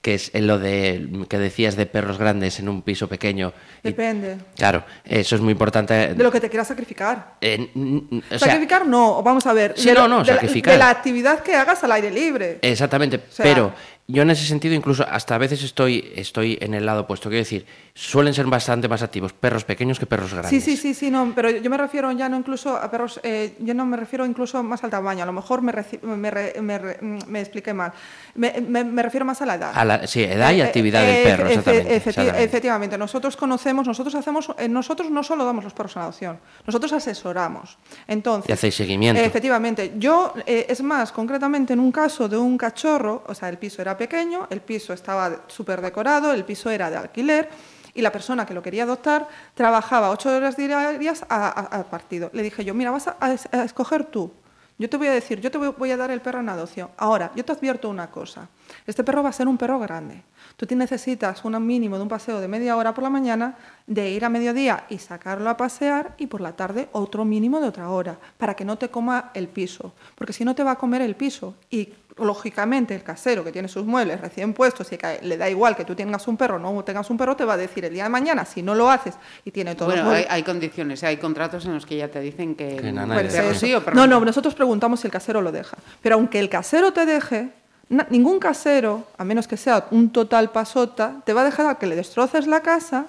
que 0.00 0.14
es 0.14 0.30
en 0.34 0.46
lo 0.46 0.58
de 0.58 1.06
que 1.28 1.38
decías 1.38 1.76
de 1.76 1.86
perros 1.86 2.18
grandes 2.18 2.58
en 2.58 2.68
un 2.68 2.82
piso 2.82 3.08
pequeño. 3.08 3.52
Y- 3.82 3.88
Depende. 3.88 4.36
claro, 4.56 4.84
eso 5.04 5.34
es 5.36 5.40
muy 5.42 5.52
importante. 5.52 6.14
De 6.14 6.22
lo 6.22 6.30
que 6.32 6.40
te 6.40 6.48
quieras 6.48 6.68
sacrificar. 6.68 7.34
Eh, 7.40 7.70
o 7.74 8.22
sea, 8.30 8.38
sacrificar 8.38 8.86
no, 8.86 9.22
vamos 9.22 9.46
a 9.46 9.52
ver. 9.52 9.74
Sí, 9.76 9.88
de, 9.88 9.94
no, 9.94 10.08
no, 10.08 10.18
de 10.20 10.26
la- 10.28 10.34
sacrificar. 10.34 10.72
de 10.72 10.78
la 10.78 10.90
actividad 10.90 11.40
que 11.40 11.54
hagas 11.54 11.84
al 11.84 11.92
aire 11.92 12.10
libre. 12.10 12.58
Exactamente, 12.62 13.20
sea- 13.30 13.44
pero 13.44 13.72
yo 14.08 14.22
en 14.22 14.30
ese 14.30 14.44
sentido 14.46 14.74
incluso 14.74 15.06
hasta 15.08 15.34
a 15.34 15.38
veces 15.38 15.62
estoy, 15.62 16.12
estoy 16.16 16.58
en 16.60 16.74
el 16.74 16.84
lado 16.84 17.02
opuesto. 17.02 17.28
Quiero 17.30 17.42
decir, 17.44 17.64
suelen 17.94 18.34
ser 18.34 18.46
bastante 18.46 18.88
más 18.88 19.02
activos 19.02 19.32
perros 19.32 19.64
pequeños 19.64 19.98
que 19.98 20.06
perros 20.06 20.32
grandes. 20.32 20.50
Sí, 20.50 20.60
sí, 20.60 20.76
sí, 20.76 20.92
sí, 20.92 21.10
no, 21.10 21.32
pero 21.34 21.50
yo 21.50 21.70
me 21.70 21.76
refiero 21.78 22.10
ya 22.12 22.28
no 22.28 22.36
incluso 22.36 22.76
a 22.76 22.90
perros, 22.90 23.20
eh, 23.22 23.54
yo 23.60 23.74
no 23.74 23.86
me 23.86 23.96
refiero 23.96 24.26
incluso 24.26 24.62
más 24.62 24.82
al 24.84 24.90
tamaño, 24.90 25.22
a 25.22 25.26
lo 25.26 25.32
mejor 25.32 25.62
me, 25.62 25.72
reci- 25.72 26.00
me, 26.02 26.30
me 26.60 27.22
me 27.26 27.40
expliqué 27.40 27.72
mal. 27.72 27.92
Me, 28.34 29.02
refiero 29.02 29.24
más 29.24 29.40
a 29.42 29.46
la 29.46 29.54
edad. 29.54 29.72
A 29.74 29.84
la- 29.84 30.06
sí, 30.06 30.22
edad 30.24 30.52
y 30.52 30.60
Eh, 30.60 30.64
actividad 30.64 31.04
eh, 31.04 31.12
del 31.12 31.24
perro, 31.24 31.48
exactamente, 31.48 31.88
efecti- 31.90 31.96
exactamente. 32.08 32.44
Efectivamente, 32.44 32.98
nosotros 32.98 33.36
conocemos, 33.36 33.86
nosotros 33.86 34.14
hacemos, 34.14 34.50
eh, 34.58 34.68
nosotros 34.68 35.10
no 35.10 35.22
solo 35.22 35.44
damos 35.44 35.64
los 35.64 35.72
perros 35.72 35.96
en 35.96 36.02
adopción, 36.02 36.38
nosotros 36.66 36.92
asesoramos. 36.92 37.78
Entonces, 38.08 38.48
Y 38.50 38.52
hacéis 38.52 38.74
seguimiento. 38.74 39.20
efectivamente, 39.22 39.94
yo, 39.96 40.34
es 40.46 40.82
más, 40.82 41.12
concretamente 41.12 41.72
en 41.72 41.80
un 41.80 41.92
caso 41.92 42.28
de 42.28 42.36
un 42.36 42.58
cachorro, 42.58 43.22
o 43.26 43.34
sea, 43.34 43.48
el 43.48 43.58
piso 43.58 43.80
era 43.82 43.91
pequeño, 43.96 44.46
el 44.50 44.60
piso 44.60 44.92
estaba 44.92 45.42
súper 45.48 45.80
decorado, 45.80 46.32
el 46.32 46.44
piso 46.44 46.70
era 46.70 46.90
de 46.90 46.96
alquiler. 46.96 47.48
Y 47.94 48.00
la 48.00 48.10
persona 48.10 48.46
que 48.46 48.54
lo 48.54 48.62
quería 48.62 48.84
adoptar 48.84 49.28
trabajaba 49.54 50.10
ocho 50.10 50.34
horas 50.34 50.56
diarias 50.56 51.26
a, 51.28 51.48
a- 51.48 51.80
a 51.80 51.84
partido. 51.84 52.30
Le 52.32 52.42
dije 52.42 52.64
yo, 52.64 52.72
mira, 52.72 52.90
vas 52.90 53.08
a, 53.08 53.16
a 53.20 53.32
es- 53.34 53.48
a 53.52 53.64
escoger 53.64 54.04
tú. 54.06 54.32
Yo 54.78 54.88
te 54.88 54.96
voy 54.96 55.06
a 55.06 55.12
decir, 55.12 55.38
yo 55.40 55.50
te 55.50 55.58
voy, 55.58 55.90
a 55.90 55.96
dar 55.98 56.10
el 56.10 56.22
perro 56.22 56.40
en 56.40 56.48
adopción. 56.48 56.88
Ahora, 56.96 57.30
yo 57.36 57.44
te 57.44 57.52
advierto 57.52 57.88
una 57.90 58.10
cosa. 58.10 58.48
Este 58.86 59.04
perro 59.04 59.22
va 59.22 59.28
a 59.28 59.32
ser 59.32 59.46
un 59.46 59.58
perro 59.58 59.78
grande. 59.78 60.22
Tú 60.56 60.66
necesitas 60.74 61.44
un 61.44 61.64
mínimo 61.64 61.96
de 61.96 62.02
un 62.02 62.08
paseo 62.08 62.40
de 62.40 62.48
media 62.48 62.74
hora 62.76 62.92
por 62.94 63.04
la 63.04 63.10
mañana, 63.10 63.56
de 63.86 64.10
ir 64.10 64.24
a 64.24 64.28
mediodía 64.30 64.84
y 64.88 64.98
sacarlo 64.98 65.48
a 65.50 65.56
pasear 65.56 66.14
y 66.16 66.26
por 66.26 66.40
la 66.40 66.56
tarde 66.56 66.88
otro 66.92 67.24
mínimo 67.24 67.60
de 67.60 67.68
otra 67.68 67.90
hora, 67.90 68.16
para 68.38 68.54
que 68.54 68.64
no 68.64 68.76
te 68.78 68.88
coma 68.88 69.30
el 69.34 69.46
piso. 69.48 69.92
Porque 70.16 70.32
si 70.32 70.44
no 70.44 70.54
te 70.54 70.64
va 70.64 70.72
a 70.72 70.78
comer 70.78 71.02
el 71.02 71.14
piso 71.14 71.54
y 71.70 71.92
lógicamente 72.24 72.94
el 72.94 73.02
casero 73.02 73.42
que 73.44 73.52
tiene 73.52 73.68
sus 73.68 73.84
muebles 73.84 74.20
recién 74.20 74.52
puestos 74.54 74.90
y 74.92 74.96
que 74.98 75.20
le 75.22 75.36
da 75.36 75.48
igual 75.48 75.76
que 75.76 75.84
tú 75.84 75.94
tengas 75.94 76.26
un 76.28 76.36
perro 76.36 76.56
o 76.56 76.58
no 76.58 76.82
tengas 76.84 77.08
un 77.10 77.16
perro, 77.16 77.36
te 77.36 77.44
va 77.44 77.54
a 77.54 77.56
decir 77.56 77.84
el 77.84 77.92
día 77.92 78.04
de 78.04 78.08
mañana, 78.10 78.44
si 78.44 78.62
no 78.62 78.74
lo 78.74 78.90
haces 78.90 79.14
y 79.44 79.50
tiene 79.50 79.74
todos 79.74 79.92
Bueno, 79.92 80.04
los 80.08 80.14
hay, 80.14 80.26
hay 80.28 80.42
condiciones, 80.42 81.02
hay 81.04 81.16
contratos 81.16 81.64
en 81.66 81.74
los 81.74 81.86
que 81.86 81.96
ya 81.96 82.08
te 82.08 82.20
dicen 82.20 82.54
que, 82.54 82.76
Que 82.76 82.92
perro 82.92 83.22
deja. 83.22 83.54
sí 83.54 83.74
o 83.74 83.84
perro 83.84 83.96
no, 83.96 84.06
no, 84.06 84.20
nosotros 84.24 84.54
preguntamos 84.54 85.00
si 85.00 85.06
el 85.06 85.12
casero 85.12 85.40
lo 85.42 85.52
deja. 85.52 85.76
Pero 86.02 86.16
aunque 86.16 86.38
el 86.38 86.48
casero 86.48 86.92
te 86.92 87.04
deje, 87.06 87.50
na- 87.88 88.06
ningún 88.10 88.38
casero, 88.38 89.06
a 89.18 89.24
menos 89.24 89.46
que 89.48 89.56
sea 89.56 89.86
un 89.90 90.10
total 90.12 90.50
pasota, 90.50 91.16
te 91.24 91.32
va 91.32 91.42
a 91.42 91.44
dejar 91.44 91.66
a 91.66 91.74
que 91.76 91.86
le 91.86 91.96
destroces 91.96 92.46
la 92.46 92.60
casa, 92.60 93.06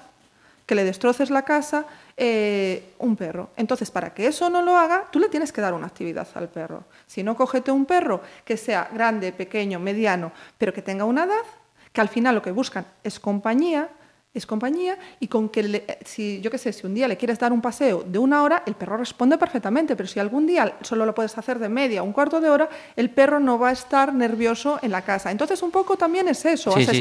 que 0.66 0.74
le 0.74 0.84
destroces 0.84 1.30
la 1.30 1.42
casa, 1.42 1.84
eh, 2.16 2.94
un 2.98 3.16
perro. 3.16 3.50
Entonces, 3.56 3.90
para 3.90 4.14
que 4.14 4.26
eso 4.26 4.48
no 4.48 4.62
lo 4.62 4.76
haga, 4.76 5.08
tú 5.10 5.18
le 5.18 5.28
tienes 5.28 5.52
que 5.52 5.60
dar 5.60 5.74
una 5.74 5.86
actividad 5.86 6.28
al 6.34 6.48
perro. 6.48 6.84
Si 7.06 7.22
no, 7.22 7.36
cógete 7.36 7.72
un 7.72 7.86
perro 7.86 8.22
que 8.44 8.56
sea 8.56 8.88
grande, 8.92 9.32
pequeño, 9.32 9.80
mediano, 9.80 10.32
pero 10.56 10.72
que 10.72 10.82
tenga 10.82 11.04
una 11.04 11.24
edad, 11.24 11.44
que 11.92 12.00
al 12.00 12.08
final 12.08 12.36
lo 12.36 12.42
que 12.42 12.52
buscan 12.52 12.86
es 13.02 13.18
compañía, 13.18 13.88
es 14.34 14.46
compañía 14.46 14.98
y 15.20 15.28
con 15.28 15.48
que 15.48 15.62
le- 15.62 15.84
si 16.04 16.40
yo 16.40 16.50
qué 16.50 16.58
sé, 16.58 16.72
si 16.72 16.84
un 16.86 16.92
día 16.92 17.06
le 17.06 17.16
quieres 17.16 17.38
dar 17.38 17.52
un 17.52 17.60
paseo 17.62 18.02
de 18.04 18.18
una 18.18 18.42
hora, 18.42 18.64
el 18.66 18.74
perro 18.74 18.96
responde 18.96 19.38
perfectamente, 19.38 19.94
pero 19.94 20.08
si 20.08 20.18
algún 20.18 20.44
día 20.46 20.76
solo 20.82 21.06
lo 21.06 21.14
puedes 21.14 21.38
hacer 21.38 21.58
de 21.60 21.68
media, 21.68 22.02
un 22.02 22.12
cuarto 22.12 22.40
de 22.40 22.50
hora, 22.50 22.68
el 22.96 23.10
perro 23.10 23.38
no 23.38 23.58
va 23.58 23.68
a 23.68 23.72
estar 23.72 24.12
nervioso 24.12 24.78
en 24.82 24.90
la 24.90 25.02
casa. 25.02 25.30
Entonces 25.30 25.62
un 25.62 25.70
poco 25.70 25.96
también 25.96 26.26
es 26.28 26.44
eso, 26.44 26.72
Sí, 26.94 26.98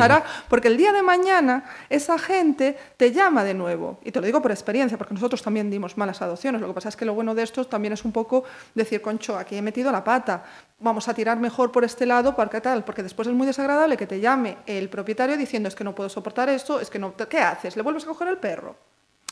porque 0.48 0.68
el 0.68 0.78
día 0.78 0.94
de 0.94 1.02
mañana 1.02 1.64
esa 1.90 2.20
gente 2.20 2.78
te 2.98 3.12
llama 3.12 3.44
de 3.44 3.56
nuevo. 3.56 4.00
Y 4.04 4.12
te 4.12 4.20
lo 4.20 4.26
digo 4.28 4.42
por 4.42 4.52
experiencia, 4.52 4.98
porque 4.98 5.16
nosotros 5.16 5.42
también 5.42 5.72
dimos 5.72 5.98
malas 5.98 6.22
adopciones. 6.22 6.62
Lo 6.62 6.68
que 6.68 6.74
pasa 6.74 6.90
es 6.90 6.96
que 6.96 7.06
lo 7.06 7.16
bueno 7.16 7.34
de 7.34 7.42
esto 7.44 7.66
también 7.66 7.94
es 7.94 8.06
un 8.06 8.12
poco 8.12 8.44
decir, 8.76 9.02
concho, 9.02 9.38
aquí 9.38 9.56
he 9.56 9.62
metido 9.64 9.92
la 9.92 10.04
pata. 10.04 10.44
Vamos 10.80 11.08
a 11.08 11.14
tirar 11.14 11.40
mejor 11.40 11.72
por 11.72 11.86
este 11.86 12.06
lado, 12.06 12.36
porque 12.36 12.60
tal, 12.60 12.84
porque 12.84 13.02
después 13.04 13.28
es 13.28 13.34
muy 13.34 13.48
desagradable 13.48 13.96
que 13.96 14.06
te 14.06 14.20
llame 14.20 14.58
el 14.66 14.90
propietario 14.90 15.38
diciendo 15.38 15.70
es 15.70 15.76
que 15.76 15.84
no 15.86 15.96
puedo 15.96 16.10
soportar 16.10 16.50
esto, 16.50 16.80
es 16.82 16.90
que 16.90 17.00
no, 17.00 17.14
¿qué 17.28 17.40
haces? 17.40 17.76
¿Le 17.76 17.82
vuelves 17.82 18.04
a 18.04 18.08
coger 18.08 18.28
el 18.28 18.38
perro? 18.38 18.76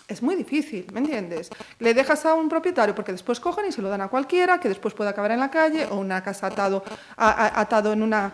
Es 0.08 0.22
muy 0.22 0.36
difícil, 0.36 0.86
¿me 0.92 1.00
entiendes? 1.00 1.50
Le 1.80 1.94
dejas 1.94 2.26
a 2.26 2.34
un 2.34 2.50
propietario 2.50 2.94
porque 2.94 3.14
después 3.14 3.40
cogen 3.40 3.66
y 3.68 3.72
se 3.72 3.82
lo 3.82 3.88
dan 3.90 4.02
a 4.02 4.10
cualquiera, 4.10 4.60
que 4.60 4.68
después 4.68 4.94
puede 4.94 5.10
acabar 5.10 5.32
en 5.32 5.40
la 5.40 5.50
calle 5.50 5.86
o 5.90 5.96
una 5.96 6.22
casa 6.22 6.48
atado, 6.48 6.84
a- 7.16 7.60
atado 7.62 7.94
en, 7.94 8.02
una, 8.04 8.34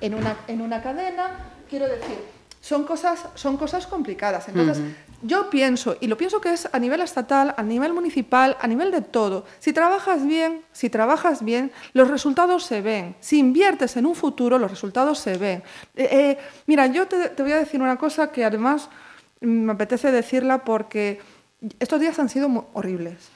en, 0.00 0.14
una, 0.14 0.36
en 0.48 0.60
una 0.60 0.82
cadena. 0.82 1.30
Quiero 1.70 1.86
decir, 1.86 2.18
son 2.62 2.84
cosas, 2.84 3.26
son 3.34 3.56
cosas 3.56 3.88
complicadas. 3.88 4.48
Entonces, 4.48 4.80
yo 5.20 5.50
pienso, 5.50 5.96
y 6.00 6.06
lo 6.06 6.16
pienso 6.16 6.40
que 6.40 6.52
es 6.52 6.68
a 6.72 6.78
nivel 6.78 7.00
estatal, 7.00 7.54
a 7.56 7.62
nivel 7.64 7.92
municipal, 7.92 8.56
a 8.60 8.68
nivel 8.68 8.92
de 8.92 9.00
todo. 9.00 9.44
Si 9.58 9.72
trabajas 9.72 10.24
bien, 10.24 10.62
si 10.70 10.88
trabajas 10.88 11.44
bien, 11.44 11.72
los 11.92 12.08
resultados 12.08 12.64
se 12.64 12.80
ven. 12.80 13.16
Si 13.18 13.40
inviertes 13.40 13.96
en 13.96 14.06
un 14.06 14.14
futuro, 14.14 14.60
los 14.60 14.70
resultados 14.70 15.18
se 15.18 15.36
ven. 15.38 15.64
Eh, 15.96 16.08
eh, 16.12 16.38
mira, 16.66 16.86
yo 16.86 17.08
te, 17.08 17.30
te 17.30 17.42
voy 17.42 17.50
a 17.50 17.58
decir 17.58 17.82
una 17.82 17.96
cosa 17.96 18.30
que 18.30 18.44
además 18.44 18.88
me 19.40 19.72
apetece 19.72 20.12
decirla 20.12 20.64
porque 20.64 21.20
estos 21.80 22.00
días 22.00 22.16
han 22.20 22.28
sido 22.28 22.68
horribles. 22.74 23.28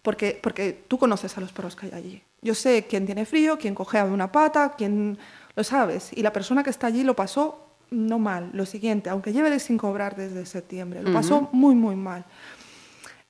Porque, 0.00 0.40
porque 0.42 0.84
tú 0.88 0.96
conoces 0.96 1.36
a 1.36 1.42
los 1.42 1.52
perros 1.52 1.76
que 1.76 1.84
hay 1.84 1.92
allí. 1.92 2.22
Yo 2.40 2.54
sé 2.54 2.86
quién 2.88 3.04
tiene 3.04 3.26
frío, 3.26 3.58
quién 3.58 3.74
cojea 3.74 4.06
de 4.06 4.12
una 4.12 4.32
pata, 4.32 4.72
quién 4.78 5.18
lo 5.54 5.64
sabes. 5.64 6.14
Y 6.14 6.22
la 6.22 6.32
persona 6.32 6.64
que 6.64 6.70
está 6.70 6.86
allí 6.86 7.04
lo 7.04 7.14
pasó 7.14 7.69
no 7.90 8.18
mal. 8.18 8.50
Lo 8.52 8.66
siguiente, 8.66 9.10
aunque 9.10 9.32
lleve 9.32 9.50
de 9.50 9.58
sin 9.60 9.76
cobrar 9.78 10.16
desde 10.16 10.46
septiembre, 10.46 11.02
lo 11.02 11.12
pasó 11.12 11.48
muy, 11.52 11.74
muy 11.74 11.96
mal. 11.96 12.24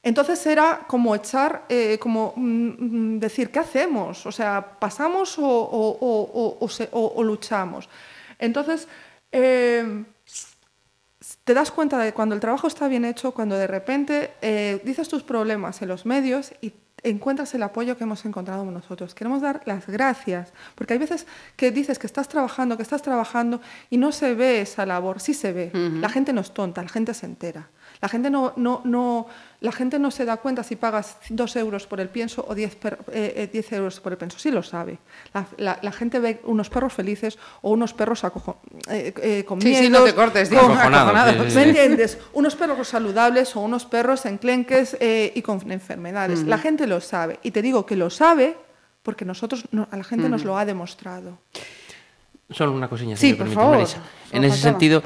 Entonces 0.02 0.44
era 0.46 0.84
como 0.86 1.14
echar, 1.14 1.64
eh, 1.68 1.98
como 2.00 2.32
mm, 2.36 2.68
mm, 3.16 3.18
decir, 3.20 3.50
¿qué 3.50 3.58
hacemos? 3.58 4.24
O 4.24 4.32
sea, 4.32 4.78
¿pasamos 4.80 5.38
o, 5.38 5.42
o- 5.46 5.98
o- 6.00 6.30
o- 6.32 6.56
o 6.64 6.68
se- 6.68 6.88
o- 6.92 7.12
o 7.16 7.22
luchamos? 7.22 7.88
Entonces, 8.38 8.88
eh, 9.30 10.04
te 11.44 11.52
das 11.52 11.70
cuenta 11.70 11.98
de 11.98 12.14
cuando 12.14 12.34
el 12.34 12.40
trabajo 12.40 12.66
está 12.66 12.88
bien 12.88 13.04
hecho, 13.04 13.32
cuando 13.32 13.56
de 13.56 13.66
repente 13.66 14.30
eh, 14.40 14.80
dices 14.84 15.08
tus 15.08 15.22
problemas 15.22 15.82
en 15.82 15.88
los 15.88 16.06
medios 16.06 16.52
y 16.62 16.72
encuentras 17.02 17.54
el 17.54 17.62
apoyo 17.62 17.96
que 17.96 18.04
hemos 18.04 18.24
encontrado 18.24 18.64
nosotros. 18.64 19.14
Queremos 19.14 19.42
dar 19.42 19.62
las 19.64 19.86
gracias, 19.86 20.52
porque 20.74 20.94
hay 20.94 20.98
veces 20.98 21.26
que 21.56 21.70
dices 21.70 21.98
que 21.98 22.06
estás 22.06 22.28
trabajando, 22.28 22.76
que 22.76 22.82
estás 22.82 23.02
trabajando 23.02 23.60
y 23.88 23.96
no 23.96 24.12
se 24.12 24.34
ve 24.34 24.60
esa 24.60 24.86
labor, 24.86 25.20
sí 25.20 25.34
se 25.34 25.52
ve. 25.52 25.70
La 25.74 26.08
gente 26.08 26.32
no 26.32 26.40
es 26.40 26.52
tonta, 26.52 26.82
la 26.82 26.88
gente 26.88 27.14
se 27.14 27.26
entera. 27.26 27.68
La 28.02 28.08
gente 28.08 28.30
no, 28.30 28.54
no, 28.56 28.80
no, 28.84 29.26
la 29.60 29.72
gente 29.72 29.98
no 29.98 30.10
se 30.10 30.24
da 30.24 30.38
cuenta 30.38 30.62
si 30.62 30.74
pagas 30.76 31.18
dos 31.28 31.54
euros 31.56 31.86
por 31.86 32.00
el 32.00 32.08
pienso 32.08 32.42
o 32.48 32.54
10, 32.54 32.76
per- 32.76 32.98
eh, 33.12 33.34
eh, 33.36 33.48
10 33.52 33.72
euros 33.74 34.00
por 34.00 34.12
el 34.12 34.18
pienso. 34.18 34.38
Sí 34.38 34.50
lo 34.50 34.62
sabe. 34.62 34.98
La, 35.34 35.46
la- 35.58 35.78
la 35.82 35.92
gente 35.92 36.18
ve 36.18 36.40
unos 36.44 36.70
perros 36.70 36.94
felices 36.94 37.38
o 37.60 37.70
unos 37.72 37.92
perros 37.92 38.24
acojo- 38.24 38.56
eh, 38.88 39.12
eh, 39.22 39.44
con 39.44 39.60
Sí, 39.60 39.74
sí, 39.74 39.80
miedos, 39.82 40.00
no 40.00 40.04
te 40.06 40.14
cortes, 40.14 40.48
digo, 40.48 40.62
con- 40.62 40.72
acojonados. 40.72 41.34
sí, 41.44 41.50
sí, 41.50 41.56
¿Me 41.56 41.62
sí. 41.64 41.68
entiendes? 41.68 42.18
Unos 42.32 42.56
perros 42.56 42.88
saludables 42.88 43.54
o 43.54 43.60
unos 43.60 43.84
perros 43.84 44.24
enclenques 44.24 44.96
y 45.00 45.42
con 45.42 45.70
enfermedades. 45.70 46.44
La 46.44 46.56
gente 46.56 46.86
lo 46.86 47.02
sabe. 47.02 47.38
Y 47.42 47.50
te 47.50 47.60
digo 47.60 47.84
que 47.84 47.96
lo 47.96 48.08
sabe 48.08 48.56
porque 49.02 49.26
nosotros, 49.26 49.64
no- 49.72 49.88
a 49.90 49.96
la 49.98 50.04
gente 50.04 50.28
nos 50.30 50.42
lo 50.44 50.56
ha 50.56 50.64
demostrado. 50.64 51.38
Solo 52.50 52.72
una 52.72 52.88
cosilla, 52.88 53.14
Sí, 53.16 53.26
si 53.28 53.32
me 53.32 53.36
por 53.36 53.44
permite, 53.46 53.60
favor. 53.60 53.76
Marisa. 53.76 53.98
En 54.32 54.44
ese 54.44 54.54
faltaba. 54.54 54.72
sentido, 54.72 55.02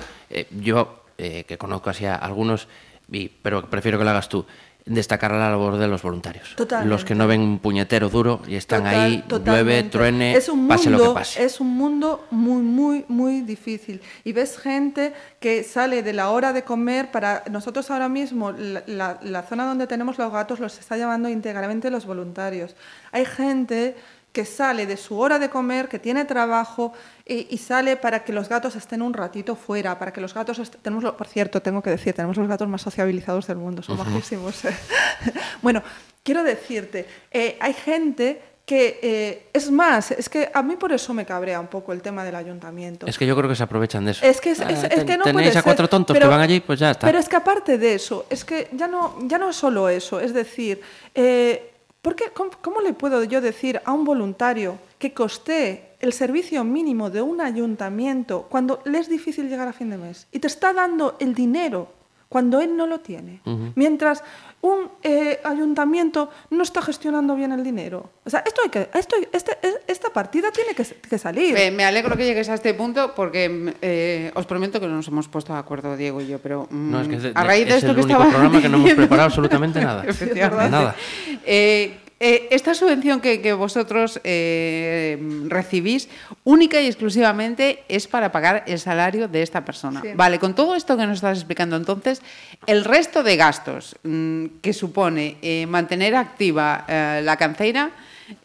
yo, 0.63 1.04
eh, 1.19 1.45
que 1.47 1.59
conozco 1.59 1.91
así 1.91 2.05
a 2.07 2.15
algunos, 2.15 2.69
y- 3.11 3.29
pero 3.29 3.69
prefiero 3.71 3.99
que 3.99 4.05
lo 4.05 4.11
hagas 4.11 4.29
tú, 4.29 4.47
destacar 4.87 5.31
la 5.31 5.49
labor 5.51 5.79
de 5.79 5.89
los 5.89 6.03
voluntarios. 6.03 6.55
Totalmente. 6.57 6.91
Los 6.91 7.07
que 7.07 7.15
no 7.15 7.27
ven 7.27 7.41
un 7.41 7.59
puñetero 7.59 8.11
duro 8.11 8.43
y 8.47 8.57
están 8.57 8.81
Total- 8.83 8.95
ahí, 9.01 9.11
llueve, 9.13 9.29
totalmente. 9.29 9.89
truene, 9.91 10.37
es 10.37 10.49
un 10.51 10.69
pase 10.69 10.91
mundo, 10.91 11.05
lo 11.05 11.11
que 11.15 11.19
pase. 11.21 11.43
Es 11.43 11.59
un 11.59 11.69
mundo 11.75 12.27
muy, 12.31 12.61
muy, 12.63 13.05
muy 13.09 13.41
difícil. 13.41 14.03
Y 14.25 14.33
ves 14.35 14.59
gente 14.59 15.15
que 15.41 15.63
sale 15.65 16.03
de 16.03 16.13
la 16.13 16.29
hora 16.29 16.53
de 16.53 16.65
comer 16.65 17.11
para... 17.11 17.45
Nosotros 17.51 17.91
ahora 17.91 18.11
mismo, 18.11 18.53
la, 18.53 18.83
la- 18.87 19.19
la 19.23 19.43
zona 19.45 19.65
donde 19.65 19.87
tenemos 19.87 20.19
los 20.19 20.31
gatos 20.31 20.61
los 20.61 20.79
está 20.79 20.99
llamando 20.99 21.31
íntegramente 21.31 21.89
los 21.91 22.05
voluntarios. 22.05 22.77
Hay 23.11 23.25
gente 23.25 23.97
que 24.33 24.45
sale 24.45 24.85
de 24.85 24.97
su 24.99 25.17
hora 25.19 25.39
de 25.39 25.49
comer, 25.49 25.89
que 25.89 25.99
tiene 26.01 26.25
trabajo 26.27 26.93
y, 27.27 27.47
y 27.51 27.59
sale 27.59 27.97
para 27.97 28.23
que 28.25 28.33
los 28.33 28.49
gatos 28.49 28.77
estén 28.77 29.01
un 29.03 29.15
ratito 29.15 29.57
fuera, 29.57 29.99
para 29.99 30.13
que 30.13 30.21
los 30.21 30.35
gatos... 30.35 30.61
Tenemos, 30.83 31.03
lo- 31.05 31.17
por 31.17 31.27
cierto, 31.27 31.63
tengo 31.63 31.83
que 31.83 31.91
decir, 31.91 32.13
tenemos 32.13 32.37
los 32.37 32.47
gatos 32.49 32.69
más 32.69 32.83
sociabilizados 32.83 33.47
del 33.47 33.57
mundo, 33.57 33.83
son 33.83 33.97
majísimos. 33.97 34.65
¿eh? 34.67 34.75
bueno, 35.63 35.83
quiero 36.23 36.43
decirte, 36.43 37.07
eh, 37.31 37.57
hay 37.61 37.73
gente 37.73 38.43
que... 38.67 38.99
eh, 39.03 39.47
es 39.55 39.71
más, 39.71 40.11
es 40.11 40.29
que 40.29 40.51
a 40.53 40.63
mí 40.63 40.77
por 40.77 40.93
eso 40.93 41.15
me 41.15 41.25
cabrea 41.25 41.61
un 41.61 41.69
poco 41.69 41.93
el 41.95 42.03
tema 42.03 42.25
del 42.25 42.35
ayuntamiento. 42.35 43.07
Es 43.07 43.17
que 43.17 43.27
yo 43.27 43.35
creo 43.37 43.49
que 43.49 43.57
se 43.57 43.63
aprovechan 43.63 44.05
de 44.05 44.11
eso. 44.13 44.25
Es 44.27 44.41
que, 44.41 44.51
es, 44.51 44.61
Ah, 44.61 44.71
es- 44.71 44.81
ten- 44.89 45.07
que 45.07 45.17
no 45.17 45.25
Tenéis 45.25 45.49
puede 45.49 45.59
a 45.59 45.63
cuatro 45.63 45.85
ser, 45.87 45.91
tontos 45.91 46.15
pero- 46.15 46.27
que 46.27 46.31
van 46.31 46.41
allí, 46.41 46.61
pues 46.61 46.79
ya 46.79 46.91
está. 46.91 47.07
Pero 47.07 47.19
es 47.19 47.29
que 47.29 47.37
aparte 47.37 47.79
de 47.79 47.95
eso, 47.95 48.27
es 48.29 48.45
que 48.45 48.69
ya 48.73 48.87
no, 48.87 49.17
ya 49.23 49.39
no 49.39 49.49
es 49.49 49.57
solo 49.57 49.89
eso. 49.89 50.21
Es 50.21 50.35
decir, 50.35 50.83
eh, 51.15 51.73
¿por 52.03 52.15
qué- 52.17 52.31
cómo, 52.35 52.51
cómo 52.61 52.81
le 52.83 52.93
puedo 52.93 53.25
yo 53.25 53.41
decir 53.41 53.81
a 53.85 53.93
un 53.93 54.05
voluntario 54.05 54.79
que 54.99 55.13
costee 55.15 55.94
el 56.05 56.13
servicio 56.13 56.63
mínimo 56.65 57.11
de 57.11 57.23
un 57.23 57.41
ayuntamiento 57.41 58.47
cuando 58.49 58.81
le 58.85 58.99
es 58.99 59.09
difícil 59.09 59.49
llegar 59.49 59.67
a 59.67 59.73
fin 59.73 59.91
de 59.91 59.99
mes 59.99 60.29
y 60.31 60.39
te 60.39 60.47
está 60.47 60.73
dando 60.73 61.17
el 61.19 61.35
dinero 61.35 61.89
cuando 62.29 62.61
él 62.61 62.77
no 62.77 62.87
lo 62.87 63.01
tiene? 63.01 63.41
Mientras 63.77 64.25
un 64.65 64.89
eh, 65.03 65.41
ayuntamiento 65.45 66.31
no 66.49 66.63
está 66.63 66.81
gestionando 66.81 67.35
bien 67.37 67.53
el 67.53 67.63
dinero. 67.63 68.09
O 68.25 68.31
sea, 68.31 68.41
esto 68.47 68.63
hay 68.65 68.71
que, 68.71 68.89
esto, 68.95 69.15
este- 69.31 69.59
esta 69.87 70.09
partida 70.09 70.51
tiene 70.51 70.75
que, 70.75 70.85
que 70.85 71.19
salir. 71.19 71.55
Eh, 71.55 71.71
me 71.71 71.85
alegro 71.85 72.17
que 72.17 72.25
llegues 72.25 72.49
a 72.49 72.55
este 72.55 72.73
punto 72.73 73.15
porque 73.15 73.75
eh, 73.83 74.33
os 74.35 74.47
prometo 74.47 74.81
que 74.81 74.87
no 74.87 74.97
nos 74.97 75.09
hemos 75.09 75.29
puesto 75.29 75.53
de 75.53 75.59
acuerdo, 75.59 75.99
Diego 75.99 76.23
y 76.23 76.29
yo, 76.29 76.39
pero 76.39 76.67
mm, 76.71 76.91
No, 76.91 77.01
es 77.03 77.09
que 77.09 77.17
es, 77.17 77.23
de- 77.25 77.33
a 77.35 77.45
raíz 77.45 77.65
de 77.67 77.73
es 77.73 77.77
esto 77.85 77.91
el 77.91 77.97
que 77.97 78.03
único 78.05 78.19
estaba 78.23 78.31
programa 78.31 78.63
que 78.63 78.69
no 78.71 78.77
hemos 78.79 78.93
preparado 78.95 79.27
absolutamente 79.27 79.81
nada. 79.83 80.03
Efectivamente. 80.09 80.71
Nada. 80.71 80.97
Eh, 81.45 81.99
eh, 82.21 82.49
esta 82.53 82.73
subvención 82.75 83.21
que, 83.21 83.43
que 83.43 83.53
vosotros 83.53 84.19
eh, 84.25 85.19
recibís 85.49 86.09
única 86.45 86.81
y 86.81 86.87
exclusivamente 86.87 87.83
es 87.89 88.07
para 88.07 88.33
pagar 88.33 88.65
el 88.67 88.79
salario 88.79 89.29
de 89.29 89.43
esta 89.43 89.65
persona. 89.65 90.01
Sí. 90.01 90.09
Vale, 90.15 90.39
con 90.39 90.55
todo 90.55 90.75
esto 90.77 90.97
que 90.97 91.07
nos 91.07 91.17
estás 91.17 91.37
explicando 91.39 91.77
entonces, 91.77 92.23
el 92.67 92.85
resto 92.85 93.25
de 93.25 93.37
gastos 93.37 93.97
mm, 94.05 94.47
que 94.63 94.73
supone 94.73 95.37
eh, 95.43 95.67
mantener 95.67 96.15
activa 96.15 96.85
eh, 96.89 97.21
la 97.25 97.37
canceira, 97.37 97.91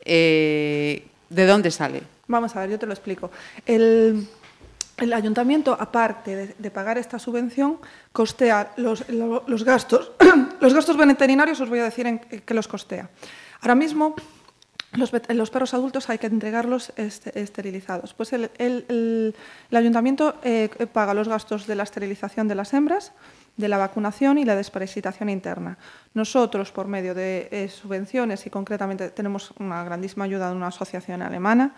eh, 0.06 1.08
¿de 1.30 1.46
dónde 1.46 1.72
sale? 1.72 2.02
Vamos 2.28 2.56
a 2.56 2.62
ver, 2.62 2.72
yo 2.72 2.80
te 2.80 2.86
lo 2.86 2.94
explico. 2.94 3.32
El, 3.66 4.28
el 4.98 5.14
ayuntamiento, 5.14 5.76
aparte 5.80 6.36
de, 6.36 6.72
pagar 6.72 6.98
esta 6.98 7.18
subvención, 7.20 7.78
costea 8.12 8.74
los, 8.78 9.08
lo- 9.10 9.44
los 9.48 9.64
gastos. 9.64 10.12
los 10.60 10.74
gastos 10.74 10.98
veterinarios 10.98 11.60
os 11.62 11.70
voy 11.70 11.80
a 11.80 11.84
decir 11.86 12.06
en 12.08 12.20
qué 12.20 12.54
los 12.54 12.68
costea. 12.68 13.10
Ahora 13.62 13.76
mismo, 13.76 14.16
los, 14.94 15.12
los 15.30 15.50
perros 15.50 15.74
adultos 15.74 16.10
hay 16.10 16.18
que 16.18 16.28
entregarlos 16.28 16.92
este- 16.98 17.40
esterilizados. 17.40 18.14
Pues 18.14 18.34
el, 18.34 18.52
el- 18.58 18.86
el- 19.70 19.78
ayuntamiento 19.78 20.36
paga 20.94 21.14
los 21.14 21.28
gastos 21.28 21.66
de 21.68 21.76
la 21.76 21.84
esterilización 21.84 22.48
de 22.48 22.56
las 22.56 22.74
hembras, 22.74 23.12
de 23.60 23.68
la 23.68 23.78
vacunación 23.78 24.38
y 24.38 24.46
la 24.46 24.56
desparasitación 24.56 25.30
interna. 25.30 25.78
Nosotros, 26.14 26.72
por 26.72 26.88
medio 26.88 27.14
de 27.14 27.50
eh, 27.52 27.68
subvenciones 27.68 28.46
y 28.46 28.50
concretamente 28.50 29.10
tenemos 29.10 29.52
una 29.60 29.84
grandísima 29.84 30.24
ayuda 30.24 30.50
de 30.50 30.56
una 30.56 30.68
asociación 30.68 31.22
alemana, 31.22 31.76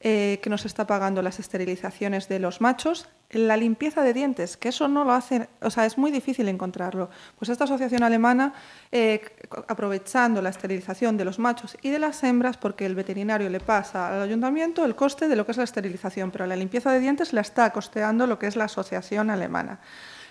eh, 0.00 0.38
que 0.42 0.50
nos 0.50 0.66
está 0.66 0.86
pagando 0.86 1.22
las 1.22 1.40
esterilizaciones 1.40 2.28
de 2.28 2.38
los 2.38 2.60
machos, 2.60 3.08
la 3.30 3.56
limpieza 3.56 4.02
de 4.02 4.12
dientes, 4.12 4.58
que 4.58 4.68
eso 4.68 4.86
no 4.86 5.02
lo 5.02 5.12
hacen, 5.12 5.48
o 5.62 5.70
sea, 5.70 5.86
es 5.86 5.96
muy 5.96 6.10
difícil 6.10 6.46
encontrarlo. 6.46 7.08
Pues 7.38 7.48
esta 7.48 7.64
asociación 7.64 8.02
alemana, 8.02 8.52
eh, 8.92 9.22
aprovechando 9.66 10.42
la 10.42 10.50
esterilización 10.50 11.16
de 11.16 11.24
los 11.24 11.38
machos 11.38 11.78
y 11.80 11.88
de 11.88 11.98
las 11.98 12.22
hembras, 12.22 12.58
porque 12.58 12.84
el 12.84 12.94
veterinario 12.94 13.48
le 13.48 13.60
pasa 13.60 14.14
al 14.14 14.20
ayuntamiento 14.20 14.84
el 14.84 14.94
coste 14.94 15.26
de 15.26 15.36
lo 15.36 15.46
que 15.46 15.52
es 15.52 15.58
la 15.58 15.64
esterilización, 15.64 16.30
pero 16.30 16.46
la 16.46 16.56
limpieza 16.56 16.92
de 16.92 17.00
dientes 17.00 17.32
la 17.32 17.40
está 17.40 17.70
costeando 17.70 18.26
lo 18.26 18.38
que 18.38 18.46
es 18.46 18.56
la 18.56 18.64
asociación 18.64 19.30
alemana. 19.30 19.80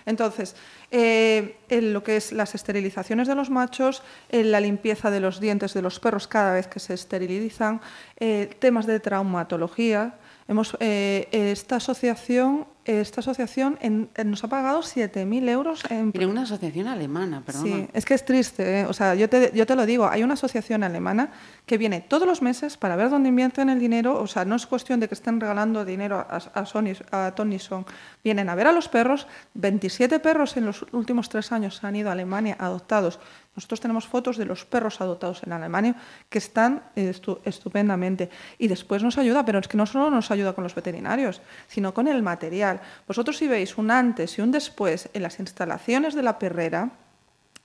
Entonces, 0.06 0.54
eh, 0.90 1.56
en 1.68 1.92
lo 1.92 2.04
que 2.04 2.16
es 2.16 2.32
las 2.32 2.54
esterilizaciones 2.54 3.26
de 3.26 3.34
los 3.34 3.50
machos, 3.50 4.02
en 4.28 4.50
la 4.52 4.60
limpieza 4.60 5.10
de 5.10 5.20
los 5.20 5.40
dientes 5.40 5.74
de 5.74 5.82
los 5.82 5.98
perros 5.98 6.28
cada 6.28 6.54
vez 6.54 6.66
que 6.66 6.80
se 6.80 6.94
esterilizan, 6.94 7.80
eh, 8.18 8.50
temas 8.58 8.86
de 8.86 9.00
traumatología. 9.00 10.14
Hemos, 10.46 10.76
eh, 10.80 11.26
esta 11.32 11.76
asociación, 11.76 12.66
esta 12.84 13.20
asociación 13.22 13.78
en- 13.80 14.10
en- 14.14 14.30
nos 14.30 14.44
ha 14.44 14.48
pagado 14.48 14.82
7.000 14.82 15.48
euros 15.48 15.82
en 15.88 16.10
Mira, 16.12 16.28
una 16.28 16.42
asociación 16.42 16.86
alemana, 16.86 17.40
perdona. 17.40 17.64
Sí, 17.64 17.88
es 17.94 18.04
que 18.04 18.12
es 18.12 18.26
triste. 18.26 18.80
¿eh? 18.80 18.84
O 18.86 18.92
sea, 18.92 19.14
yo 19.14 19.26
te, 19.30 19.52
yo 19.54 19.64
te 19.64 19.74
lo 19.74 19.86
digo, 19.86 20.06
hay 20.06 20.22
una 20.22 20.34
asociación 20.34 20.84
alemana 20.84 21.30
que 21.64 21.78
viene 21.78 22.02
todos 22.02 22.28
los 22.28 22.42
meses 22.42 22.76
para 22.76 22.94
ver 22.94 23.08
dónde 23.08 23.30
invierten 23.30 23.70
el 23.70 23.78
dinero. 23.80 24.20
O 24.20 24.26
sea, 24.26 24.44
no 24.44 24.54
es 24.54 24.66
cuestión 24.66 25.00
de 25.00 25.08
que 25.08 25.14
estén 25.14 25.40
regalando 25.40 25.82
dinero 25.86 26.18
a, 26.18 26.36
a, 26.36 26.66
Sony, 26.66 26.92
a 27.10 27.32
Tony 27.34 27.58
Son. 27.58 27.86
Vienen 28.22 28.50
a 28.50 28.54
ver 28.54 28.66
a 28.66 28.72
los 28.72 28.88
perros. 28.88 29.26
27 29.54 30.18
perros 30.20 30.58
en 30.58 30.66
los 30.66 30.84
últimos 30.92 31.30
tres 31.30 31.52
años 31.52 31.82
han 31.84 31.96
ido 31.96 32.10
a 32.10 32.12
Alemania 32.12 32.54
adoptados. 32.60 33.18
Nosotros 33.56 33.80
tenemos 33.80 34.06
fotos 34.06 34.36
de 34.36 34.44
los 34.44 34.64
perros 34.64 35.00
adoptados 35.00 35.42
en 35.44 35.52
Alemania 35.52 35.94
que 36.28 36.38
están 36.38 36.82
eh, 36.96 37.12
estu- 37.14 37.38
estupendamente. 37.44 38.28
Y 38.58 38.68
después 38.68 39.02
nos 39.02 39.16
ayuda, 39.18 39.44
pero 39.44 39.58
es 39.60 39.68
que 39.68 39.76
no 39.76 39.86
solo 39.86 40.10
nos 40.10 40.30
ayuda 40.30 40.52
con 40.54 40.64
los 40.64 40.74
veterinarios, 40.74 41.40
sino 41.68 41.94
con 41.94 42.08
el 42.08 42.22
material. 42.22 42.80
Vosotros 43.06 43.36
si 43.36 43.46
veis 43.46 43.78
un 43.78 43.90
antes 43.90 44.38
y 44.38 44.42
un 44.42 44.50
después 44.50 45.08
en 45.14 45.22
las 45.22 45.38
instalaciones 45.38 46.14
de 46.14 46.22
la 46.22 46.38
perrera, 46.38 46.90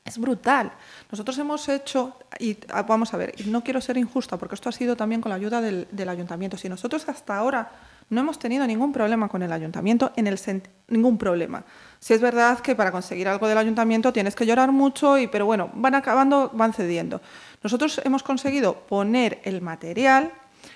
es 0.06 0.18
brutal. 0.18 0.72
Nosotros 1.12 1.38
hemos 1.38 1.68
hecho, 1.70 2.18
y 2.40 2.58
ah, 2.70 2.84
vamos 2.84 3.14
a 3.14 3.18
ver, 3.18 3.34
no 3.46 3.64
quiero 3.64 3.82
ser 3.82 3.98
injusta, 3.98 4.38
porque 4.38 4.56
esto 4.56 4.70
ha 4.70 4.72
sido 4.72 4.96
también 4.96 5.22
con 5.22 5.30
la 5.30 5.36
ayuda 5.36 5.62
del 5.62 6.10
ayuntamiento. 6.10 6.58
Si 6.58 6.70
nosotros 6.70 7.08
hasta 7.10 7.38
ahora 7.38 7.72
no 8.10 8.22
hemos 8.22 8.40
tenido 8.40 8.66
ningún 8.66 8.92
problema 8.92 9.28
con 9.28 9.44
el 9.44 9.52
ayuntamiento, 9.52 10.12
en 10.16 10.28
el 10.28 10.40
ningún 10.88 11.18
problema. 11.18 11.64
Si 12.00 12.14
es 12.14 12.22
verdad 12.22 12.60
que 12.60 12.76
para 12.76 12.92
conseguir 12.92 13.28
algo 13.28 13.48
del 13.48 13.58
ayuntamiento 13.58 14.12
tienes 14.12 14.36
que 14.36 14.46
llorar 14.46 14.72
mucho, 14.72 15.18
y, 15.18 15.28
pero 15.28 15.46
bueno, 15.46 15.70
van 15.74 15.96
acabando, 15.96 16.50
van 16.54 16.74
cediendo. 16.74 17.22
Nosotros 17.64 18.02
hemos 18.04 18.24
conseguido 18.24 18.82
poner 18.88 19.40
el 19.44 19.62
material 19.62 20.32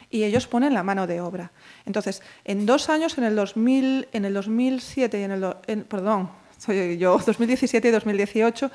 y 0.09 0.23
ellos 0.23 0.47
ponen 0.47 0.73
la 0.73 0.83
mano 0.83 1.07
de 1.07 1.21
obra. 1.21 1.51
Entonces, 1.85 2.21
en 2.45 2.65
dos 2.65 2.89
años, 2.89 3.17
en 3.17 3.23
el, 3.23 3.35
2000, 3.35 4.09
en 4.11 4.25
el 4.25 4.33
2007 4.33 5.19
y 5.19 5.23
en 5.23 5.31
el... 5.31 5.85
perdón, 5.85 6.29
soy 6.57 6.97
yo, 6.97 7.17
2017 7.25 7.87
y 7.87 7.91
2018, 7.91 8.71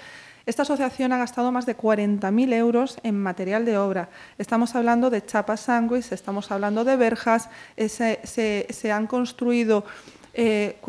esta 0.49 0.63
asociación 0.63 1.13
ha 1.13 1.19
gastado 1.19 1.53
más 1.53 1.67
de 1.67 1.77
40.000 1.77 2.55
euros 2.55 2.97
en 3.03 3.21
material 3.21 3.67
de 3.67 3.77
obra. 3.77 4.09
Estamos 4.39 4.75
hablando 4.75 5.11
de 5.11 5.23
chapas 5.25 5.61
sándwich, 5.61 6.11
estamos 6.11 6.51
hablando 6.51 6.85
de 6.85 6.97
verjas, 6.97 7.51
se, 7.77 8.91
han 8.91 9.07
construido 9.07 9.85
eh, 10.33 10.81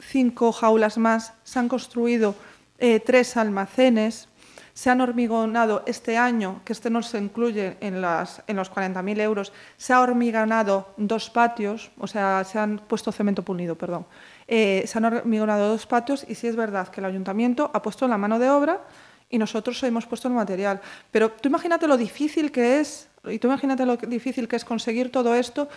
cinco 0.00 0.52
jaulas 0.52 0.98
más, 0.98 1.32
se 1.44 1.58
han 1.58 1.68
construido 1.68 2.34
eh, 2.78 3.00
tres 3.00 3.38
almacenes, 3.38 4.28
se 4.74 4.90
han 4.90 5.00
hormigonado 5.00 5.82
este 5.86 6.18
año, 6.18 6.60
que 6.66 6.74
este 6.74 6.90
no 6.90 7.02
se 7.02 7.16
incluye 7.16 7.78
en, 7.80 7.94
en 7.94 8.56
los 8.56 8.70
40.000 8.70 9.20
euros, 9.22 9.52
se 9.78 9.94
ha 9.94 10.02
hormigonado 10.02 10.92
dos 10.98 11.30
patios, 11.30 11.90
o 11.98 12.06
sea, 12.06 12.44
se 12.44 12.58
han 12.58 12.80
puesto 12.80 13.12
cemento 13.12 13.42
pulido, 13.42 13.76
perdón. 13.76 14.04
Eh, 14.50 14.84
se 14.86 14.96
han 14.96 15.04
hormigonado 15.04 15.68
dos 15.68 15.86
patios 15.86 16.24
y 16.26 16.34
sí 16.34 16.46
es 16.46 16.56
verdad 16.56 16.88
que 16.88 17.00
el 17.00 17.04
ayuntamiento 17.04 17.70
ha 17.74 17.82
puesto 17.82 18.08
la 18.08 18.16
mano 18.16 18.38
de 18.38 18.48
obra 18.48 18.80
y 19.28 19.36
nosotros 19.36 19.82
hemos 19.82 20.06
puesto 20.06 20.28
el 20.28 20.34
material. 20.34 20.80
Pero 21.10 21.30
tú 21.30 21.48
imagínate 21.48 21.86
lo 21.86 21.98
difícil 21.98 22.50
que 22.50 22.80
es, 22.80 23.08
y 23.24 23.38
tú 23.38 23.48
imagínate 23.48 23.84
lo 23.84 23.98
difícil 23.98 24.48
que 24.48 24.56
es 24.56 24.64
conseguir 24.64 25.12
todo 25.12 25.34
esto. 25.34 25.68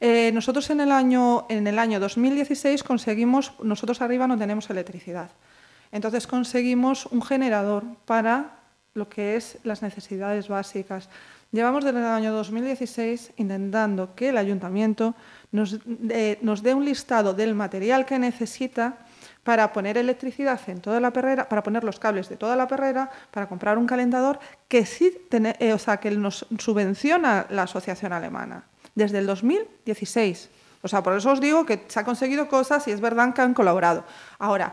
Eh, 0.00 0.30
nosotros 0.32 0.70
en 0.70 0.80
el, 0.80 0.92
año, 0.92 1.46
en 1.48 1.66
el 1.66 1.78
año 1.78 1.98
2016 1.98 2.84
conseguimos, 2.84 3.52
nosotros 3.62 4.00
arriba 4.00 4.28
no 4.28 4.38
tenemos 4.38 4.70
electricidad. 4.70 5.30
Entonces 5.92 6.26
conseguimos 6.26 7.06
un 7.06 7.22
generador 7.22 7.84
para 8.04 8.60
lo 8.94 9.08
que 9.08 9.36
es 9.36 9.58
las 9.64 9.82
necesidades 9.82 10.48
básicas. 10.48 11.08
Llevamos 11.52 11.84
desde 11.84 11.98
el 11.98 12.04
año 12.04 12.32
2016 12.32 13.32
intentando 13.36 14.14
que 14.14 14.28
el 14.28 14.38
ayuntamiento 14.38 15.14
nos, 15.50 15.78
de- 15.84 16.38
nos 16.42 16.62
dé 16.62 16.74
un 16.74 16.84
listado 16.84 17.34
del 17.34 17.54
material 17.56 18.06
que 18.06 18.18
necesita 18.20 18.98
para 19.42 19.72
poner 19.72 19.98
electricidad 19.98 20.60
en 20.68 20.80
toda 20.80 21.00
la 21.00 21.12
perrera, 21.12 21.48
para 21.48 21.62
poner 21.62 21.82
los 21.82 21.98
cables 21.98 22.28
de 22.28 22.36
toda 22.36 22.54
la 22.54 22.68
perrera, 22.68 23.10
para 23.32 23.48
comprar 23.48 23.78
un 23.78 23.86
calentador 23.86 24.38
que 24.68 24.86
sí 24.86 25.12
tene- 25.28 25.56
eh, 25.58 25.72
o 25.72 25.78
sea, 25.78 25.96
que 25.96 26.10
nos 26.12 26.46
subvenciona 26.58 27.46
la 27.50 27.62
asociación 27.64 28.12
alemana 28.12 28.64
desde 28.94 29.18
el 29.18 29.26
2016. 29.26 30.50
O 30.82 30.88
sea, 30.88 31.02
por 31.02 31.14
eso 31.16 31.32
os 31.32 31.40
digo 31.40 31.66
que 31.66 31.84
se 31.88 31.98
ha 32.00 32.04
conseguido 32.04 32.48
cosas 32.48 32.86
y 32.86 32.92
es 32.92 33.00
verdad 33.00 33.34
que 33.34 33.42
han 33.42 33.54
colaborado. 33.54 34.04
Ahora, 34.38 34.72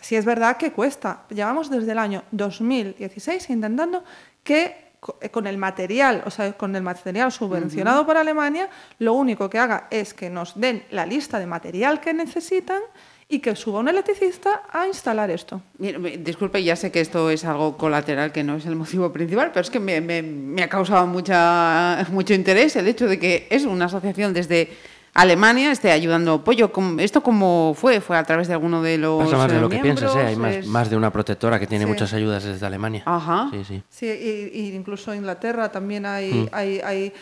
si 0.00 0.16
es 0.16 0.24
verdad 0.24 0.56
que 0.56 0.72
cuesta. 0.72 1.22
Llevamos 1.30 1.70
desde 1.70 1.92
el 1.92 1.98
año 1.98 2.24
2016 2.32 3.48
intentando 3.50 4.04
que 4.44 4.64
eh, 4.64 4.85
con 5.30 5.46
el 5.46 5.58
material, 5.58 6.22
o 6.26 6.30
sea, 6.30 6.52
con 6.52 6.74
el 6.76 6.82
material 6.82 7.30
subvencionado 7.32 8.04
por 8.06 8.16
Alemania, 8.16 8.68
lo 8.98 9.14
único 9.14 9.48
que 9.50 9.58
haga 9.58 9.88
es 9.90 10.14
que 10.14 10.30
nos 10.30 10.58
den 10.58 10.84
la 10.90 11.06
lista 11.06 11.38
de 11.38 11.46
material 11.46 12.00
que 12.00 12.12
necesitan 12.12 12.80
y 13.28 13.40
que 13.40 13.56
suba 13.56 13.80
un 13.80 13.88
electricista 13.88 14.62
a 14.70 14.86
instalar 14.86 15.30
esto. 15.30 15.60
disculpe, 15.78 16.62
ya 16.62 16.76
sé 16.76 16.92
que 16.92 17.00
esto 17.00 17.28
es 17.30 17.44
algo 17.44 17.76
colateral, 17.76 18.30
que 18.30 18.44
no 18.44 18.56
es 18.56 18.66
el 18.66 18.76
motivo 18.76 19.12
principal, 19.12 19.50
pero 19.52 19.62
es 19.62 19.70
que 19.70 19.80
me, 19.80 20.00
me 20.00 20.62
ha 20.62 20.68
causado 20.68 21.06
mucha, 21.06 22.06
mucho 22.12 22.34
interés 22.34 22.76
el 22.76 22.86
hecho 22.86 23.08
de 23.08 23.18
que 23.18 23.48
es 23.50 23.64
una 23.64 23.86
asociación 23.86 24.32
desde 24.32 24.70
Alemania 25.16 25.72
esté 25.72 25.90
ayudando 25.92 26.44
Pollo. 26.44 26.70
¿Esto 26.98 27.22
cómo 27.22 27.74
fue? 27.74 28.00
¿Fue 28.00 28.16
a 28.16 28.24
través 28.24 28.48
de 28.48 28.54
alguno 28.54 28.82
de 28.82 28.98
los 28.98 29.24
Pasa 29.24 29.36
más 29.38 29.52
de 29.52 29.60
lo 29.60 29.68
que 29.68 29.78
piensas, 29.78 30.14
¿eh? 30.14 30.20
Hay 30.20 30.36
más, 30.36 30.90
de 30.90 30.96
una 30.96 31.10
protectora 31.10 31.58
que 31.58 31.66
tiene 31.66 31.86
muchas 31.86 32.12
ayudas 32.12 32.44
desde 32.44 32.66
Alemania. 32.66 33.02
Ajá. 33.06 33.48
Sí, 33.50 33.64
sí. 33.64 33.82
Sí, 33.88 34.06
y, 34.06 34.74
incluso 34.74 35.14
Inglaterra 35.14 35.70
también 35.70 36.04
hay, 36.04 36.32
mm. 36.32 36.48
hay, 36.52 36.80
hay, 36.80 37.12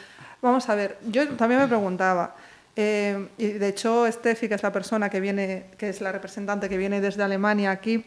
Vamos 0.43 0.69
a 0.69 0.75
ver, 0.75 0.99
yo 1.09 1.29
también 1.31 1.61
me 1.61 1.69
preguntaba... 1.69 2.35
Eh, 2.77 3.29
y 3.39 3.47
de 3.53 3.69
hecho, 3.69 4.11
Steffi, 4.11 4.49
que 4.49 4.55
es 4.55 4.63
la 4.65 4.73
persona 4.73 5.09
que 5.09 5.21
viene, 5.21 5.67
que 5.79 5.91
es 5.91 6.01
la 6.01 6.11
representante 6.11 6.69
que 6.69 6.77
viene 6.77 7.01
desde 7.01 7.23
Alemania 7.23 7.71
aquí, 7.71 8.05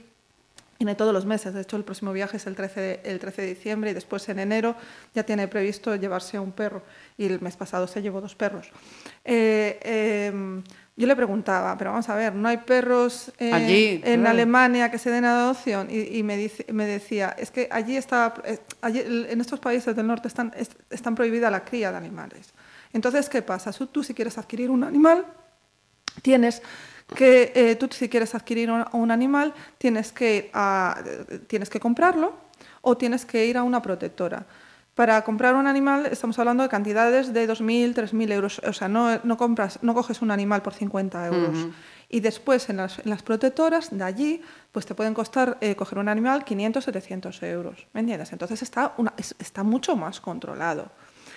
Viene 0.79 0.93
todos 0.95 1.13
los 1.13 1.25
meses, 1.25 1.53
de 1.53 1.61
hecho 1.61 1.75
el 1.75 1.83
próximo 1.83 2.13
viaje 2.13 2.37
es 2.37 2.45
el 2.45 2.55
13, 2.55 2.79
de, 2.79 3.01
el 3.03 3.19
13 3.19 3.41
de 3.41 3.47
diciembre 3.47 3.91
y 3.91 3.93
después 3.93 4.29
en 4.29 4.37
enero 4.37 4.75
ya 5.15 5.23
tiene 5.23 5.47
previsto 5.47 5.95
llevarse 5.95 6.37
a 6.37 6.41
un 6.41 6.51
perro 6.51 6.83
y 7.17 7.25
el 7.25 7.41
mes 7.41 7.57
pasado 7.57 7.87
se 7.87 8.01
llevó 8.01 8.21
dos 8.21 8.35
perros. 8.35 8.69
Eh, 9.25 9.79
em, 10.31 10.63
yo 10.95 11.05
le 11.05 11.15
preguntaba, 11.15 11.77
pero 11.77 11.91
vamos 11.91 12.09
a 12.09 12.15
ver, 12.15 12.33
¿no 12.33 12.47
hay 12.47 12.57
perros 12.57 13.31
eh, 13.39 14.01
en 14.03 14.25
Alemania 14.25 14.89
que 14.91 14.97
se 14.97 15.09
den 15.11 15.25
adopción? 15.25 15.87
Y, 15.91 16.23
me, 16.23 16.37
dice, 16.37 16.65
me, 16.71 16.85
decía, 16.85 17.35
es 17.37 17.51
que 17.51 17.67
allí 17.71 17.95
está, 17.97 18.33
eh, 18.43 18.57
en 19.29 19.41
estos 19.41 19.59
países 19.59 19.95
del 19.95 20.07
norte 20.07 20.27
están, 20.27 20.53
están 20.89 21.13
prohibida 21.13 21.51
la 21.51 21.63
cría 21.63 21.91
de 21.91 21.97
animales. 21.97 22.53
Entonces, 22.93 23.29
¿qué 23.29 23.43
pasa? 23.43 23.71
Tú 23.71 24.03
si 24.03 24.13
quieres 24.15 24.39
adquirir 24.39 24.71
un 24.71 24.83
animal, 24.83 25.25
tienes 26.21 26.61
que 27.15 27.51
eh, 27.55 27.75
tú 27.75 27.87
si 27.91 28.09
quieres 28.09 28.35
adquirir 28.35 28.69
un, 28.71 29.11
animal 29.11 29.53
tienes 29.77 30.11
que, 30.11 30.51
tienes 31.47 31.69
que 31.69 31.79
comprarlo 31.79 32.33
o 32.81 32.97
tienes 32.97 33.25
que 33.25 33.45
ir 33.45 33.57
a 33.57 33.63
una 33.63 33.81
protectora. 33.81 34.45
Para 34.97 35.23
comprar 35.23 35.53
un 35.53 35.67
animal 35.67 36.07
estamos 36.07 36.39
hablando 36.39 36.63
de 36.63 36.69
cantidades 36.69 37.31
de 37.31 37.47
2.000, 37.47 37.93
3.000 37.93 38.31
euros. 38.31 38.59
O 38.67 38.73
sea, 38.73 38.87
no, 38.87 39.19
no, 39.23 39.37
compras, 39.37 39.77
no 39.83 39.93
coges 39.93 40.23
un 40.23 40.31
animal 40.31 40.63
por 40.63 40.73
50 40.73 41.27
euros. 41.27 41.67
Y 42.09 42.19
después 42.21 42.67
en 42.69 42.77
las, 42.77 42.97
en 42.99 43.11
las, 43.11 43.21
protectoras 43.21 43.95
de 43.95 44.03
allí 44.03 44.41
pues 44.71 44.87
te 44.87 44.95
pueden 44.95 45.13
costar 45.13 45.57
eh, 45.61 45.75
coger 45.75 45.99
un 45.99 46.09
animal 46.09 46.43
500, 46.43 46.83
700 46.83 47.43
euros. 47.43 47.85
¿Me 47.93 47.99
entiendes? 47.99 48.31
Entonces 48.31 48.63
está, 48.63 48.95
una, 48.97 49.13
está 49.17 49.61
mucho 49.61 49.95
más 49.95 50.19
controlado. 50.19 50.89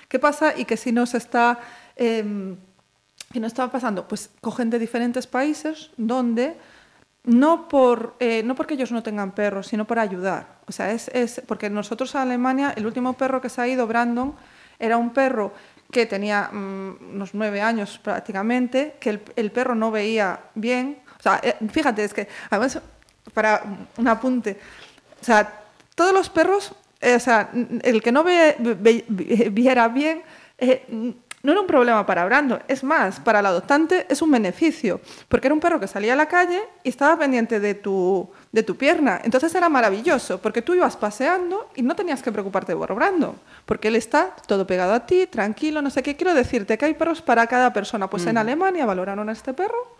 ¿Qué 0.09 0.19
pasa? 0.19 0.57
Y 0.57 0.65
que 0.65 0.77
si 0.77 0.91
no 0.91 1.05
se 1.05 1.19
está... 1.19 1.61
Em, 1.97 2.57
¿Qué 3.33 3.39
nos 3.39 3.53
estaba 3.53 3.71
pasando? 3.71 4.09
Pues 4.09 4.31
cogen 4.41 4.71
de 4.71 4.79
diferentes 4.81 5.29
países 5.29 5.91
donde 5.97 6.57
no, 7.23 7.69
por, 7.69 8.17
eh, 8.19 8.43
no 8.43 8.57
porque 8.57 8.75
ellos 8.75 8.91
no 8.91 9.05
tengan 9.05 9.31
perros, 9.37 9.69
sino 9.69 9.87
por 9.87 10.01
ayudar. 10.01 10.59
O 10.67 10.73
sea, 10.73 10.91
es, 10.91 11.07
es, 11.15 11.41
porque 11.47 11.71
nosotros 11.71 12.17
a 12.17 12.23
Alemania, 12.23 12.75
el 12.77 12.87
último 12.87 13.13
perro 13.13 13.41
que 13.41 13.49
se 13.49 13.61
ha 13.61 13.69
ido, 13.69 13.87
Brandon, 13.87 14.35
era 14.81 14.97
un 14.97 15.11
perro 15.11 15.53
que 15.93 16.07
tenía 16.07 16.51
mm, 16.51 17.15
unos 17.15 17.33
nueve 17.35 17.61
años 17.63 18.01
prácticamente, 18.03 18.97
que 18.99 19.11
el, 19.11 19.23
el, 19.37 19.53
perro 19.53 19.77
no 19.77 19.93
veía 19.93 20.41
bien. 20.57 20.99
O 21.21 21.23
sea, 21.23 21.41
eh, 21.41 21.55
fíjate, 21.71 22.03
es 22.03 22.13
que, 22.13 22.27
además, 22.51 22.81
para 23.33 23.63
un 23.97 24.09
apunte, 24.09 24.59
o 25.21 25.25
sea, 25.25 25.61
todos 25.95 26.13
los 26.13 26.29
perros, 26.31 26.73
eh, 27.01 27.15
o 27.15 27.21
sea, 27.21 27.51
el 27.83 28.03
que 28.03 28.11
no 28.11 28.25
ve, 28.25 28.57
viera 29.53 29.87
bien, 29.87 30.25
no 31.43 31.53
era 31.53 31.61
un 31.63 31.67
problema 31.67 32.05
para 32.05 32.25
Brando, 32.27 32.61
es 32.69 32.85
más, 32.85 33.19
para 33.19 33.41
el 33.41 33.47
adoptante 33.47 34.07
es 34.11 34.21
un 34.21 34.31
beneficio, 34.31 35.01
porque 35.29 35.47
era 35.47 35.55
un 35.55 35.61
perro 35.61 35.81
que 35.81 35.87
salía 35.87 36.13
a 36.13 36.17
la 36.17 36.27
calle 36.27 36.61
y 36.83 36.91
estaba 36.91 37.19
pendiente 37.19 37.61
de 37.61 37.75
tu, 37.75 38.29
de 38.53 38.63
tu 38.63 38.77
pierna. 38.77 39.23
Entonces 39.25 39.55
era 39.55 39.71
maravilloso, 39.71 40.39
porque 40.43 40.61
tú 40.61 40.75
ibas 40.75 40.99
paseando 40.99 41.71
y 41.75 41.83
no 41.83 41.97
tenías 41.97 42.23
que 42.23 42.31
preocuparte 42.31 42.77
por 42.77 42.95
Brando, 42.95 43.37
porque 43.65 43.89
él 43.89 43.97
está 43.97 44.37
todo 44.47 44.67
pegado 44.67 44.93
a 44.93 45.07
ti, 45.07 45.27
tranquilo, 45.27 45.81
no 45.81 45.89
sé 45.89 46.03
qué. 46.03 46.15
Quiero 46.15 46.35
decirte 46.35 46.77
que 46.77 46.85
hay 46.85 46.95
perros 46.95 47.23
para 47.23 47.47
cada 47.47 47.73
persona. 47.73 48.11
Pues 48.11 48.27
en 48.27 48.35
mm. 48.35 48.39
Alemania 48.39 48.85
valoraron 48.85 49.29
a 49.31 49.33
este 49.33 49.55
perro 49.55 49.97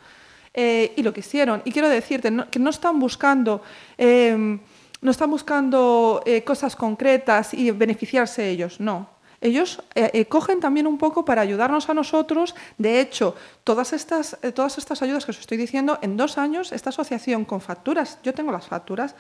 eh, 0.53 0.93
y 0.95 1.03
lo 1.03 1.15
quisieron. 1.15 1.63
Y 1.65 1.73
quiero 1.73 1.89
decirte 1.89 2.31
que 2.51 2.59
no 2.59 2.71
están 2.71 3.01
buscando... 3.01 3.63
Em, 3.97 4.61
no 5.03 5.11
están 5.13 5.31
buscando 5.31 6.23
eh, 6.27 6.45
cosas 6.45 6.77
concretas 6.77 7.55
y 7.55 7.71
beneficiarse 7.71 8.51
ellos, 8.51 8.81
no 8.81 9.20
ellos 9.41 9.83
eh, 9.95 10.11
eh, 10.13 10.27
cogen 10.27 10.61
también 10.61 10.87
un 10.87 10.99
poco 10.99 11.25
para 11.25 11.43
ayudarnos 11.43 11.89
a 11.89 11.95
nosotros. 11.95 12.55
De 12.77 13.01
hecho, 13.01 13.35
todas 13.65 13.93
estas, 13.93 14.37
eh, 14.43 14.53
todas 14.53 14.77
estas 14.79 15.03
ayudas 15.03 15.25
que 15.25 15.31
os 15.31 15.41
estoy 15.41 15.57
diciendo, 15.57 15.99
en 16.03 16.17
dos 16.17 16.37
años, 16.37 16.73
esta 16.73 16.91
asociación 16.91 17.45
con 17.45 17.61
facturas, 17.61 18.19
yo 18.23 18.35
tengo 18.35 18.53
las 18.53 18.67
facturas, 18.67 19.15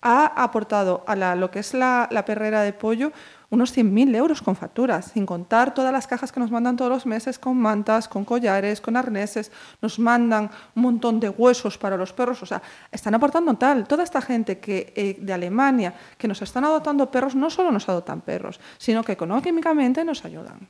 ha 0.00 0.26
aportado 0.42 1.04
a 1.06 1.16
lo 1.34 1.50
que 1.50 1.58
es 1.58 1.74
la, 1.74 2.08
la 2.10 2.24
perrera 2.24 2.62
de 2.62 2.72
pollo 2.72 3.12
unos 3.50 3.76
100.000 3.76 4.14
euros 4.16 4.42
con 4.42 4.56
facturas, 4.56 5.12
sin 5.12 5.26
contar 5.26 5.74
todas 5.74 5.92
las 5.92 6.06
cajas 6.06 6.32
que 6.32 6.40
nos 6.40 6.50
mandan 6.50 6.76
todos 6.76 6.90
los 6.90 7.06
meses 7.06 7.38
con 7.38 7.56
mantas, 7.56 8.08
con 8.08 8.24
collares, 8.24 8.80
con 8.80 8.96
arneses, 8.96 9.52
nos 9.80 9.98
mandan 9.98 10.50
un 10.74 10.82
montón 10.82 11.20
de 11.20 11.28
huesos 11.28 11.78
para 11.78 11.96
los 11.96 12.12
perros, 12.12 12.42
o 12.42 12.46
sea, 12.46 12.62
están 12.90 13.14
aportando 13.14 13.54
tal. 13.54 13.86
Toda 13.86 14.02
esta 14.04 14.20
gente 14.20 14.58
que, 14.58 14.92
eh, 14.96 15.16
de 15.20 15.32
Alemania 15.32 15.94
que 16.18 16.28
nos 16.28 16.42
están 16.42 16.64
adoptando 16.64 17.10
perros, 17.10 17.34
no 17.34 17.50
solo 17.50 17.70
nos 17.70 17.88
adoptan 17.88 18.20
perros, 18.20 18.60
sino 18.78 19.04
que 19.04 19.12
económicamente 19.12 20.04
nos 20.04 20.24
ayudan. 20.24 20.66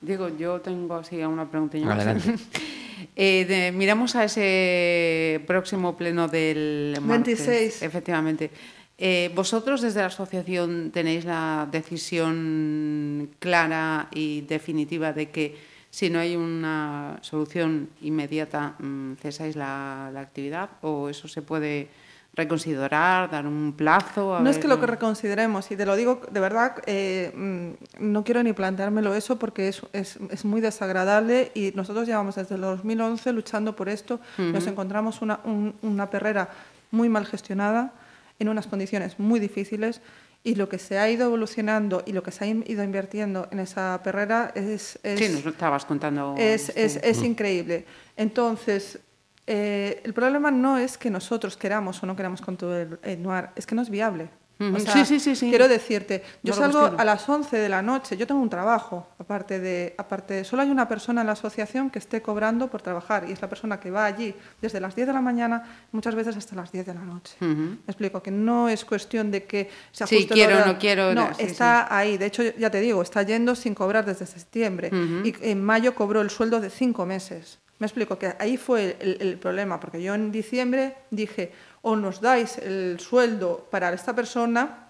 Diego, 0.00 0.28
yo 0.36 0.60
tengo 0.60 0.94
así 0.94 1.22
una 1.22 1.48
pregunta. 1.48 1.76
eh, 3.16 3.72
miramos 3.74 4.14
a 4.16 4.24
ese 4.24 5.42
próximo 5.46 5.96
pleno 5.96 6.28
del 6.28 6.96
martes, 7.00 7.46
26. 7.46 7.82
Efectivamente. 7.82 8.50
Eh, 9.00 9.30
¿Vosotros 9.32 9.80
desde 9.80 10.00
la 10.00 10.06
asociación 10.06 10.90
tenéis 10.90 11.24
la 11.24 11.68
decisión 11.70 13.30
clara 13.38 14.08
y 14.10 14.40
definitiva 14.40 15.12
de 15.12 15.30
que 15.30 15.56
si 15.88 16.10
no 16.10 16.18
hay 16.18 16.34
una 16.34 17.18
solución 17.22 17.90
inmediata 18.02 18.74
mm, 18.80 19.14
cesáis 19.14 19.54
la, 19.54 20.08
actividad 20.08 20.70
o 20.82 21.08
eso 21.08 21.28
se 21.28 21.42
puede 21.42 21.88
reconsiderar, 22.34 23.30
dar 23.30 23.46
un 23.46 23.72
plazo? 23.72 24.40
no 24.40 24.50
es 24.50 24.58
que 24.58 24.66
lo 24.66 24.80
que 24.80 24.86
reconsideremos, 24.86 25.70
y 25.70 25.76
te 25.76 25.86
lo 25.86 25.94
digo 25.94 26.20
de 26.32 26.40
verdad, 26.40 26.82
eh, 26.86 27.32
mm, 27.36 28.10
no 28.12 28.24
quiero 28.24 28.42
ni 28.42 28.52
planteármelo 28.52 29.14
eso 29.14 29.38
porque 29.38 29.68
es, 29.68 29.82
es, 29.92 30.44
muy 30.44 30.60
desagradable 30.60 31.52
y 31.54 31.70
nosotros 31.76 32.08
llevamos 32.08 32.34
desde 32.34 32.56
el 32.56 32.62
2011 32.62 33.32
luchando 33.32 33.76
por 33.76 33.88
esto, 33.88 34.18
nos 34.38 34.66
encontramos 34.66 35.22
una, 35.22 35.38
una 35.82 36.10
perrera 36.10 36.48
muy 36.90 37.08
mal 37.08 37.26
gestionada, 37.26 37.92
en 38.38 38.48
unas 38.48 38.66
condiciones 38.66 39.18
muy 39.18 39.40
difíciles 39.40 40.00
y 40.44 40.54
lo 40.54 40.68
que 40.68 40.78
se 40.78 40.98
ha 40.98 41.10
ido 41.10 41.26
evolucionando 41.26 42.02
y 42.06 42.12
lo 42.12 42.22
que 42.22 42.30
se 42.30 42.44
ha 42.44 42.46
ido 42.46 42.82
invirtiendo 42.84 43.48
en 43.50 43.58
esa 43.58 44.00
perrera 44.02 44.52
es... 44.54 44.98
sí, 45.02 45.28
nos 45.28 45.44
lo 45.44 45.50
estabas 45.50 45.84
contando. 45.84 46.34
Es, 46.38 46.70
es, 46.76 47.22
increíble. 47.22 47.84
Entonces, 48.16 49.00
eh, 49.46 50.00
el 50.04 50.14
problema 50.14 50.50
no 50.50 50.78
es 50.78 50.96
que 50.96 51.10
nosotros 51.10 51.56
queramos 51.56 52.02
o 52.02 52.06
no 52.06 52.14
queramos 52.14 52.40
con 52.40 52.56
todo 52.56 52.78
el 52.78 53.22
noir, 53.22 53.50
es 53.56 53.66
que 53.66 53.74
no 53.74 53.82
es 53.82 53.90
viable 53.90 54.30
sí, 54.58 55.04
sí, 55.04 55.20
sí, 55.20 55.36
sí, 55.36 55.48
Quiero 55.50 55.68
decirte, 55.68 56.22
yo 56.42 56.52
salgo 56.52 56.94
a 56.96 57.04
las 57.04 57.28
11 57.28 57.56
de 57.56 57.68
la 57.68 57.82
noche, 57.82 58.16
yo 58.16 58.26
tengo 58.26 58.40
un 58.40 58.50
trabajo, 58.50 59.08
aparte 59.18 59.60
de, 59.60 59.94
aparte, 59.96 60.44
solo 60.44 60.62
hay 60.62 60.70
una 60.70 60.88
persona 60.88 61.20
en 61.20 61.28
la 61.28 61.34
asociación 61.34 61.90
que 61.90 61.98
esté 61.98 62.22
cobrando 62.22 62.68
por 62.68 62.82
trabajar 62.82 63.26
y 63.28 63.32
es 63.32 63.40
la 63.40 63.48
persona 63.48 63.78
que 63.78 63.90
va 63.90 64.04
allí 64.04 64.34
desde 64.60 64.80
las 64.80 64.94
10 64.96 65.06
de 65.08 65.12
la 65.12 65.20
mañana, 65.20 65.62
muchas 65.92 66.14
veces 66.14 66.36
hasta 66.36 66.56
las 66.56 66.72
10 66.72 66.86
de 66.86 66.94
la 66.94 67.02
noche. 67.02 67.36
Me 67.40 67.78
explico, 67.86 68.22
que 68.22 68.30
no 68.30 68.68
es 68.68 68.84
cuestión 68.84 69.30
de 69.30 69.44
que 69.44 69.70
se 69.92 70.04
ajuste 70.04 70.22
Sí, 70.22 70.28
quiero, 70.28 70.66
no 70.66 70.78
quiero. 70.78 71.14
No, 71.14 71.30
está 71.38 71.94
ahí, 71.96 72.18
de 72.18 72.26
hecho, 72.26 72.42
ya 72.42 72.70
te 72.70 72.80
digo, 72.80 73.02
está 73.02 73.22
yendo 73.22 73.54
sin 73.54 73.74
cobrar 73.74 74.04
desde 74.04 74.26
septiembre 74.26 74.90
y 75.24 75.34
en 75.42 75.62
mayo 75.62 75.94
cobró 75.94 76.20
el 76.20 76.30
sueldo 76.30 76.60
de 76.60 76.70
cinco 76.70 77.06
meses. 77.06 77.58
Me 77.78 77.86
explico 77.86 78.18
que 78.18 78.34
ahí 78.38 78.56
fue 78.56 78.96
el 79.00 79.38
problema, 79.38 79.78
porque 79.78 80.02
yo 80.02 80.14
en 80.14 80.32
diciembre 80.32 80.96
dije, 81.10 81.52
o 81.82 81.94
nos 81.96 82.20
dais 82.20 82.58
el 82.58 82.98
sueldo 82.98 83.68
para 83.70 83.92
esta 83.92 84.14
persona 84.14 84.88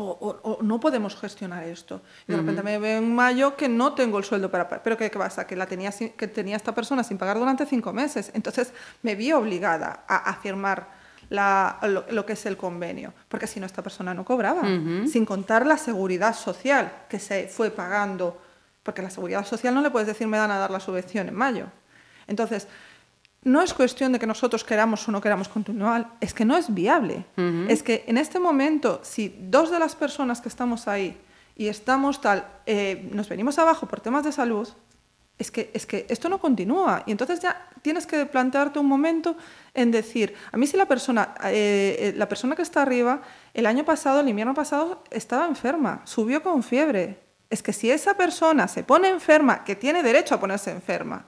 o, 0.00 0.58
no 0.62 0.80
podemos 0.80 1.16
gestionar 1.16 1.64
esto. 1.64 2.02
Y 2.26 2.32
de 2.32 2.38
repente 2.38 2.62
me 2.62 2.78
veo 2.78 2.98
en 2.98 3.14
mayo 3.14 3.56
que 3.56 3.68
no 3.68 3.94
tengo 3.94 4.18
el 4.18 4.24
sueldo 4.24 4.50
para... 4.50 4.68
¿Pero 4.68 4.96
qué, 4.96 5.10
pasa? 5.10 5.46
Que, 5.46 5.56
la 5.56 5.66
tenía, 5.66 5.90
que 5.90 6.28
tenía 6.28 6.56
esta 6.56 6.74
persona 6.74 7.02
sin 7.02 7.18
pagar 7.18 7.38
durante 7.38 7.66
cinco 7.66 7.92
meses. 7.92 8.30
Entonces 8.34 8.72
me 9.02 9.14
vi 9.14 9.32
obligada 9.32 10.04
a, 10.06 10.34
firmar 10.34 10.88
lo, 11.30 12.26
que 12.26 12.34
es 12.34 12.46
el 12.46 12.56
convenio, 12.56 13.12
porque 13.28 13.46
si 13.46 13.60
no 13.60 13.66
esta 13.66 13.82
persona 13.82 14.14
no 14.14 14.24
cobraba, 14.24 14.62
sin 15.06 15.24
contar 15.24 15.66
la 15.66 15.76
seguridad 15.76 16.34
social 16.34 17.04
que 17.08 17.18
se 17.18 17.48
fue 17.48 17.70
pagando 17.70 18.40
porque 18.82 19.02
la 19.02 19.10
seguridad 19.10 19.44
social 19.44 19.74
no 19.74 19.82
le 19.82 19.90
puedes 19.90 20.08
decir 20.08 20.26
me 20.26 20.38
dan 20.38 20.50
a 20.50 20.56
dar 20.56 20.70
la 20.70 20.80
subvención 20.80 21.28
en 21.28 21.34
mayo. 21.34 21.66
Entonces, 22.28 22.68
no 23.42 23.62
es 23.62 23.74
cuestión 23.74 24.12
de 24.12 24.18
que 24.18 24.26
nosotros 24.26 24.64
queramos 24.64 25.08
o 25.08 25.12
no 25.12 25.20
queramos 25.20 25.48
continuar, 25.48 26.10
es 26.20 26.34
que 26.34 26.44
no 26.44 26.56
es 26.56 26.72
viable. 26.72 27.24
Es 27.68 27.82
que 27.82 28.04
en 28.06 28.18
este 28.18 28.38
momento, 28.38 29.00
si 29.02 29.34
dos 29.40 29.70
de 29.70 29.78
las 29.78 29.94
personas 29.96 30.40
que 30.40 30.48
estamos 30.48 30.88
ahí 30.88 31.16
y 31.56 31.68
estamos 31.68 32.20
tal, 32.20 32.46
eh, 32.66 33.08
nos 33.12 33.28
venimos 33.28 33.58
abajo 33.58 33.86
por 33.86 34.00
temas 34.00 34.24
de 34.24 34.32
salud, 34.32 34.68
es 35.38 35.52
que, 35.52 35.70
es 35.72 35.86
que 35.86 36.04
esto 36.08 36.28
no 36.28 36.38
continúa. 36.38 37.04
Y 37.06 37.12
entonces 37.12 37.40
ya 37.40 37.68
tienes 37.80 38.06
que 38.06 38.26
plantearte 38.26 38.80
un 38.80 38.86
momento 38.86 39.36
en 39.72 39.92
decir, 39.92 40.34
a 40.50 40.56
mí 40.56 40.66
si 40.66 40.76
la 40.76 40.86
persona, 40.86 41.34
eh, 41.44 41.96
eh, 42.00 42.14
la 42.16 42.28
persona 42.28 42.56
que 42.56 42.62
está 42.62 42.82
arriba, 42.82 43.22
el 43.54 43.66
año 43.66 43.84
pasado, 43.84 44.20
el 44.20 44.28
invierno 44.28 44.54
pasado, 44.54 45.04
estaba 45.10 45.46
enferma, 45.46 46.02
subió 46.04 46.42
con 46.42 46.64
fiebre. 46.64 47.20
Es 47.50 47.62
que 47.62 47.72
si 47.72 47.90
esa 47.90 48.14
persona 48.14 48.66
se 48.66 48.82
pone 48.82 49.08
enferma, 49.08 49.64
que 49.64 49.76
tiene 49.76 50.02
derecho 50.02 50.34
a 50.34 50.40
ponerse 50.40 50.72
enferma, 50.72 51.24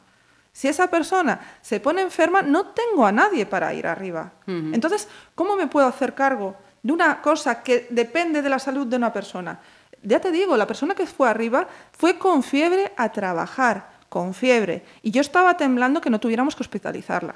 si 0.53 0.69
esa 0.69 0.89
persona 0.89 1.41
se 1.63 1.81
pone 1.81 2.03
enferma, 2.03 2.43
no 2.43 2.67
tengo 2.67 3.07
a 3.07 3.13
nadie 3.13 3.47
para 3.47 3.73
ir 3.75 3.87
arriba. 3.87 4.33
Entonces, 4.47 5.09
¿cómo 5.35 5.57
me 5.57 5.67
puedo 5.69 5.87
hacer 5.87 6.15
cargo 6.15 6.57
de 6.83 6.93
una 6.93 7.21
cosa 7.23 7.63
que 7.63 7.87
depende 7.91 8.43
de 8.43 8.49
la 8.49 8.59
salud 8.59 8.87
de 8.87 8.97
una 8.97 9.13
persona? 9.13 9.61
Ya 10.03 10.19
te 10.21 10.31
digo, 10.33 10.57
la 10.57 10.67
persona 10.67 10.95
que 10.95 11.07
fue 11.07 11.29
arriba 11.29 11.69
fue 11.97 12.19
con 12.19 12.43
fiebre 12.43 12.93
a 12.97 13.11
trabajar, 13.13 13.91
con 14.09 14.35
fiebre, 14.35 14.83
y 15.03 15.11
yo 15.11 15.21
estaba 15.21 15.57
temblando 15.57 16.01
que 16.01 16.11
no 16.11 16.19
tuviéramos 16.19 16.57
que 16.57 16.63
hospitalizarla. 16.63 17.35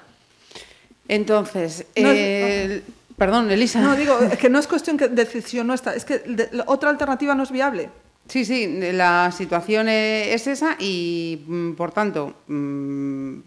Entonces, 1.08 1.86
No, 1.96 2.08
eh, 2.10 2.82
perdón, 3.16 3.50
Elisa. 3.50 3.80
No, 3.80 3.94
digo, 3.96 4.18
es 4.20 4.38
que 4.38 4.48
no 4.48 4.58
es 4.58 4.66
cuestión 4.66 4.96
que 4.96 5.08
decisión 5.08 5.66
nuestra, 5.66 5.94
es 5.94 6.04
que 6.04 6.18
de- 6.20 6.48
la 6.52 6.64
otra 6.66 6.90
alternativa 6.90 7.34
no 7.34 7.42
es 7.42 7.50
viable. 7.50 7.90
Sí, 8.28 8.44
sí, 8.44 8.66
la 8.92 9.30
situación 9.32 9.88
eh, 9.88 10.32
es 10.32 10.46
esa 10.46 10.76
y, 10.78 11.44
mm, 11.46 11.72
por 11.72 11.92
tanto, 11.92 12.34
mm, 12.48 13.38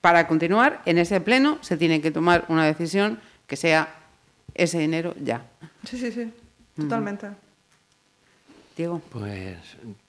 para 0.00 0.26
continuar, 0.26 0.82
en 0.84 0.98
ese 0.98 1.20
pleno 1.20 1.58
se 1.62 1.76
tiene 1.76 2.00
que 2.00 2.10
tomar 2.10 2.44
una 2.48 2.64
decisión 2.64 3.20
que 3.46 3.56
sea 3.56 3.94
ese 4.54 4.84
enero 4.84 5.14
ya. 5.22 5.46
Sí, 5.84 5.98
sí, 5.98 6.12
sí, 6.12 6.32
totalmente. 6.76 7.28
Diego. 8.76 9.00
Pues 9.10 9.58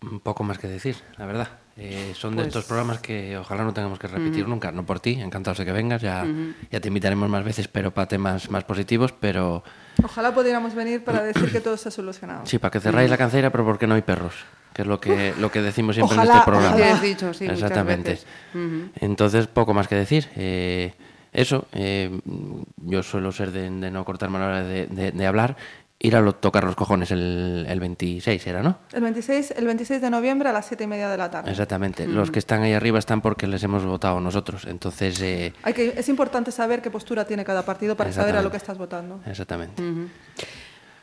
un 0.01 0.19
poco 0.19 0.43
más 0.43 0.57
que 0.57 0.67
decir, 0.67 0.95
la 1.17 1.25
verdad. 1.25 1.60
Eh, 1.77 2.13
son 2.15 2.31
de 2.31 2.43
Pues- 2.43 2.47
estos 2.47 2.65
programas 2.65 2.99
que 2.99 3.37
ojalá 3.37 3.63
no 3.63 3.73
tengamos 3.73 3.97
que 3.97 4.07
repetir 4.07 4.47
nunca. 4.47 4.71
No 4.71 4.85
por 4.85 4.99
ti, 4.99 5.19
encantados 5.21 5.57
de 5.57 5.65
que 5.65 5.71
vengas. 5.71 6.01
Ya, 6.01 6.25
ya 6.69 6.79
te 6.79 6.87
invitaremos 6.89 7.29
más 7.29 7.43
veces, 7.43 7.67
pero 7.67 7.91
para 7.91 8.07
temas 8.07 8.49
más 8.51 8.63
positivos. 8.65 9.13
Pero 9.19 9.63
Ojalá 10.03 10.33
pudiéramos 10.33 10.75
venir 10.75 11.03
para 11.03 11.23
decir 11.23 11.51
que 11.51 11.59
todo 11.61 11.73
está 11.75 11.89
solucionado. 11.91 12.45
sí, 12.45 12.57
para 12.59 12.71
que 12.71 12.79
cerráis 12.79 13.09
la 13.09 13.17
cancera, 13.17 13.49
pero 13.51 13.63
porque 13.65 13.87
no 13.87 13.95
hay 13.95 14.01
perros. 14.01 14.33
Que 14.73 14.83
es 14.83 14.87
lo 14.87 15.01
que, 15.01 15.33
lo 15.37 15.51
que 15.51 15.61
decimos 15.61 15.95
siempre 15.95 16.13
en 16.15 16.21
Ojalá, 16.21 16.39
este 16.39 16.45
programa. 16.49 16.75
ojalá. 16.75 16.97
Sí, 16.97 17.05
dicho, 17.07 17.33
sí, 17.33 17.45
Exactamente. 17.45 18.19
Entonces, 18.99 19.47
poco 19.47 19.73
más 19.73 19.87
que 19.87 19.95
decir. 19.95 20.27
Eh, 20.35 20.93
eso, 21.33 21.65
eh, 21.71 22.19
yo 22.77 23.03
suelo 23.03 23.31
ser 23.31 23.51
de, 23.51 23.69
de 23.69 23.91
no 23.91 24.03
cortarme 24.05 24.37
a 24.37 24.41
la 24.41 24.47
hora 24.47 24.63
de, 24.63 24.87
de- 24.87 25.11
de 25.11 25.27
hablar. 25.27 25.55
Ir 26.03 26.15
a 26.15 26.21
lo- 26.21 26.33
tocar 26.33 26.63
los 26.63 26.75
cojones 26.75 27.11
el, 27.11 27.65
el 27.69 27.79
26, 27.79 28.47
era, 28.47 28.63
¿no? 28.63 28.79
El 28.91 29.01
26, 29.01 29.51
el 29.55 29.65
26 29.65 30.01
de 30.01 30.09
noviembre 30.09 30.49
a 30.49 30.51
las 30.51 30.65
7 30.65 30.83
y 30.83 30.87
media 30.87 31.07
de 31.09 31.17
la 31.17 31.29
tarde. 31.29 31.51
Exactamente. 31.51 32.07
Los 32.07 32.31
que 32.31 32.39
están 32.39 32.63
ahí 32.63 32.73
arriba 32.73 32.97
están 32.97 33.21
porque 33.21 33.45
les 33.45 33.61
hemos 33.63 33.85
votado 33.85 34.19
nosotros. 34.19 34.65
Entonces, 34.65 35.21
eh, 35.21 35.53
Hay 35.61 35.73
que, 35.73 35.93
es 35.95 36.09
importante 36.09 36.51
saber 36.51 36.81
qué 36.81 36.89
postura 36.89 37.25
tiene 37.25 37.45
cada 37.45 37.63
partido 37.63 37.95
para 37.95 38.11
saber 38.11 38.35
a 38.35 38.41
lo 38.41 38.49
que 38.49 38.57
estás 38.57 38.79
votando. 38.79 39.21
exactamente. 39.27 39.83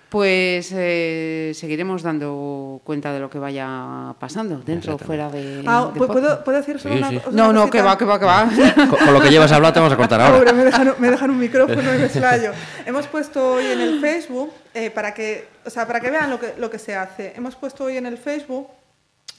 Pues 0.08 0.70
eh, 0.74 1.52
seguiremos 1.54 2.02
dando 2.02 2.80
cuenta 2.82 3.12
de 3.12 3.20
lo 3.20 3.28
que 3.28 3.38
vaya 3.38 4.14
pasando, 4.18 4.58
dentro 4.64 4.94
o 4.94 4.98
fuera 4.98 5.28
de. 5.28 5.62
Ah, 5.66 5.90
de 5.92 6.00
¿pu- 6.00 6.06
podcast. 6.06 6.12
¿puedo, 6.12 6.44
¿puedo 6.44 6.56
decir 6.58 6.80
solo 6.80 6.94
Sí, 6.94 6.98
una 7.00 7.10
sí. 7.10 7.16
cosa? 7.18 7.36
No, 7.36 7.52
no, 7.52 7.68
que 7.68 7.82
va, 7.82 7.98
que 7.98 8.06
va, 8.06 8.18
que 8.18 8.24
va. 8.24 8.48
Con, 8.88 8.88
con 8.88 9.12
lo 9.12 9.20
que 9.20 9.28
llevas 9.28 9.52
hablado 9.52 9.74
te 9.74 9.80
vamos 9.80 9.92
a 9.92 9.96
cortar 9.98 10.18
ahora. 10.22 10.38
Pobre, 10.38 10.52
me 10.54 10.64
dejan, 10.64 10.94
me 10.98 11.10
dejan 11.10 11.28
un 11.30 11.38
micrófono 11.38 11.82
y 11.94 11.98
me 11.98 12.04
explayo. 12.06 12.52
Hemos 12.86 13.06
puesto 13.06 13.52
hoy 13.52 13.66
en 13.66 13.80
el 13.82 14.00
Facebook, 14.00 14.50
eh, 14.72 14.90
para, 14.90 15.12
que, 15.12 15.46
o 15.66 15.68
sea, 15.70 15.86
para 15.86 16.00
que 16.00 16.08
vean 16.10 16.30
lo 16.30 16.40
que, 16.40 16.54
lo 16.56 16.70
que 16.70 16.78
se 16.78 16.94
hace, 16.96 17.34
hemos 17.36 17.54
puesto 17.56 17.84
hoy 17.84 17.98
en 17.98 18.06
el 18.06 18.16
Facebook 18.16 18.66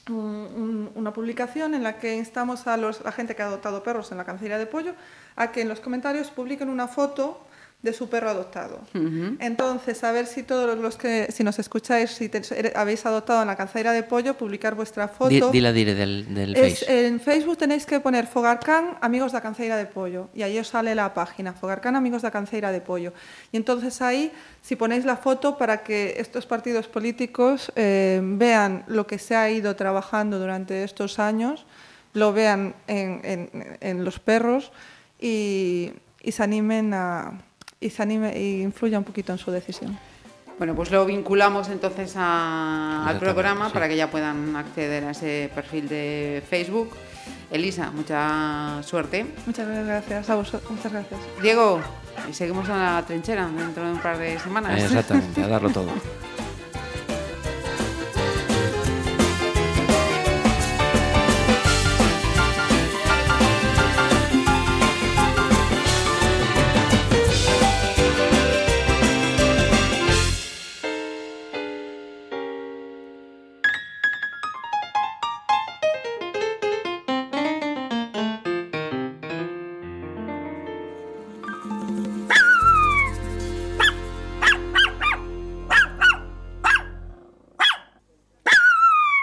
un- 0.08 0.14
un- 0.14 0.90
una 0.94 1.12
publicación 1.12 1.74
en 1.74 1.82
la 1.82 1.98
que 1.98 2.14
instamos 2.14 2.68
a 2.68 2.76
los, 2.76 3.00
la 3.04 3.10
gente 3.10 3.34
que 3.34 3.42
ha 3.42 3.46
adoptado 3.46 3.82
perros 3.82 4.12
en 4.12 4.18
la 4.18 4.24
cancería 4.24 4.56
de 4.56 4.66
pollo 4.66 4.92
a 5.34 5.50
que 5.50 5.62
en 5.62 5.68
los 5.68 5.80
comentarios 5.80 6.30
publiquen 6.30 6.68
una 6.68 6.86
foto 6.86 7.40
de 7.82 7.94
su 7.94 8.10
perro 8.10 8.28
adoptado. 8.28 8.80
Entonces, 9.38 10.04
a 10.04 10.12
ver 10.12 10.26
si 10.26 10.42
todos 10.42 10.78
los 10.78 10.96
que, 10.96 11.28
si 11.32 11.42
nos 11.44 11.58
escucháis, 11.58 12.10
si 12.10 12.28
te- 12.28 12.72
habéis 12.74 13.06
adoptado 13.06 13.40
en 13.40 13.46
la 13.46 13.56
cancería 13.56 13.92
de 13.92 14.02
pollo, 14.02 14.34
publicar 14.36 14.74
vuestra 14.74 15.08
foto. 15.08 15.30
Di, 15.30 15.40
di 15.40 15.60
la 15.60 15.72
dire 15.72 15.94
del, 15.94 16.34
del 16.34 16.56
Es- 16.56 16.80
Face. 16.80 17.06
en 17.06 17.20
Facebook 17.20 17.56
tenéis 17.56 17.86
que 17.86 17.98
poner 18.00 18.26
Fogarcan 18.26 18.98
Amigos 19.00 19.32
da 19.32 19.40
Canceira 19.40 19.76
de 19.78 19.86
Pollo 19.86 20.28
y 20.34 20.42
ahí 20.42 20.58
os 20.58 20.68
sale 20.68 20.94
la 20.94 21.14
página 21.14 21.54
Fogarcan 21.54 21.96
Amigos 21.96 22.20
da 22.22 22.30
Canceira 22.30 22.70
de 22.70 22.82
Pollo. 22.82 23.14
Y 23.50 23.56
entonces 23.56 24.02
ahí, 24.02 24.30
si 24.60 24.76
ponéis 24.76 25.06
la 25.06 25.16
foto 25.16 25.56
para 25.56 25.82
que 25.82 26.16
estos 26.18 26.44
partidos 26.44 26.86
políticos 26.86 27.72
eh, 27.76 28.20
vean 28.22 28.84
lo 28.88 29.06
que 29.06 29.18
se 29.18 29.34
ha 29.36 29.48
ido 29.50 29.74
trabajando 29.74 30.38
durante 30.38 30.84
estos 30.84 31.18
años, 31.18 31.64
lo 32.12 32.32
vean 32.34 32.74
en, 32.88 33.20
en- 33.24 33.78
en 33.80 34.04
los 34.04 34.18
perros 34.18 34.70
y, 35.18 35.92
y 36.22 36.32
se 36.32 36.42
animen 36.42 36.92
a 36.92 37.40
y 37.80 37.90
se 37.90 38.02
anime 38.02 38.38
y 38.38 38.62
influya 38.62 38.98
un 38.98 39.04
poquito 39.04 39.32
en 39.32 39.38
su 39.38 39.50
decisión. 39.50 39.98
Bueno, 40.58 40.74
pues 40.74 40.90
lo 40.90 41.06
vinculamos 41.06 41.70
entonces 41.70 42.12
a- 42.16 43.06
al 43.08 43.18
programa 43.18 43.68
sí. 43.68 43.72
para 43.72 43.88
que 43.88 43.96
ya 43.96 44.10
puedan 44.10 44.54
acceder 44.56 45.04
a 45.04 45.12
ese 45.12 45.50
perfil 45.54 45.88
de 45.88 46.42
Facebook. 46.48 46.90
Elisa, 47.50 47.90
mucha 47.90 48.82
suerte. 48.82 49.24
Muchas 49.46 49.66
gracias 49.86 50.28
a 50.28 50.34
vosotros. 50.36 50.70
Muchas 50.70 50.92
gracias. 50.92 51.18
Diego, 51.42 51.80
y 52.28 52.34
seguimos 52.34 52.68
en 52.68 52.76
la 52.78 53.02
trinchera 53.06 53.48
dentro 53.48 53.84
de 53.86 53.92
un 53.92 53.98
par 54.00 54.18
de 54.18 54.38
semanas. 54.38 54.80
Exactamente, 54.82 55.42
a 55.42 55.48
darlo 55.48 55.70
todo. 55.70 55.88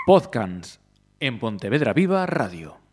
Podcans 0.08 0.80
en 1.20 1.38
Pontevedra 1.38 1.92
Viva 1.92 2.26
Radio. 2.26 2.87